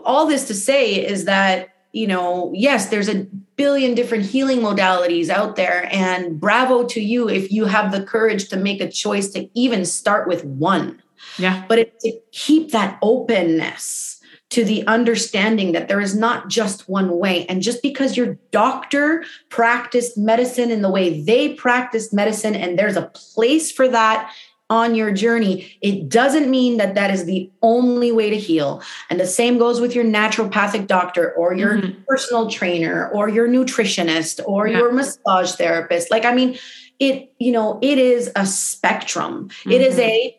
all 0.04 0.26
this 0.26 0.48
to 0.48 0.54
say 0.54 0.94
is 1.06 1.26
that, 1.26 1.70
you 1.92 2.08
know, 2.08 2.52
yes, 2.54 2.88
there's 2.88 3.10
a 3.10 3.28
billion 3.56 3.94
different 3.94 4.26
healing 4.26 4.60
modalities 4.60 5.30
out 5.30 5.56
there. 5.56 5.88
And 5.92 6.40
bravo 6.40 6.86
to 6.86 7.02
you 7.02 7.30
if 7.30 7.52
you 7.52 7.66
have 7.66 7.92
the 7.92 8.02
courage 8.04 8.50
to 8.50 8.58
make 8.58 8.82
a 8.82 8.90
choice 8.90 9.30
to 9.30 9.50
even 9.58 9.86
start 9.86 10.28
with 10.28 10.44
one. 10.46 11.02
Yeah. 11.38 11.64
But 11.68 11.80
it's 11.80 12.04
to 12.04 12.14
keep 12.32 12.72
that 12.72 12.98
openness 13.02 14.20
to 14.52 14.64
the 14.64 14.86
understanding 14.88 15.72
that 15.72 15.88
there 15.88 16.00
is 16.00 16.16
not 16.16 16.50
just 16.50 16.88
one 16.88 17.18
way. 17.18 17.46
And 17.48 17.62
just 17.62 17.82
because 17.82 18.16
your 18.16 18.38
doctor 18.52 19.24
practiced 19.50 20.18
medicine 20.18 20.72
in 20.72 20.82
the 20.82 20.90
way 20.90 21.22
they 21.22 21.54
practiced 21.54 22.14
medicine, 22.14 22.56
and 22.56 22.78
there's 22.78 22.96
a 22.96 23.12
place 23.14 23.72
for 23.72 23.88
that 23.88 24.32
on 24.70 24.96
your 24.96 25.12
journey, 25.12 25.78
it 25.82 26.10
doesn't 26.10 26.50
mean 26.50 26.78
that 26.78 26.96
that 26.96 27.12
is 27.12 27.26
the 27.26 27.50
only 27.62 28.12
way 28.12 28.30
to 28.32 28.38
heal. 28.38 28.82
And 29.10 29.20
the 29.20 29.28
same 29.28 29.60
goes 29.60 29.80
with 29.80 29.94
your 29.94 30.04
naturopathic 30.04 30.88
doctor 30.88 31.34
or 31.34 31.54
your 31.54 31.78
Mhm. 31.78 32.06
personal 32.08 32.50
trainer 32.50 33.10
or 33.14 33.30
your 33.30 33.48
nutritionist 33.48 34.42
or 34.46 34.68
Yeah. 34.68 34.80
your 34.80 34.92
massage 34.92 35.52
therapist. 35.54 36.10
Like, 36.10 36.26
I 36.26 36.34
mean, 36.34 36.58
it, 37.00 37.32
you 37.38 37.52
know, 37.52 37.78
it 37.82 38.00
is 38.00 38.32
a 38.36 38.46
spectrum. 38.46 39.50
It 39.70 39.82
is 39.82 39.98
Mhm. 39.98 40.04
a 40.04 40.36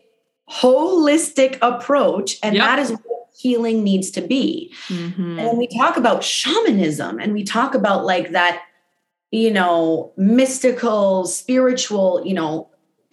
holistic 0.50 1.58
approach. 1.62 2.38
And 2.42 2.56
Yep. 2.56 2.64
that 2.64 2.78
is 2.80 2.90
what 2.90 3.00
healing 3.38 3.84
needs 3.84 4.10
to 4.12 4.22
be. 4.22 4.72
Mhm. 4.88 5.38
And 5.38 5.58
we 5.58 5.68
talk 5.68 5.96
about 5.96 6.24
shamanism 6.24 7.20
and 7.20 7.32
we 7.32 7.44
talk 7.44 7.74
about 7.74 8.04
like 8.04 8.32
that, 8.32 8.62
you 9.30 9.52
know, 9.52 10.12
mystical, 10.16 11.26
spiritual, 11.26 12.22
you 12.24 12.34
know, 12.34 12.68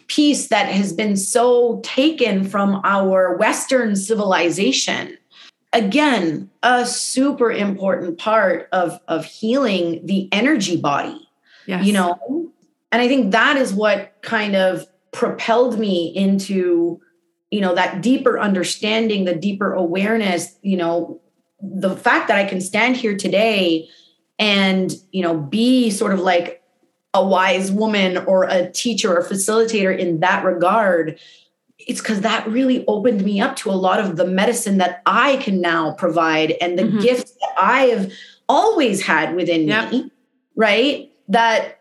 piece 0.07 0.47
that 0.47 0.67
has 0.67 0.93
been 0.93 1.17
so 1.17 1.79
taken 1.83 2.43
from 2.43 2.81
our 2.83 3.35
Western 3.37 3.95
civilization. 3.95 5.17
Again, 5.71 6.49
a 6.61 6.85
super 6.85 7.51
important 7.51 8.17
part 8.17 8.69
of, 8.71 8.99
of 9.07 9.25
healing 9.25 10.05
the 10.05 10.29
energy 10.31 10.77
body 10.77 11.19
Yes. 11.65 11.85
you 11.85 11.93
know 11.93 12.51
and 12.91 13.01
i 13.01 13.07
think 13.07 13.31
that 13.31 13.57
is 13.57 13.73
what 13.73 14.13
kind 14.21 14.55
of 14.55 14.85
propelled 15.11 15.79
me 15.79 16.07
into 16.07 16.99
you 17.51 17.61
know 17.61 17.75
that 17.75 18.01
deeper 18.01 18.39
understanding 18.39 19.25
the 19.25 19.35
deeper 19.35 19.73
awareness 19.73 20.57
you 20.61 20.75
know 20.75 21.21
the 21.61 21.95
fact 21.95 22.27
that 22.27 22.37
i 22.37 22.43
can 22.43 22.59
stand 22.59 22.97
here 22.97 23.15
today 23.15 23.87
and 24.39 24.93
you 25.11 25.21
know 25.21 25.37
be 25.37 25.89
sort 25.89 26.13
of 26.13 26.19
like 26.19 26.62
a 27.13 27.25
wise 27.25 27.71
woman 27.71 28.17
or 28.25 28.43
a 28.45 28.69
teacher 28.71 29.15
or 29.17 29.23
facilitator 29.23 29.95
in 29.97 30.19
that 30.21 30.43
regard 30.43 31.19
it's 31.85 31.99
because 31.99 32.21
that 32.21 32.47
really 32.47 32.85
opened 32.87 33.23
me 33.25 33.41
up 33.41 33.55
to 33.57 33.69
a 33.69 33.73
lot 33.73 33.99
of 33.99 34.15
the 34.15 34.25
medicine 34.25 34.77
that 34.79 35.01
i 35.05 35.37
can 35.37 35.61
now 35.61 35.91
provide 35.93 36.51
and 36.61 36.77
the 36.79 36.83
Mhm. 36.83 37.01
gifts 37.01 37.31
that 37.31 37.53
i 37.57 37.81
have 37.85 38.11
always 38.49 39.01
had 39.01 39.35
within 39.35 39.67
Yep. 39.67 39.91
me 39.91 40.11
right 40.55 41.09
that 41.29 41.79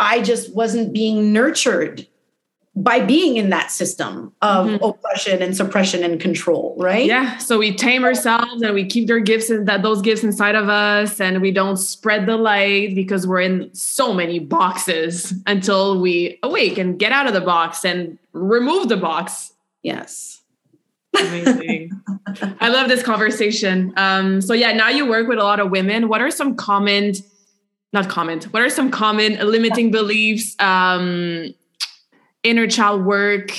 I 0.00 0.22
just 0.22 0.54
wasn't 0.54 0.92
being 0.92 1.32
nurtured 1.32 2.06
by 2.82 3.00
being 3.00 3.36
in 3.36 3.50
that 3.50 3.70
system 3.70 4.32
of 4.40 4.66
Mhm. 4.66 4.88
oppression 4.88 5.42
and 5.42 5.56
suppression 5.56 6.04
and 6.04 6.20
control, 6.20 6.76
right? 6.78 7.06
Yeah. 7.06 7.36
So 7.38 7.58
we 7.58 7.74
tame 7.74 8.04
ourselves 8.04 8.62
and 8.62 8.72
we 8.74 8.84
keep 8.84 9.08
their 9.08 9.18
gifts 9.18 9.50
and 9.50 9.66
that 9.66 9.82
those 9.82 10.00
gifts 10.00 10.22
inside 10.22 10.54
of 10.54 10.68
us 10.68 11.20
and 11.20 11.40
we 11.42 11.50
don't 11.50 11.76
spread 11.76 12.26
the 12.26 12.36
light 12.36 12.94
because 12.94 13.26
we're 13.26 13.40
in 13.40 13.68
so 13.72 14.14
many 14.14 14.38
boxes 14.38 15.34
until 15.46 16.00
we 16.00 16.38
awake 16.42 16.78
and 16.78 16.98
get 16.98 17.10
out 17.10 17.26
of 17.26 17.32
the 17.32 17.40
box 17.40 17.84
and 17.84 18.16
remove 18.32 18.88
the 18.88 18.96
box. 18.96 19.52
Yes. 19.82 20.40
Amazing. 21.18 21.90
I 22.60 22.68
love 22.68 22.88
this 22.88 23.02
conversation. 23.02 23.92
Um, 23.96 24.40
so 24.40 24.52
yeah, 24.54 24.72
now 24.72 24.88
you 24.88 25.04
work 25.06 25.26
with 25.26 25.38
a 25.38 25.42
lot 25.42 25.58
of 25.58 25.70
women. 25.70 26.08
What 26.08 26.20
are 26.20 26.30
some 26.30 26.54
common, 26.54 27.14
not 27.92 28.08
common, 28.08 28.40
what 28.50 28.62
are 28.62 28.70
some 28.70 28.90
common 28.90 29.34
limiting 29.44 29.90
beliefs, 29.90 30.54
um, 30.60 31.54
inner 32.42 32.66
child 32.66 33.04
work, 33.04 33.50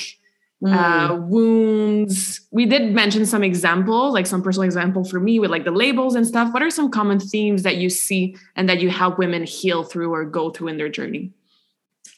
Mm. 0.62 0.74
uh, 0.74 1.16
wounds? 1.16 2.42
We 2.52 2.66
did 2.66 2.94
mention 2.94 3.26
some 3.26 3.44
examples, 3.44 4.14
like 4.14 4.28
some 4.28 4.42
personal 4.44 4.66
example 4.66 5.06
for 5.06 5.18
me 5.20 5.40
with 5.40 5.52
like 5.52 5.64
the 5.64 5.72
labels 5.72 6.16
and 6.16 6.28
stuff. 6.28 6.54
What 6.54 6.62
are 6.62 6.70
some 6.70 6.92
common 6.92 7.18
themes 7.18 7.64
that 7.64 7.78
you 7.78 7.90
see 7.90 8.36
and 8.58 8.68
that 8.68 8.82
you 8.82 8.90
help 8.90 9.18
women 9.18 9.46
heal 9.46 9.84
through 9.86 10.14
or 10.14 10.26
go 10.26 10.50
through 10.50 10.68
in 10.68 10.78
their 10.78 10.90
journey? 10.90 11.32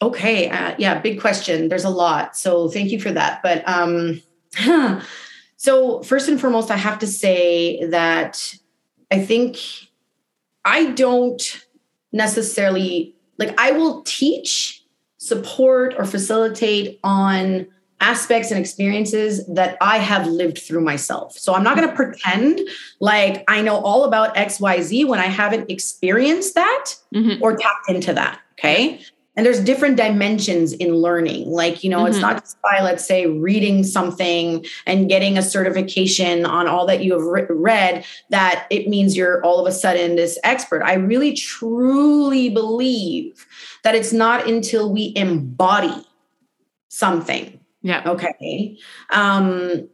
Okay. 0.01 0.49
Uh, 0.49 0.73
yeah, 0.79 0.99
big 0.99 1.21
question. 1.21 1.69
There's 1.69 1.83
a 1.83 1.89
lot. 1.91 2.35
So 2.35 2.67
thank 2.67 2.89
you 2.91 2.99
for 2.99 3.11
that. 3.11 3.43
But 3.43 3.61
um, 3.69 4.21
so, 5.57 6.01
first 6.01 6.27
and 6.27 6.41
foremost, 6.41 6.71
I 6.71 6.77
have 6.77 6.97
to 6.99 7.07
say 7.07 7.85
that 7.85 8.55
I 9.11 9.19
think 9.23 9.59
I 10.65 10.87
don't 10.93 11.65
necessarily 12.11 13.15
like, 13.37 13.53
I 13.59 13.71
will 13.71 14.01
teach, 14.01 14.80
support, 15.25 15.93
or 15.99 16.03
facilitate 16.03 16.99
on 17.03 17.67
aspects 17.99 18.49
and 18.49 18.59
experiences 18.59 19.45
that 19.45 19.77
I 19.79 19.99
have 19.99 20.25
lived 20.25 20.57
through 20.57 20.81
myself. 20.81 21.37
So 21.37 21.53
I'm 21.53 21.63
not 21.63 21.77
going 21.77 21.87
to 21.87 21.95
pretend 21.95 22.59
like 22.99 23.43
I 23.47 23.61
know 23.61 23.77
all 23.77 24.03
about 24.05 24.35
XYZ 24.35 25.05
when 25.05 25.19
I 25.19 25.27
haven't 25.27 25.69
experienced 25.69 26.55
that 26.55 26.85
Mhm. 27.13 27.39
or 27.39 27.55
tapped 27.55 27.87
into 27.87 28.11
that. 28.13 28.39
Okay. 28.57 28.99
And 29.37 29.45
there's 29.45 29.59
different 29.61 29.95
dimensions 29.95 30.73
in 30.73 30.95
learning. 30.95 31.49
Like, 31.51 31.83
you 31.83 31.89
know, 31.91 32.05
it's 32.05 32.17
Mhm. 32.17 32.21
not 32.21 32.43
just 32.43 32.57
by, 32.63 32.81
let's 32.83 33.05
say, 33.05 33.27
reading 33.27 33.83
something 33.83 34.65
and 34.87 35.07
getting 35.07 35.37
a 35.37 35.41
certification 35.43 36.45
on 36.45 36.67
all 36.67 36.85
that 36.87 37.03
you 37.03 37.13
have 37.13 37.21
re- 37.21 37.45
read 37.47 38.03
that 38.31 38.65
it 38.71 38.89
means 38.89 39.15
you're 39.15 39.41
all 39.45 39.59
of 39.59 39.67
a 39.67 39.71
sudden 39.71 40.15
this 40.15 40.37
expert. 40.43 40.81
I 40.83 40.95
really 40.95 41.33
truly 41.33 42.49
believe 42.49 43.45
that 43.83 43.95
it's 43.95 44.13
not 44.13 44.47
until 44.47 44.91
we 44.91 45.13
embody 45.15 45.93
something 46.89 47.59
Yeah. 47.81 48.03
okay 48.05 48.77
um 49.11 49.87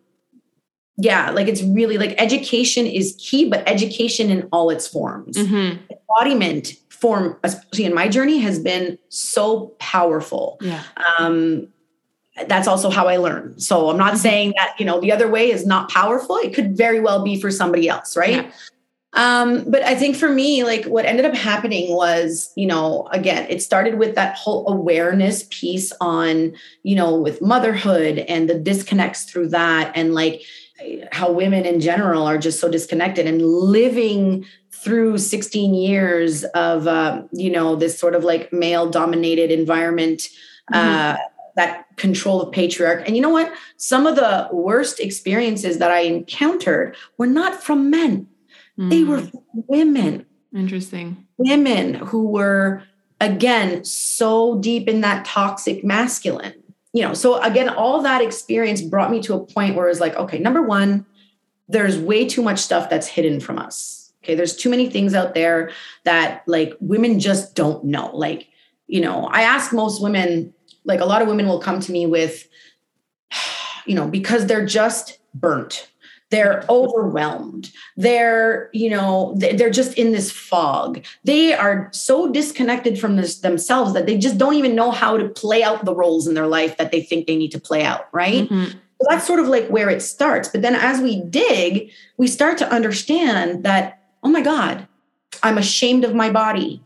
yeah 0.98 1.30
like 1.32 1.48
it's 1.48 1.62
really 1.64 1.98
like 1.98 2.16
education 2.18 2.86
is 2.86 3.16
key 3.20 3.48
but 3.50 3.68
education 3.70 4.30
in 4.30 4.48
all 4.52 4.70
its 4.70 4.88
forms 4.88 5.38
Mhm. 5.38 5.80
embodiment 5.92 6.74
form 6.90 7.38
especially 7.44 7.86
in 7.86 7.94
my 7.94 8.08
journey 8.08 8.40
has 8.40 8.58
been 8.60 8.98
so 9.10 9.76
powerful 9.80 10.58
Yeah. 10.62 10.82
um 11.20 11.68
that's 12.48 12.68
also 12.68 12.90
how 12.90 13.08
i 13.08 13.18
learn 13.18 13.60
so 13.60 13.90
i'm 13.92 13.98
not 13.98 14.14
Mhm. 14.16 14.18
saying 14.18 14.54
that 14.58 14.74
you 14.80 14.86
know 14.86 15.00
the 15.00 15.12
other 15.12 15.28
way 15.28 15.52
is 15.52 15.66
not 15.66 15.90
powerful 15.90 16.38
it 16.38 16.54
could 16.56 16.76
very 16.76 17.00
well 17.00 17.24
be 17.24 17.40
for 17.40 17.52
somebody 17.52 17.88
else 17.88 18.18
right 18.18 18.32
Yeah. 18.46 18.52
Um, 19.18 19.64
but 19.68 19.82
I 19.82 19.96
think 19.96 20.16
for 20.16 20.30
me, 20.30 20.64
like 20.64 20.86
what 20.86 21.06
ended 21.06 21.26
up 21.26 21.34
happening 21.34 21.92
was, 21.96 22.54
you 22.56 22.68
know, 22.68 23.08
again, 23.12 23.48
it 23.50 23.64
started 23.64 23.98
with 23.98 24.14
that 24.14 24.38
whole 24.38 24.70
awareness 24.70 25.48
piece 25.50 25.92
on, 26.00 26.54
you 26.84 26.96
know, 26.96 27.16
with 27.16 27.42
motherhood 27.42 28.20
and 28.20 28.48
the 28.48 28.60
disconnects 28.60 29.24
through 29.24 29.50
that, 29.50 29.92
and 29.96 30.14
like 30.14 30.44
how 31.12 31.32
women 31.32 31.66
in 31.66 31.80
general 31.80 32.28
are 32.28 32.38
just 32.38 32.60
so 32.60 32.70
disconnected 32.70 33.26
and 33.26 33.42
living 33.42 34.46
through 34.72 35.18
16 35.18 35.74
years 35.74 36.44
of, 36.44 36.86
uh, 36.86 37.24
you 37.32 37.50
know, 37.50 37.76
this 37.76 37.98
sort 37.98 38.14
of 38.14 38.24
like 38.24 38.54
male 38.54 38.88
dominated 38.88 39.50
environment. 39.50 40.30
Mm-hmm. 40.72 40.76
Uh, 40.76 41.18
that 41.56 41.88
control 41.96 42.40
of 42.40 42.52
patriarch. 42.52 43.02
And 43.08 43.16
you 43.16 43.22
know 43.24 43.32
what? 43.32 43.52
Some 43.78 44.06
of 44.06 44.16
the 44.16 44.48
worst 44.52 45.00
experiences 45.00 45.80
that 45.80 45.90
I 45.90 46.02
encountered 46.02 46.96
were 47.18 47.26
not 47.26 47.64
from 47.64 47.90
men 47.90 48.28
Mm. 48.80 48.90
They 48.90 49.04
were 49.04 49.22
mm. 49.22 49.44
women. 49.54 50.26
Interesting. 50.56 51.28
Women 51.38 51.96
who 51.96 52.28
were, 52.28 52.84
again, 53.20 53.84
so 53.84 54.60
deep 54.60 54.88
in 54.88 55.02
that 55.02 55.26
toxic 55.26 55.84
masculine. 55.84 56.54
You 56.94 57.04
know, 57.04 57.14
so 57.14 57.42
again, 57.42 57.70
all 57.70 58.02
that 58.02 58.22
experience 58.22 58.82
brought 58.82 59.12
me 59.12 59.22
to 59.24 59.36
a 59.36 59.46
point 59.46 59.76
where 59.76 59.90
it's 59.90 60.00
like, 60.00 60.16
okay, 60.16 60.40
number 60.40 60.62
one, 60.62 61.06
there's 61.68 61.98
way 61.98 62.28
too 62.28 62.42
much 62.42 62.60
stuff 62.60 62.90
that's 62.90 63.08
hidden 63.08 63.40
from 63.40 63.60
us. 63.60 64.14
Okay, 64.24 64.36
there's 64.36 64.56
too 64.56 64.70
many 64.70 64.90
things 64.90 65.14
out 65.14 65.34
there 65.34 65.72
that 66.06 66.44
like 66.48 66.74
women 66.80 67.20
just 67.20 67.56
don't 67.56 67.84
know. 67.86 68.10
Like, 68.16 68.48
you 68.88 69.02
know, 69.02 69.26
I 69.28 69.42
ask 69.42 69.74
most 69.74 70.02
women, 70.02 70.54
like 70.86 71.02
a 71.02 71.06
lot 71.06 71.22
of 71.22 71.28
women 71.28 71.48
will 71.48 71.60
come 71.60 71.80
to 71.82 71.92
me 71.92 72.06
with, 72.08 72.48
you 73.86 73.96
know, 73.96 74.08
because 74.08 74.48
they're 74.48 74.66
just 74.66 75.20
burnt 75.34 75.90
they're 76.30 76.66
overwhelmed. 76.70 77.72
They're 77.96 78.70
you 78.74 78.90
know 78.90 79.34
they're 79.38 79.70
just 79.70 79.98
in 79.98 80.12
this 80.12 80.32
fog. 80.32 81.04
They 81.24 81.54
are 81.54 81.90
so 81.94 82.32
disconnected 82.32 83.00
from 83.00 83.16
this 83.16 83.40
themselves 83.40 83.94
that 83.94 84.06
they 84.06 84.18
just 84.18 84.38
don't 84.38 84.56
even 84.56 84.76
know 84.76 84.92
how 84.92 85.18
to 85.18 85.30
play 85.30 85.64
out 85.64 85.86
the 85.86 85.96
roles 85.96 86.28
in 86.28 86.34
their 86.34 86.48
life 86.48 86.78
that 86.78 86.92
they 86.92 87.02
think 87.02 87.28
they 87.28 87.36
need 87.36 87.52
to 87.52 87.60
play 87.60 87.84
out 87.84 88.08
right? 88.12 88.50
Mm-hmm. 88.50 88.72
so 88.72 89.08
that's 89.10 89.28
sort 89.28 89.40
of 89.40 89.48
like 89.48 89.68
where 89.70 89.90
it 89.90 90.02
starts. 90.02 90.50
But 90.50 90.62
then 90.62 90.76
as 90.76 91.00
we 91.00 91.22
dig 91.22 91.92
we 92.18 92.28
start 92.28 92.58
to 92.60 92.70
understand 92.70 93.64
that 93.64 94.04
oh 94.24 94.30
my 94.30 94.42
god 94.42 94.88
i'm 95.44 95.58
ashamed 95.58 96.04
of 96.04 96.14
my 96.14 96.30
body. 96.30 96.82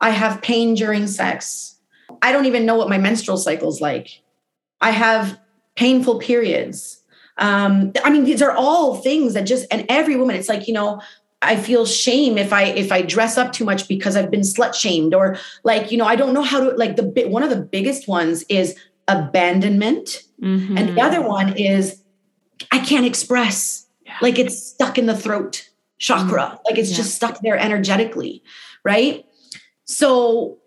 I 0.00 0.10
have 0.10 0.40
pain 0.40 0.74
during 0.74 1.06
sex. 1.06 1.76
I 2.22 2.32
don't 2.32 2.46
even 2.46 2.64
know 2.64 2.76
what 2.76 2.88
my 2.88 2.96
menstrual 2.96 3.36
cycle 3.36 3.68
is 3.68 3.80
like. 3.80 4.22
I 4.80 4.92
have 4.92 5.38
painful 5.76 6.18
periods 6.18 6.99
um, 7.40 7.92
i 8.04 8.10
mean 8.10 8.24
these 8.24 8.42
are 8.42 8.52
all 8.52 8.96
things 8.96 9.34
that 9.34 9.42
just 9.42 9.66
and 9.70 9.84
every 9.88 10.16
woman 10.16 10.36
it's 10.36 10.48
like 10.48 10.68
you 10.68 10.74
know 10.74 11.00
i 11.42 11.56
feel 11.56 11.84
shame 11.84 12.38
if 12.38 12.52
i 12.52 12.64
if 12.64 12.92
i 12.92 13.02
dress 13.02 13.36
up 13.36 13.52
too 13.52 13.64
much 13.64 13.88
because 13.88 14.16
i've 14.16 14.30
been 14.30 14.42
slut 14.42 14.74
shamed 14.74 15.14
or 15.14 15.36
like 15.64 15.90
you 15.90 15.98
know 15.98 16.04
i 16.04 16.14
don't 16.14 16.32
know 16.32 16.42
how 16.42 16.60
to 16.60 16.76
like 16.76 16.96
the 16.96 17.02
bit 17.02 17.30
one 17.30 17.42
of 17.42 17.50
the 17.50 17.60
biggest 17.60 18.06
ones 18.06 18.44
is 18.48 18.76
abandonment 19.08 20.22
mm-hmm. 20.40 20.78
and 20.78 20.96
the 20.96 21.00
other 21.00 21.20
one 21.20 21.56
is 21.56 22.02
i 22.70 22.78
can't 22.78 23.06
express 23.06 23.86
yeah. 24.06 24.16
like 24.22 24.38
it's 24.38 24.62
stuck 24.62 24.98
in 24.98 25.06
the 25.06 25.16
throat 25.16 25.68
chakra 25.98 26.42
mm-hmm. 26.42 26.56
like 26.66 26.78
it's 26.78 26.90
yeah. 26.90 26.96
just 26.98 27.14
stuck 27.14 27.40
there 27.40 27.58
energetically 27.58 28.42
right 28.84 29.24
so 29.84 30.58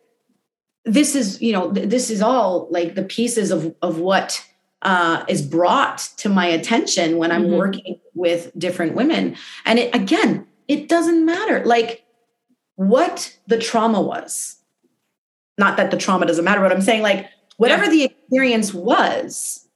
this 0.85 1.15
is 1.15 1.41
you 1.41 1.53
know 1.53 1.71
th- 1.71 1.87
this 1.89 2.09
is 2.09 2.21
all 2.21 2.67
like 2.69 2.95
the 2.95 3.03
pieces 3.03 3.51
of 3.51 3.73
of 3.81 3.99
what 3.99 4.43
uh, 4.83 5.25
is 5.27 5.41
brought 5.41 5.97
to 6.17 6.29
my 6.29 6.45
attention 6.45 7.17
when 7.17 7.31
I'm 7.31 7.43
mm-hmm. 7.43 7.55
working 7.55 7.99
with 8.13 8.51
different 8.57 8.95
women. 8.95 9.35
And 9.65 9.79
it, 9.79 9.95
again, 9.95 10.47
it 10.67 10.87
doesn't 10.87 11.25
matter 11.25 11.65
like 11.65 12.05
what 12.75 13.35
the 13.47 13.57
trauma 13.57 14.01
was. 14.01 14.57
Not 15.57 15.77
that 15.77 15.91
the 15.91 15.97
trauma 15.97 16.25
doesn't 16.25 16.43
matter, 16.43 16.61
but 16.61 16.71
I'm 16.71 16.81
saying 16.81 17.01
like 17.01 17.27
whatever 17.57 17.85
yeah. 17.85 17.89
the 17.89 18.03
experience 18.05 18.73
was, 18.73 19.67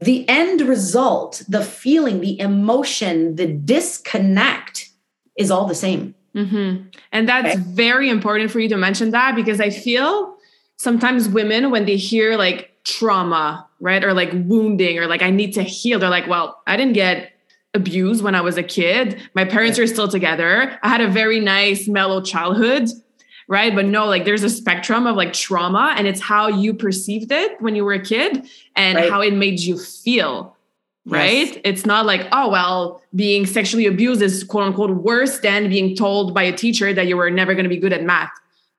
the 0.00 0.28
end 0.28 0.60
result, 0.60 1.42
the 1.48 1.64
feeling, 1.64 2.20
the 2.20 2.38
emotion, 2.38 3.36
the 3.36 3.46
disconnect 3.46 4.90
is 5.36 5.50
all 5.50 5.66
the 5.66 5.74
same. 5.74 6.14
Mm-hmm. 6.34 6.88
And 7.12 7.28
that's 7.28 7.54
okay. 7.54 7.62
very 7.62 8.10
important 8.10 8.50
for 8.50 8.60
you 8.60 8.68
to 8.68 8.76
mention 8.76 9.10
that 9.10 9.34
because 9.34 9.60
I 9.60 9.70
feel 9.70 10.36
sometimes 10.76 11.28
women, 11.28 11.70
when 11.70 11.86
they 11.86 11.96
hear 11.96 12.36
like 12.36 12.75
trauma, 12.86 13.66
right? 13.80 14.02
Or 14.04 14.14
like 14.14 14.30
wounding, 14.32 14.98
or 14.98 15.06
like 15.06 15.20
I 15.20 15.30
need 15.30 15.52
to 15.54 15.62
heal. 15.62 15.98
They're 15.98 16.08
like, 16.08 16.28
well, 16.28 16.62
I 16.66 16.76
didn't 16.76 16.94
get 16.94 17.32
abused 17.74 18.22
when 18.22 18.34
I 18.34 18.40
was 18.40 18.56
a 18.56 18.62
kid. 18.62 19.20
My 19.34 19.44
parents 19.44 19.78
are 19.78 19.86
still 19.86 20.08
together. 20.08 20.78
I 20.82 20.88
had 20.88 21.00
a 21.00 21.08
very 21.08 21.40
nice, 21.40 21.88
mellow 21.88 22.22
childhood, 22.22 22.88
right? 23.48 23.74
But 23.74 23.86
no, 23.86 24.06
like 24.06 24.24
there's 24.24 24.44
a 24.44 24.48
spectrum 24.48 25.06
of 25.06 25.16
like 25.16 25.32
trauma, 25.32 25.94
and 25.98 26.06
it's 26.06 26.20
how 26.20 26.48
you 26.48 26.72
perceived 26.72 27.32
it 27.32 27.60
when 27.60 27.74
you 27.74 27.84
were 27.84 27.92
a 27.92 28.02
kid 28.02 28.46
and 28.76 28.96
right. 28.96 29.10
how 29.10 29.20
it 29.20 29.34
made 29.34 29.60
you 29.60 29.78
feel. 29.78 30.54
Right? 31.08 31.46
Yes. 31.46 31.60
It's 31.64 31.86
not 31.86 32.04
like, 32.04 32.26
oh, 32.32 32.50
well, 32.50 33.00
being 33.14 33.46
sexually 33.46 33.86
abused 33.86 34.22
is 34.22 34.42
quote 34.42 34.64
unquote 34.64 34.90
worse 34.90 35.38
than 35.38 35.68
being 35.68 35.94
told 35.94 36.34
by 36.34 36.42
a 36.42 36.56
teacher 36.56 36.92
that 36.92 37.06
you 37.06 37.16
were 37.16 37.30
never 37.30 37.54
going 37.54 37.64
to 37.64 37.68
be 37.68 37.76
good 37.76 37.92
at 37.92 38.02
math. 38.02 38.32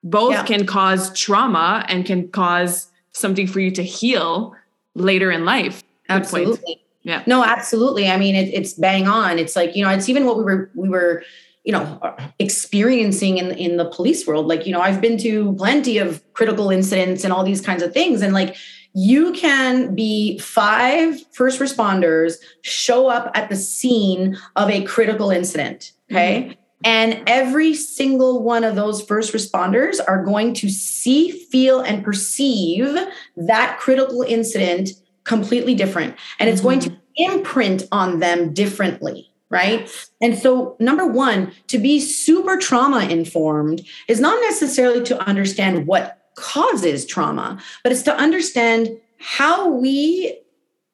Both 0.04 0.34
yeah. 0.34 0.44
can 0.44 0.66
cause 0.66 1.18
trauma 1.18 1.86
and 1.88 2.06
can 2.06 2.28
cause 2.30 2.88
something 3.18 3.48
for 3.48 3.60
you 3.60 3.72
to 3.72 3.84
heal 3.84 4.56
later 4.96 5.32
in 5.32 5.46
life. 5.46 5.84
Absolutely. 6.10 6.82
Yeah. 7.04 7.24
No, 7.26 7.44
absolutely. 7.44 8.10
I 8.10 8.18
mean, 8.18 8.36
it, 8.36 8.54
it's 8.54 8.74
bang 8.74 9.08
on. 9.08 9.40
It's 9.40 9.56
like, 9.56 9.76
you 9.76 9.84
know, 9.84 9.90
it's 9.90 10.10
even 10.10 10.26
what 10.26 10.38
we 10.38 10.44
were, 10.44 10.70
we 10.76 10.90
were, 10.90 11.24
you 11.64 11.72
know, 11.72 12.16
experiencing 12.40 13.38
in, 13.38 13.52
in 13.52 13.78
the 13.78 13.86
police 13.86 14.26
world. 14.28 14.48
Like, 14.48 14.66
you 14.66 14.72
know, 14.72 14.82
I've 14.82 15.02
been 15.02 15.18
to 15.20 15.54
plenty 15.56 15.98
of 15.98 16.22
critical 16.34 16.70
incidents 16.70 17.24
and 17.24 17.32
all 17.34 17.44
these 17.44 17.62
kinds 17.62 17.84
of 17.84 17.94
things. 17.94 18.22
And 18.22 18.34
like, 18.34 18.56
you 18.94 19.32
can 19.34 19.94
be 19.94 20.40
five 20.40 21.22
first 21.34 21.60
responders 21.60 22.36
show 22.62 23.08
up 23.08 23.32
at 23.36 23.50
the 23.50 23.56
scene 23.56 24.38
of 24.56 24.70
a 24.70 24.84
critical 24.84 25.30
incident. 25.30 25.92
Okay. 26.12 26.42
Mm-hmm. 26.42 26.62
And 26.84 27.24
every 27.28 27.74
single 27.74 28.44
one 28.44 28.64
of 28.64 28.76
those 28.76 29.02
first 29.02 29.34
responders 29.34 30.00
are 30.08 30.24
going 30.24 30.54
to 30.56 30.70
see, 30.70 31.32
feel, 31.32 31.80
and 31.80 32.04
perceive 32.04 32.96
that 33.36 33.80
critical 33.80 34.22
incident 34.22 34.90
completely 35.24 35.74
different. 35.76 36.16
And 36.40 36.50
it's 36.50 36.60
mm-hmm. 36.60 36.68
going 36.68 36.80
to 36.82 36.90
mm-hmm. 36.90 37.38
imprint 37.38 37.84
on 37.92 38.20
them 38.20 38.54
differently. 38.54 39.32
Right. 39.50 39.90
And 40.22 40.38
so, 40.38 40.76
number 40.78 41.08
one, 41.08 41.54
to 41.68 41.80
be 41.80 42.02
super 42.02 42.58
trauma 42.58 43.06
informed 43.06 43.82
is 44.10 44.20
not 44.20 44.42
necessarily 44.42 45.02
to 45.06 45.18
understand 45.26 45.88
what 45.88 46.32
causes 46.36 47.06
trauma, 47.06 47.58
but 47.82 47.94
it's 47.94 48.02
to 48.04 48.16
understand 48.16 48.90
how 49.20 49.70
we 49.70 50.38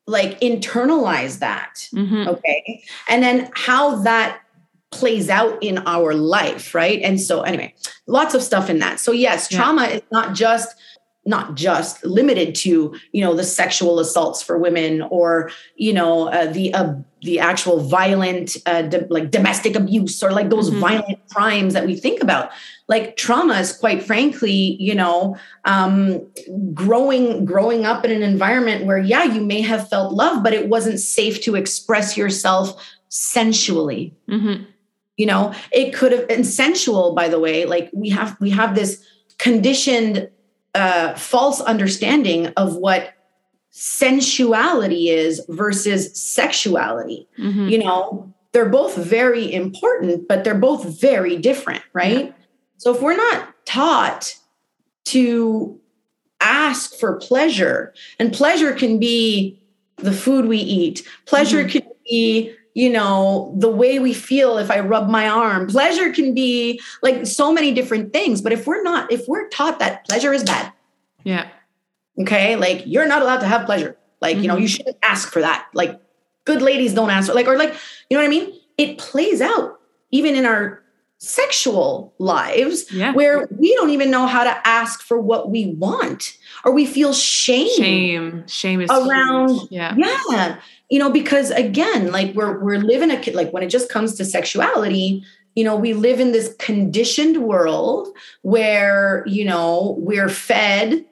like 0.05 0.39
internalize 0.39 1.39
that. 1.39 1.89
Mm-hmm. 1.93 2.27
Okay. 2.27 2.83
And 3.09 3.23
then 3.23 3.49
how 3.55 3.95
that 4.03 4.42
plays 4.93 5.29
out 5.29 5.61
in 5.61 5.79
our 5.79 6.13
life, 6.13 6.73
right? 6.73 7.01
And 7.01 7.19
so, 7.19 7.41
anyway, 7.41 7.73
lots 8.07 8.33
of 8.33 8.41
stuff 8.41 8.69
in 8.69 8.79
that. 8.79 8.99
So, 8.99 9.11
yes, 9.11 9.49
trauma 9.49 9.83
yeah. 9.83 9.95
is 9.95 10.01
not 10.11 10.35
just 10.35 10.75
not 11.25 11.55
just 11.55 12.03
limited 12.05 12.53
to 12.53 12.93
you 13.11 13.23
know 13.23 13.33
the 13.33 13.43
sexual 13.43 13.99
assaults 13.99 14.41
for 14.41 14.57
women 14.57 15.01
or 15.03 15.51
you 15.75 15.93
know 15.93 16.27
uh, 16.29 16.45
the 16.51 16.73
uh, 16.73 16.93
the 17.21 17.39
actual 17.39 17.79
violent 17.79 18.57
uh, 18.65 18.89
like 19.09 19.31
domestic 19.31 19.75
abuse 19.75 20.21
or 20.21 20.31
like 20.31 20.49
those 20.49 20.69
mm-hmm. 20.69 20.81
violent 20.81 21.19
crimes 21.29 21.73
that 21.73 21.85
we 21.85 21.95
think 21.95 22.21
about 22.21 22.51
like 22.89 23.15
trauma 23.15 23.53
is 23.53 23.71
quite 23.71 24.03
frankly 24.03 24.75
you 24.79 24.93
know 24.93 25.37
um, 25.65 26.21
growing 26.73 27.45
growing 27.45 27.85
up 27.85 28.03
in 28.03 28.11
an 28.11 28.23
environment 28.23 28.85
where 28.85 28.97
yeah 28.97 29.23
you 29.23 29.41
may 29.41 29.61
have 29.61 29.87
felt 29.89 30.13
love 30.13 30.43
but 30.43 30.53
it 30.53 30.67
wasn't 30.67 30.99
safe 30.99 31.41
to 31.41 31.55
express 31.55 32.17
yourself 32.17 32.75
sensually 33.07 34.13
mm-hmm 34.29 34.63
you 35.17 35.25
know 35.25 35.53
it 35.71 35.93
could 35.93 36.11
have 36.11 36.25
and 36.29 36.45
sensual 36.45 37.13
by 37.13 37.27
the 37.27 37.39
way 37.39 37.65
like 37.65 37.89
we 37.93 38.09
have 38.09 38.39
we 38.39 38.49
have 38.49 38.75
this 38.75 39.03
conditioned 39.37 40.29
uh 40.75 41.13
false 41.15 41.61
understanding 41.61 42.47
of 42.57 42.75
what 42.75 43.13
sensuality 43.71 45.09
is 45.09 45.43
versus 45.49 46.15
sexuality 46.19 47.27
mm-hmm. 47.39 47.67
you 47.67 47.77
know 47.77 48.31
they're 48.51 48.69
both 48.69 48.95
very 48.95 49.51
important 49.51 50.27
but 50.27 50.43
they're 50.43 50.53
both 50.55 50.99
very 50.99 51.37
different 51.37 51.83
right 51.93 52.25
yeah. 52.25 52.31
so 52.77 52.93
if 52.93 53.01
we're 53.01 53.17
not 53.17 53.53
taught 53.65 54.35
to 55.05 55.79
ask 56.39 56.95
for 56.95 57.15
pleasure 57.17 57.93
and 58.19 58.33
pleasure 58.33 58.73
can 58.73 58.99
be 58.99 59.59
the 59.97 60.11
food 60.11 60.45
we 60.45 60.57
eat 60.57 61.07
pleasure 61.25 61.63
mm-hmm. 61.63 61.79
can 61.79 61.87
be 62.05 62.53
you 62.73 62.89
know, 62.89 63.53
the 63.57 63.69
way 63.69 63.99
we 63.99 64.13
feel 64.13 64.57
if 64.57 64.71
I 64.71 64.79
rub 64.79 65.09
my 65.09 65.27
arm. 65.27 65.67
Pleasure 65.67 66.11
can 66.11 66.33
be 66.33 66.81
like 67.01 67.25
so 67.25 67.53
many 67.53 67.71
different 67.71 68.13
things. 68.13 68.41
But 68.41 68.51
if 68.51 68.65
we're 68.65 68.81
not, 68.81 69.11
if 69.11 69.27
we're 69.27 69.47
taught 69.49 69.79
that 69.79 70.05
pleasure 70.07 70.33
is 70.33 70.43
bad. 70.43 70.73
Yeah. 71.23 71.49
Okay. 72.21 72.55
Like 72.55 72.83
you're 72.85 73.07
not 73.07 73.21
allowed 73.21 73.39
to 73.39 73.47
have 73.47 73.65
pleasure. 73.65 73.97
Like, 74.21 74.35
mm-hmm. 74.35 74.43
you 74.43 74.47
know, 74.47 74.57
you 74.57 74.65
mm-hmm. 74.65 74.75
shouldn't 74.75 74.97
ask 75.03 75.31
for 75.31 75.41
that. 75.41 75.67
Like 75.73 75.99
good 76.45 76.61
ladies 76.61 76.93
don't 76.93 77.09
ask 77.09 77.27
for 77.27 77.33
like, 77.33 77.47
or 77.47 77.57
like, 77.57 77.73
you 78.09 78.17
know 78.17 78.23
what 78.23 78.27
I 78.27 78.29
mean? 78.29 78.53
It 78.77 78.97
plays 78.97 79.39
out 79.39 79.79
even 80.11 80.35
in 80.35 80.45
our 80.45 80.82
sexual 81.23 82.13
lives 82.19 82.91
Yeah. 82.91 83.13
where 83.13 83.47
we 83.57 83.73
don't 83.75 83.91
even 83.91 84.11
know 84.11 84.25
how 84.27 84.43
to 84.43 84.67
ask 84.67 85.01
for 85.01 85.19
what 85.19 85.49
we 85.49 85.67
want 85.77 86.37
or 86.65 86.73
we 86.73 86.85
feel 86.85 87.13
shame, 87.13 87.69
Shame. 87.77 88.47
Shame 88.47 88.81
is 88.81 88.89
Around- 88.91 89.49
huge. 89.49 89.67
Yeah. 89.71 89.95
yeah 89.97 90.55
you 90.89 90.99
know 90.99 91.09
because 91.09 91.49
again 91.51 92.11
like 92.11 92.33
we're 92.35 92.59
we're 92.59 92.79
living 92.79 93.09
a 93.09 93.17
kid 93.17 93.35
like 93.35 93.51
when 93.53 93.63
it 93.63 93.69
just 93.69 93.89
comes 93.89 94.15
to 94.15 94.25
sexuality 94.25 95.23
you 95.55 95.63
know 95.63 95.75
we 95.77 95.93
live 95.93 96.19
in 96.19 96.33
this 96.33 96.53
conditioned 96.59 97.37
world 97.37 98.09
where 98.41 99.23
you 99.25 99.45
know 99.45 99.95
we're 99.99 100.29
fed 100.29 101.05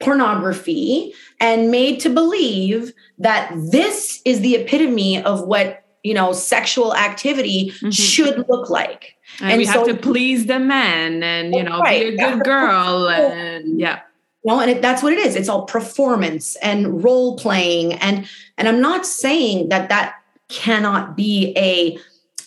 pornography 0.00 1.14
and 1.40 1.70
made 1.70 2.00
to 2.00 2.08
believe 2.10 2.92
that 3.18 3.52
this 3.70 4.20
is 4.24 4.40
the 4.40 4.56
epitome 4.56 5.22
of 5.22 5.42
what 5.46 5.81
you 6.02 6.14
know 6.14 6.32
sexual 6.32 6.94
activity 6.96 7.72
Mhm. 7.80 7.92
should 7.92 8.44
look 8.48 8.68
like 8.70 9.16
And, 9.40 9.52
And 9.52 9.58
we 9.58 9.64
have 9.66 9.86
so- 9.86 9.86
to 9.86 9.94
please 9.94 10.44
the 10.46 10.58
man 10.58 11.22
and, 11.22 11.54
you 11.54 11.62
know, 11.62 11.78
Right. 11.80 12.16
be 12.16 12.22
a 12.22 12.34
good 12.34 12.44
girl. 12.44 13.08
And 13.08 13.80
yeah. 13.80 14.00
you 14.44 14.50
know 14.52 14.60
and 14.60 14.70
it, 14.70 14.82
that's 14.82 15.02
what 15.02 15.12
it 15.12 15.18
is 15.20 15.36
it's 15.36 15.48
all 15.48 15.62
performance 15.62 16.56
and 16.56 17.02
role 17.04 17.36
playing 17.38 17.92
and 17.94 18.26
and 18.58 18.66
i'm 18.68 18.80
not 18.80 19.06
saying 19.06 19.68
that 19.68 19.88
that 19.88 20.14
cannot 20.48 21.16
be 21.16 21.52
a 21.56 21.96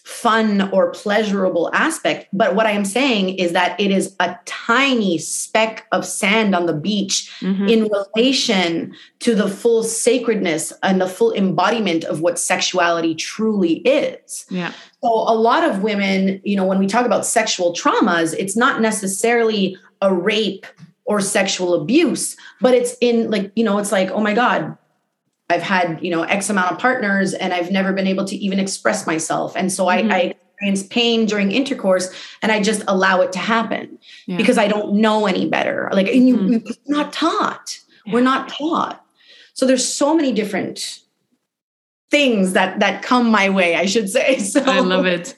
fun 0.05 0.69
or 0.71 0.91
pleasurable 0.91 1.69
aspect 1.73 2.27
but 2.31 2.53
what 2.55 2.67
i 2.67 2.71
am 2.71 2.85
saying 2.85 3.29
is 3.39 3.53
that 3.53 3.77
it 3.79 3.89
is 3.89 4.15
a 4.19 4.35
tiny 4.45 5.17
speck 5.17 5.85
of 5.91 6.05
sand 6.05 6.53
on 6.53 6.67
the 6.67 6.73
beach 6.73 7.31
Mhm. 7.41 7.67
in 7.69 7.89
relation 8.15 8.93
to 9.19 9.33
the 9.33 9.47
full 9.47 9.81
sacredness 9.83 10.71
and 10.83 11.01
the 11.01 11.07
full 11.07 11.33
embodiment 11.33 12.03
of 12.03 12.21
what 12.21 12.37
sexuality 12.37 13.15
truly 13.15 13.77
is 13.77 14.45
yeah. 14.51 14.71
so 15.01 15.09
a 15.11 15.33
lot 15.33 15.63
of 15.63 15.81
women, 15.81 16.39
you 16.43 16.55
know, 16.55 16.65
when 16.65 16.77
we 16.79 16.87
talk 16.87 17.05
about 17.05 17.25
sexual 17.25 17.73
traumas, 17.73 18.35
it's 18.37 18.55
not 18.55 18.81
necessarily 18.81 19.75
a 20.01 20.13
rape 20.13 20.65
or 21.05 21.19
sexual 21.21 21.73
abuse, 21.73 22.35
but 22.61 22.73
it's 22.73 22.95
in 23.01 23.29
like, 23.29 23.51
you 23.55 23.63
know, 23.63 23.77
it's 23.77 23.91
like, 23.91 24.09
oh 24.11 24.19
my 24.21 24.33
God, 24.33 24.75
I've 25.49 25.61
had, 25.61 25.99
you 26.01 26.09
know, 26.11 26.23
X 26.23 26.49
amount 26.49 26.71
of 26.71 26.79
partners 26.79 27.33
and 27.33 27.53
I've 27.53 27.71
never 27.71 27.93
been 27.93 28.07
able 28.07 28.25
to 28.25 28.35
even 28.35 28.59
express 28.59 29.05
myself. 29.05 29.55
And 29.55 29.71
so 29.71 29.85
Mhm. 29.85 30.11
I, 30.11 30.15
I 30.15 30.19
experience 30.57 30.83
pain 30.87 31.25
during 31.25 31.51
intercourse 31.51 32.09
and 32.41 32.51
I 32.51 32.61
just 32.61 32.83
allow 32.87 33.21
it 33.21 33.31
to 33.33 33.39
happen 33.39 33.99
Yeah. 34.25 34.37
because 34.37 34.57
I 34.57 34.67
don't 34.67 34.93
know 34.95 35.27
any 35.27 35.47
better. 35.47 35.89
Like, 35.93 36.07
and 36.07 36.27
you, 36.27 36.37
Mhm. 36.37 36.63
we're 36.65 36.97
not 36.97 37.13
taught. 37.13 37.79
We're 38.11 38.21
not 38.21 38.49
taught. 38.49 39.03
So 39.53 39.65
there's 39.65 39.87
so 39.87 40.15
many 40.15 40.31
different 40.31 40.99
things 42.11 42.53
that 42.53 42.79
that 42.79 43.01
come 43.01 43.29
my 43.29 43.49
way, 43.49 43.75
I 43.75 43.85
should 43.85 44.09
say. 44.09 44.39
So 44.39 44.61
I 44.65 44.79
love 44.79 45.05
it. 45.05 45.35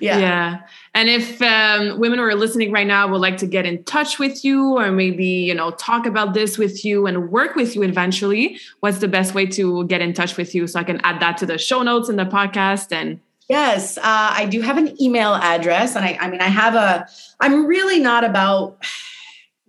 yeah. 0.00 0.18
Yeah. 0.18 0.58
And 0.94 1.08
if 1.08 1.40
um, 1.40 1.98
women 1.98 2.18
who 2.18 2.24
are 2.24 2.34
listening 2.34 2.70
right 2.70 2.86
now 2.86 3.08
would 3.08 3.20
like 3.20 3.38
to 3.38 3.46
get 3.46 3.64
in 3.64 3.82
touch 3.84 4.18
with 4.18 4.44
you 4.44 4.76
or 4.76 4.92
maybe, 4.92 5.24
you 5.24 5.54
know, 5.54 5.70
talk 5.72 6.04
about 6.04 6.34
this 6.34 6.58
with 6.58 6.84
you 6.84 7.06
and 7.06 7.30
work 7.30 7.54
with 7.54 7.74
you 7.74 7.82
eventually, 7.82 8.58
what's 8.80 8.98
the 8.98 9.08
best 9.08 9.34
way 9.34 9.46
to 9.46 9.86
get 9.86 10.02
in 10.02 10.12
touch 10.12 10.36
with 10.36 10.54
you 10.54 10.66
so 10.66 10.78
I 10.78 10.84
can 10.84 11.00
add 11.02 11.20
that 11.20 11.38
to 11.38 11.46
the 11.46 11.56
show 11.56 11.82
notes 11.82 12.10
in 12.10 12.16
the 12.16 12.26
podcast 12.26 12.92
and 12.92 13.20
Yes, 13.48 13.98
uh, 13.98 14.02
I 14.04 14.46
do 14.46 14.60
have 14.62 14.78
an 14.78 15.00
email 15.02 15.34
address, 15.34 15.96
and 15.96 16.04
I, 16.04 16.16
I 16.20 16.30
mean, 16.30 16.40
I 16.40 16.48
have 16.48 16.74
a. 16.74 17.06
I'm 17.40 17.66
really 17.66 17.98
not 17.98 18.24
about. 18.24 18.82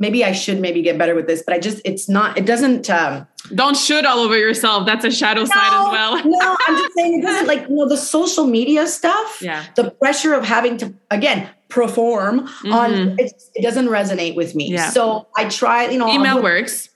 Maybe 0.03 0.25
I 0.25 0.33
should 0.33 0.59
maybe 0.59 0.81
get 0.81 0.97
better 0.97 1.15
with 1.15 1.27
this, 1.27 1.41
but 1.45 1.53
I 1.55 1.59
just 1.59 1.79
it's 1.85 2.09
not. 2.09 2.37
It 2.37 2.45
doesn't. 2.45 2.89
Um, 2.89 3.25
don't 3.55 3.77
shoot 3.77 4.03
all 4.05 4.19
over 4.19 4.37
yourself. 4.37 4.85
That's 4.85 5.05
a 5.05 5.11
shadow 5.11 5.45
side 5.45 5.73
as 5.79 5.87
well. 5.95 6.11
no, 6.25 6.57
I'm 6.67 6.75
just 6.81 6.93
saying 6.93 7.19
it 7.19 7.21
doesn't 7.21 7.47
like 7.47 7.61
you 7.69 7.75
know 7.77 7.87
the 7.87 7.95
social 7.97 8.45
media 8.45 8.85
stuff. 8.85 9.39
Yeah. 9.41 9.63
The 9.77 9.91
pressure 9.91 10.33
of 10.33 10.43
having 10.43 10.75
to 10.79 10.93
again 11.09 11.49
perform 11.69 12.39
on 12.79 12.91
Mhm. 12.91 13.19
it, 13.19 13.31
it 13.55 13.61
doesn't 13.61 13.87
resonate 13.87 14.35
with 14.35 14.55
me. 14.55 14.71
Yeah. 14.73 14.89
So 14.89 15.27
I 15.37 15.47
try. 15.47 15.87
You 15.87 15.99
know, 15.99 16.09
Email 16.11 16.33
do 16.35 16.39
it 16.39 16.43
works. 16.43 16.89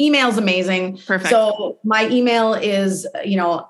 Email's 0.00 0.36
amazing. 0.36 0.98
Perfect. 1.06 1.30
So 1.30 1.78
my 1.84 2.08
email 2.10 2.52
is, 2.54 3.06
you 3.24 3.36
know, 3.38 3.68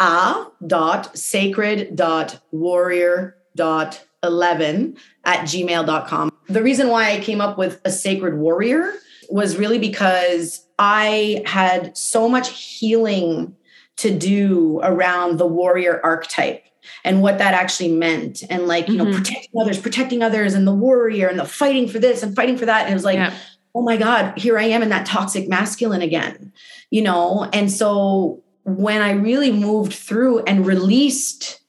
a 0.00 0.46
dot 0.66 1.16
sacred 1.18 1.94
dot 1.94 2.40
warrior 2.52 3.36
dot 3.54 4.02
11 4.24 4.96
at 5.24 5.40
gmail.com. 5.40 6.30
The 6.48 6.62
reason 6.62 6.88
why 6.88 7.12
I 7.12 7.20
came 7.20 7.40
up 7.40 7.56
with 7.56 7.80
a 7.84 7.90
sacred 7.90 8.36
warrior 8.38 8.92
was 9.30 9.56
really 9.56 9.78
because 9.78 10.66
I 10.78 11.42
had 11.46 11.96
so 11.96 12.28
much 12.28 12.48
healing 12.50 13.54
to 13.96 14.16
do 14.16 14.80
around 14.82 15.38
the 15.38 15.46
warrior 15.46 16.00
archetype 16.02 16.64
and 17.04 17.22
what 17.22 17.38
that 17.38 17.54
actually 17.54 17.90
meant 17.92 18.42
and 18.50 18.66
like 18.66 18.88
you 18.88 18.96
know 18.96 19.06
Mhm. 19.06 19.14
protecting 19.14 19.60
others 19.60 19.78
protecting 19.78 20.22
others 20.22 20.52
and 20.52 20.66
the 20.66 20.74
warrior 20.74 21.28
and 21.28 21.38
the 21.38 21.44
fighting 21.46 21.88
for 21.88 21.98
this 21.98 22.22
and 22.22 22.34
fighting 22.36 22.58
for 22.58 22.66
that 22.66 22.82
and 22.82 22.90
it 22.90 22.94
was 22.94 23.04
like 23.04 23.16
yeah. 23.16 23.32
oh 23.74 23.82
my 23.82 23.96
God, 23.96 24.36
here 24.38 24.58
I 24.58 24.64
am 24.64 24.82
in 24.82 24.88
that 24.90 25.06
toxic 25.06 25.48
masculine 25.48 26.02
again, 26.02 26.52
you 26.90 27.02
know? 27.02 27.48
And 27.52 27.70
so 27.72 28.42
when 28.64 29.00
I 29.02 29.12
really 29.12 29.50
moved 29.50 29.92
through 29.92 30.40
and 30.44 30.64
released 30.66 31.60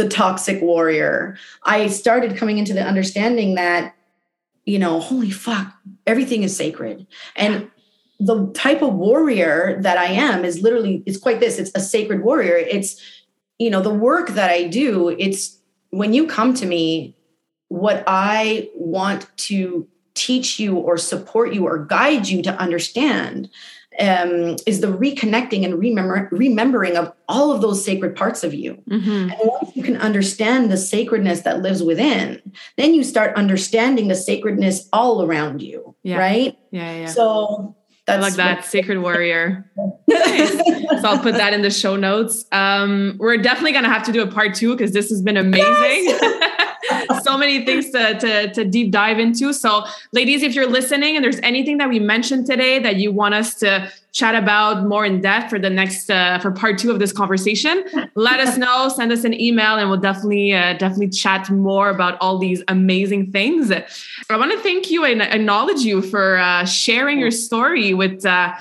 the 0.00 0.08
toxic 0.08 0.62
warrior, 0.62 1.36
I 1.64 1.88
started 1.88 2.36
coming 2.36 2.56
into 2.56 2.72
the 2.72 2.82
understanding 2.82 3.54
that, 3.56 3.94
you 4.64 4.78
know, 4.78 4.98
holy 4.98 5.30
fuck, 5.30 5.74
everything 6.06 6.42
is 6.42 6.56
sacred. 6.56 7.06
And 7.36 7.70
the 8.18 8.50
type 8.54 8.80
of 8.80 8.94
warrior 8.94 9.78
that 9.82 9.98
I 9.98 10.06
am 10.06 10.44
is 10.44 10.62
literally, 10.62 11.02
it's 11.04 11.18
quite 11.18 11.40
this 11.40 11.58
it's 11.58 11.70
a 11.74 11.80
sacred 11.80 12.22
warrior. 12.22 12.56
It's, 12.56 12.98
you 13.58 13.68
know, 13.68 13.82
the 13.82 13.92
work 13.92 14.30
that 14.30 14.50
I 14.50 14.68
do, 14.68 15.10
it's 15.10 15.58
when 15.90 16.14
you 16.14 16.26
come 16.26 16.54
to 16.54 16.66
me, 16.66 17.14
what 17.68 18.02
I 18.06 18.70
want 18.74 19.28
to 19.48 19.86
teach 20.14 20.58
you 20.58 20.76
or 20.76 20.96
support 20.96 21.52
you 21.52 21.66
or 21.66 21.84
guide 21.84 22.26
you 22.26 22.42
to 22.42 22.52
understand 22.58 23.50
um, 23.98 24.56
is 24.66 24.80
the 24.80 24.86
reconnecting 24.86 25.64
and 25.64 25.78
remember, 25.78 26.28
remembering 26.30 26.96
of 26.96 27.12
all 27.28 27.50
of 27.50 27.60
those 27.60 27.84
sacred 27.84 28.14
parts 28.14 28.44
of 28.44 28.54
you. 28.54 28.78
Mhm. 28.88 29.32
And 29.32 29.36
once 29.42 29.74
you 29.74 29.82
can 29.82 29.96
understand 29.96 30.70
the 30.70 30.76
sacredness 30.76 31.40
that 31.40 31.60
lives 31.62 31.82
within, 31.82 32.40
then 32.76 32.94
you 32.94 33.02
start 33.02 33.34
understanding 33.36 34.08
the 34.08 34.14
sacredness 34.14 34.88
all 34.92 35.22
around 35.22 35.60
you. 35.60 35.94
Yeah. 36.02 36.18
Right. 36.18 36.56
Yeah. 36.70 37.00
Yeah. 37.00 37.06
So 37.06 37.74
I 38.08 38.16
that's 38.16 38.22
like 38.22 38.34
that. 38.34 38.64
Sacred 38.64 38.98
warrior. 39.00 39.70
Nice. 40.08 40.50
so 41.02 41.08
I'll 41.08 41.18
put 41.20 41.34
that 41.34 41.52
in 41.54 41.62
the 41.62 41.70
show 41.70 41.94
notes. 41.96 42.44
Um, 42.50 43.14
we're 43.18 43.36
definitely 43.36 43.72
gonna 43.72 43.88
have 43.92 44.02
to 44.04 44.12
do 44.12 44.22
a 44.22 44.26
part 44.26 44.54
two 44.54 44.74
because 44.76 44.92
this 44.92 45.08
has 45.10 45.22
been 45.22 45.36
amazing. 45.36 46.18
so 47.22 47.36
many 47.36 47.64
things 47.64 47.90
to, 47.90 48.18
to, 48.18 48.52
to 48.52 48.64
deep 48.64 48.90
dive 48.90 49.18
into. 49.18 49.52
So, 49.52 49.84
ladies, 50.12 50.42
if 50.42 50.54
you're 50.54 50.68
listening 50.68 51.16
and 51.16 51.24
there's 51.24 51.40
anything 51.40 51.78
that 51.78 51.88
we 51.88 51.98
mentioned 51.98 52.46
today 52.46 52.78
that 52.78 52.96
you 52.96 53.12
want 53.12 53.34
us 53.34 53.54
to 53.56 53.90
chat 54.12 54.34
about 54.34 54.86
more 54.86 55.04
in 55.04 55.20
depth 55.20 55.50
for 55.50 55.58
the 55.58 55.70
next 55.70 56.10
uh, 56.10 56.38
for 56.40 56.50
part 56.50 56.78
two 56.78 56.90
of 56.90 56.98
this 56.98 57.12
conversation, 57.12 57.84
let 58.14 58.40
us 58.40 58.56
know. 58.56 58.88
Send 58.88 59.12
us 59.12 59.24
an 59.24 59.38
email, 59.40 59.76
and 59.76 59.88
we'll 59.90 60.00
definitely 60.00 60.52
uh, 60.52 60.74
definitely 60.74 61.10
chat 61.10 61.50
more 61.50 61.90
about 61.90 62.18
all 62.20 62.38
these 62.38 62.62
amazing 62.68 63.30
things. 63.32 63.70
I 63.70 64.36
want 64.36 64.52
to 64.52 64.58
thank 64.60 64.90
you 64.90 65.04
and 65.04 65.22
acknowledge 65.22 65.80
you 65.80 66.02
for 66.02 66.38
uh, 66.38 66.64
sharing 66.64 67.18
your 67.18 67.30
story 67.30 67.94
with. 67.94 68.24
Uh, 68.24 68.54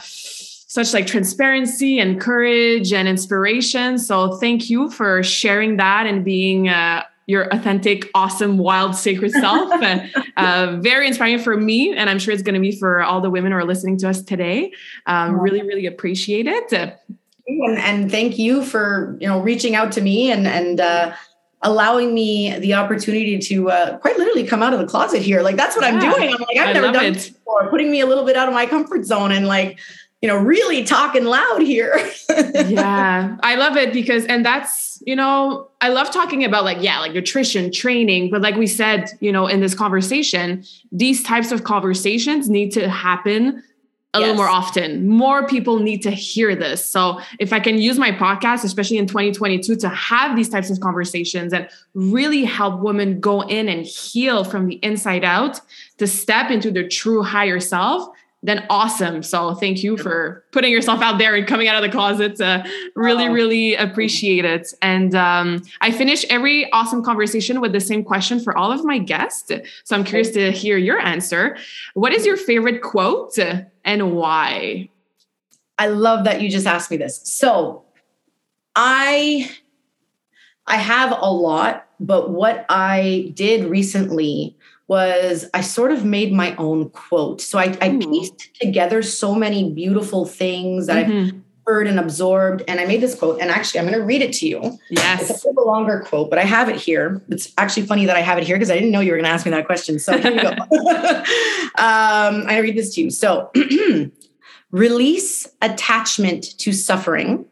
such 0.72 0.94
like 0.94 1.08
transparency 1.08 1.98
and 1.98 2.22
courage 2.22 2.94
and 2.94 3.08
inspiration. 3.08 3.98
So 3.98 4.36
thank 4.36 4.70
you 4.70 4.92
for 4.92 5.24
sharing 5.24 5.78
that 5.78 6.06
and 6.06 6.24
being 6.24 6.70
uh, 6.70 7.06
your 7.30 7.44
authentic, 7.54 8.10
awesome, 8.16 8.58
wild, 8.58 8.96
sacred 8.96 9.32
self. 9.32 9.72
uh, 10.38 10.78
very 10.82 11.06
inspiring 11.06 11.38
for 11.38 11.56
me, 11.56 11.96
and 11.96 12.10
I'm 12.10 12.18
sure 12.18 12.34
it's 12.34 12.42
going 12.42 12.56
to 12.56 12.60
be 12.60 12.72
for 12.72 13.04
all 13.04 13.22
the 13.22 13.30
women 13.30 13.52
who 13.52 13.60
are 13.60 13.66
listening 13.66 13.98
to 14.00 14.10
us 14.10 14.24
today. 14.24 14.74
Um, 15.06 15.40
really, 15.40 15.62
really 15.62 15.86
appreciate 15.86 16.48
it. 16.48 16.74
and, 17.48 17.78
and 17.78 18.10
thank 18.10 18.40
you 18.40 18.66
for 18.66 19.16
you 19.22 19.28
know 19.28 19.40
reaching 19.42 19.76
out 19.76 19.92
to 19.92 20.02
me 20.02 20.32
and 20.32 20.48
and 20.48 20.82
uh, 20.82 21.14
allowing 21.62 22.16
me 22.16 22.58
the 22.58 22.74
opportunity 22.74 23.38
to 23.38 23.70
uh, 23.70 24.00
quite 24.00 24.18
literally 24.18 24.44
come 24.44 24.64
out 24.64 24.74
of 24.74 24.80
the 24.80 24.88
closet 24.88 25.22
here. 25.22 25.44
Like 25.44 25.56
that's 25.56 25.76
what 25.76 25.86
I'm 25.86 26.00
doing. 26.00 26.34
I'm 26.34 26.40
like 26.40 26.58
I've 26.58 26.70
I 26.70 26.74
never 26.74 26.92
done 26.92 27.06
it. 27.06 27.14
this 27.14 27.30
before, 27.30 27.70
putting 27.70 27.92
me 27.92 28.00
a 28.00 28.08
little 28.08 28.26
bit 28.26 28.38
out 28.38 28.48
of 28.48 28.56
my 28.56 28.66
comfort 28.66 29.06
zone 29.06 29.32
and 29.32 29.46
like 29.46 29.78
you 30.22 30.28
know 30.28 30.38
really 30.38 30.84
talking 30.84 31.26
loud 31.26 31.62
here. 31.62 31.94
yeah, 32.68 33.38
I 33.42 33.56
love 33.56 33.78
it 33.78 33.94
because, 33.94 34.26
and 34.26 34.46
that's, 34.46 35.02
you 35.06 35.16
know, 35.16 35.70
I 35.82 35.90
love 35.90 36.12
talking 36.12 36.44
about 36.44 36.64
like, 36.64 36.78
yeah, 36.82 37.00
like 37.00 37.14
nutrition, 37.14 37.72
training, 37.72 38.30
but 38.30 38.42
like 38.42 38.56
we 38.56 38.68
said, 38.68 39.12
you 39.20 39.32
know, 39.32 39.48
in 39.48 39.62
this 39.62 39.74
conversation, 39.74 40.64
these 40.92 41.24
types 41.24 41.52
of 41.52 41.64
conversations 41.64 42.50
need 42.50 42.72
to 42.74 42.90
happen 42.90 43.64
a 44.16 44.20
little 44.20 44.36
more 44.36 44.48
often. 44.48 45.08
More 45.08 45.46
people 45.46 45.80
need 45.80 46.02
to 46.02 46.12
hear 46.12 46.56
this. 46.56 46.84
So 46.84 47.22
if 47.40 47.54
I 47.54 47.60
can 47.60 47.78
use 47.78 48.00
my 48.00 48.12
podcast, 48.12 48.64
especially 48.64 48.98
in 48.98 49.06
2022, 49.06 49.76
to 49.76 49.90
have 49.90 50.36
these 50.36 50.50
types 50.50 50.72
of 50.72 50.80
conversations 50.80 51.54
and 51.54 51.70
really 51.94 52.44
help 52.44 52.82
women 52.82 53.20
go 53.20 53.42
in 53.42 53.70
and 53.70 53.86
heal 53.86 54.44
from 54.44 54.66
the 54.66 54.76
inside 54.76 55.24
out 55.24 55.62
to 56.00 56.08
step 56.08 56.50
into 56.50 56.72
their 56.72 56.88
true 56.88 57.22
higher 57.22 57.60
self, 57.60 58.10
then 58.42 58.66
awesome. 58.70 59.22
So 59.22 59.54
thank 59.54 59.84
you 59.84 59.98
for 59.98 60.46
putting 60.52 60.72
yourself 60.72 61.02
out 61.02 61.18
there 61.18 61.36
and 61.36 61.46
coming 61.46 61.68
out 61.68 61.76
of 61.76 61.82
the 61.82 61.96
closet. 61.96 62.40
Uh, 62.40 62.64
really, 62.96 63.28
oh. 63.28 63.32
really 63.34 63.76
appreciate 63.76 64.46
it. 64.46 64.74
And 64.82 65.14
um, 65.14 65.64
I 65.82 65.92
finish 65.92 66.24
every 66.30 66.72
awesome 66.72 67.04
conversation 67.04 67.60
with 67.60 67.74
the 67.74 67.82
same 67.82 68.04
question 68.04 68.40
for 68.40 68.58
all 68.58 68.72
of 68.72 68.86
my 68.86 68.98
guests. 68.98 69.52
So 69.84 69.96
I'm 69.96 70.06
curious 70.06 70.30
to 70.32 70.52
hear 70.52 70.78
your 70.78 71.00
answer. 71.00 71.58
What 71.96 72.14
is 72.14 72.26
your 72.26 72.38
favorite 72.38 72.82
quote 72.82 73.38
and 73.84 74.16
why? 74.16 74.90
I 75.78 75.88
love 75.88 76.24
that 76.26 76.42
you 76.42 76.50
just 76.50 76.68
asked 76.68 76.92
me 76.92 76.98
this. 76.98 77.22
So 77.24 77.84
I 78.76 79.50
I 80.68 80.78
have 80.78 81.18
a 81.20 81.32
lot, 81.32 81.88
but 82.00 82.30
what 82.30 82.66
I 82.70 83.32
did 83.34 83.66
recently 83.66 84.56
was 84.90 85.46
I 85.54 85.62
sort 85.62 85.92
of 85.92 86.04
made 86.04 86.34
my 86.34 86.56
own 86.56 86.90
quote. 86.90 87.42
So 87.42 87.60
I, 87.60 87.78
I 87.80 87.96
pieced 87.98 88.56
together 88.60 89.04
so 89.04 89.36
many 89.36 89.72
beautiful 89.72 90.26
things 90.26 90.88
that 90.88 91.06
mm-hmm. 91.06 91.38
I've 91.38 91.42
heard 91.68 91.86
and 91.86 92.00
absorbed. 92.00 92.64
And 92.68 92.80
I 92.80 92.86
made 92.86 93.00
this 93.00 93.14
quote. 93.14 93.40
And 93.40 93.52
actually, 93.52 93.82
I'm 93.82 93.86
going 93.86 94.00
to 94.00 94.04
read 94.04 94.24
it 94.24 94.34
to 94.34 94.48
you. 94.48 94.80
Yes. 94.90 95.30
It's 95.30 95.46
a 95.46 95.50
little 95.50 95.68
longer 95.68 96.04
quote, 96.08 96.32
but 96.32 96.40
I 96.40 96.44
have 96.44 96.70
it 96.70 96.76
here. 96.76 97.22
It's 97.30 97.54
actually 97.60 97.86
funny 97.86 98.08
that 98.08 98.16
I 98.16 98.22
have 98.22 98.40
it 98.40 98.46
here 98.46 98.56
because 98.56 98.72
I 98.72 98.74
didn't 98.74 98.90
know 98.90 99.00
you 99.00 99.12
were 99.12 99.18
going 99.18 99.26
to 99.26 99.32
ask 99.32 99.46
me 99.46 99.52
that 99.52 99.68
question. 99.68 100.00
So 100.00 100.18
here 100.18 100.32
you 100.32 100.42
go. 100.42 100.50
um, 101.78 102.46
I 102.48 102.58
read 102.60 102.76
this 102.76 102.96
to 102.96 103.02
you. 103.02 103.12
So 103.12 103.52
release 104.72 105.48
attachment 105.62 106.58
to 106.58 106.74
suffering 106.74 107.46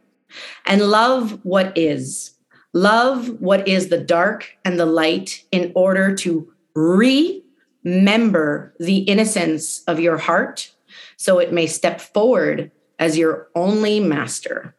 and 0.65 0.81
love 0.89 1.39
what 1.43 1.77
is. 1.77 2.33
Love 2.73 3.39
what 3.39 3.67
is 3.67 3.89
the 3.89 3.97
dark 3.99 4.57
and 4.65 4.79
the 4.79 4.85
light 4.87 5.43
in 5.51 5.71
order 5.75 6.15
to 6.15 6.51
remember 6.77 8.75
the 8.79 8.99
innocence 8.99 9.83
of 9.85 9.99
your 9.99 10.17
heart 10.17 10.71
so 11.17 11.39
it 11.39 11.51
may 11.51 11.65
step 11.65 11.99
forward 11.99 12.71
as 12.99 13.17
your 13.17 13.47
only 13.55 13.99
master. 13.99 14.75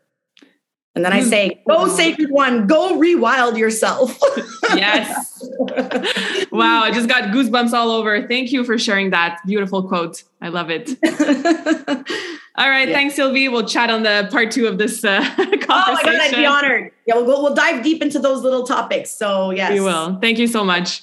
And 0.94 1.04
then 1.04 1.12
I 1.12 1.22
hmm. 1.22 1.28
say, 1.28 1.62
go 1.68 1.86
sacred 1.88 2.30
one, 2.30 2.66
go 2.66 2.98
rewild 2.98 3.56
yourself. 3.56 4.18
yes. 4.74 5.44
wow, 6.50 6.82
I 6.82 6.90
just 6.92 7.08
got 7.08 7.24
goosebumps 7.34 7.72
all 7.72 7.90
over. 7.90 8.26
Thank 8.26 8.52
you 8.52 8.64
for 8.64 8.78
sharing 8.78 9.10
that 9.10 9.38
beautiful 9.46 9.86
quote. 9.86 10.24
I 10.40 10.48
love 10.48 10.70
it. 10.70 10.88
all 12.56 12.68
right, 12.68 12.88
yeah. 12.88 12.94
thanks, 12.94 13.14
Sylvie. 13.14 13.48
We'll 13.48 13.66
chat 13.66 13.90
on 13.90 14.02
the 14.02 14.28
part 14.32 14.50
two 14.50 14.66
of 14.66 14.78
this 14.78 15.04
uh, 15.04 15.20
conversation. 15.36 15.66
Oh 15.68 15.92
my 15.92 16.02
God, 16.02 16.20
I'd 16.20 16.34
be 16.34 16.46
honored. 16.46 16.92
Yeah, 17.06 17.14
we'll, 17.14 17.26
go, 17.26 17.42
we'll 17.42 17.54
dive 17.54 17.84
deep 17.84 18.02
into 18.02 18.18
those 18.18 18.42
little 18.42 18.64
topics. 18.64 19.10
So, 19.10 19.50
yes. 19.50 19.72
We 19.72 19.80
will. 19.80 20.18
Thank 20.20 20.38
you 20.38 20.48
so 20.48 20.64
much. 20.64 21.02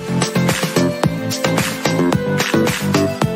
Thank 1.31 3.25
you. 3.25 3.30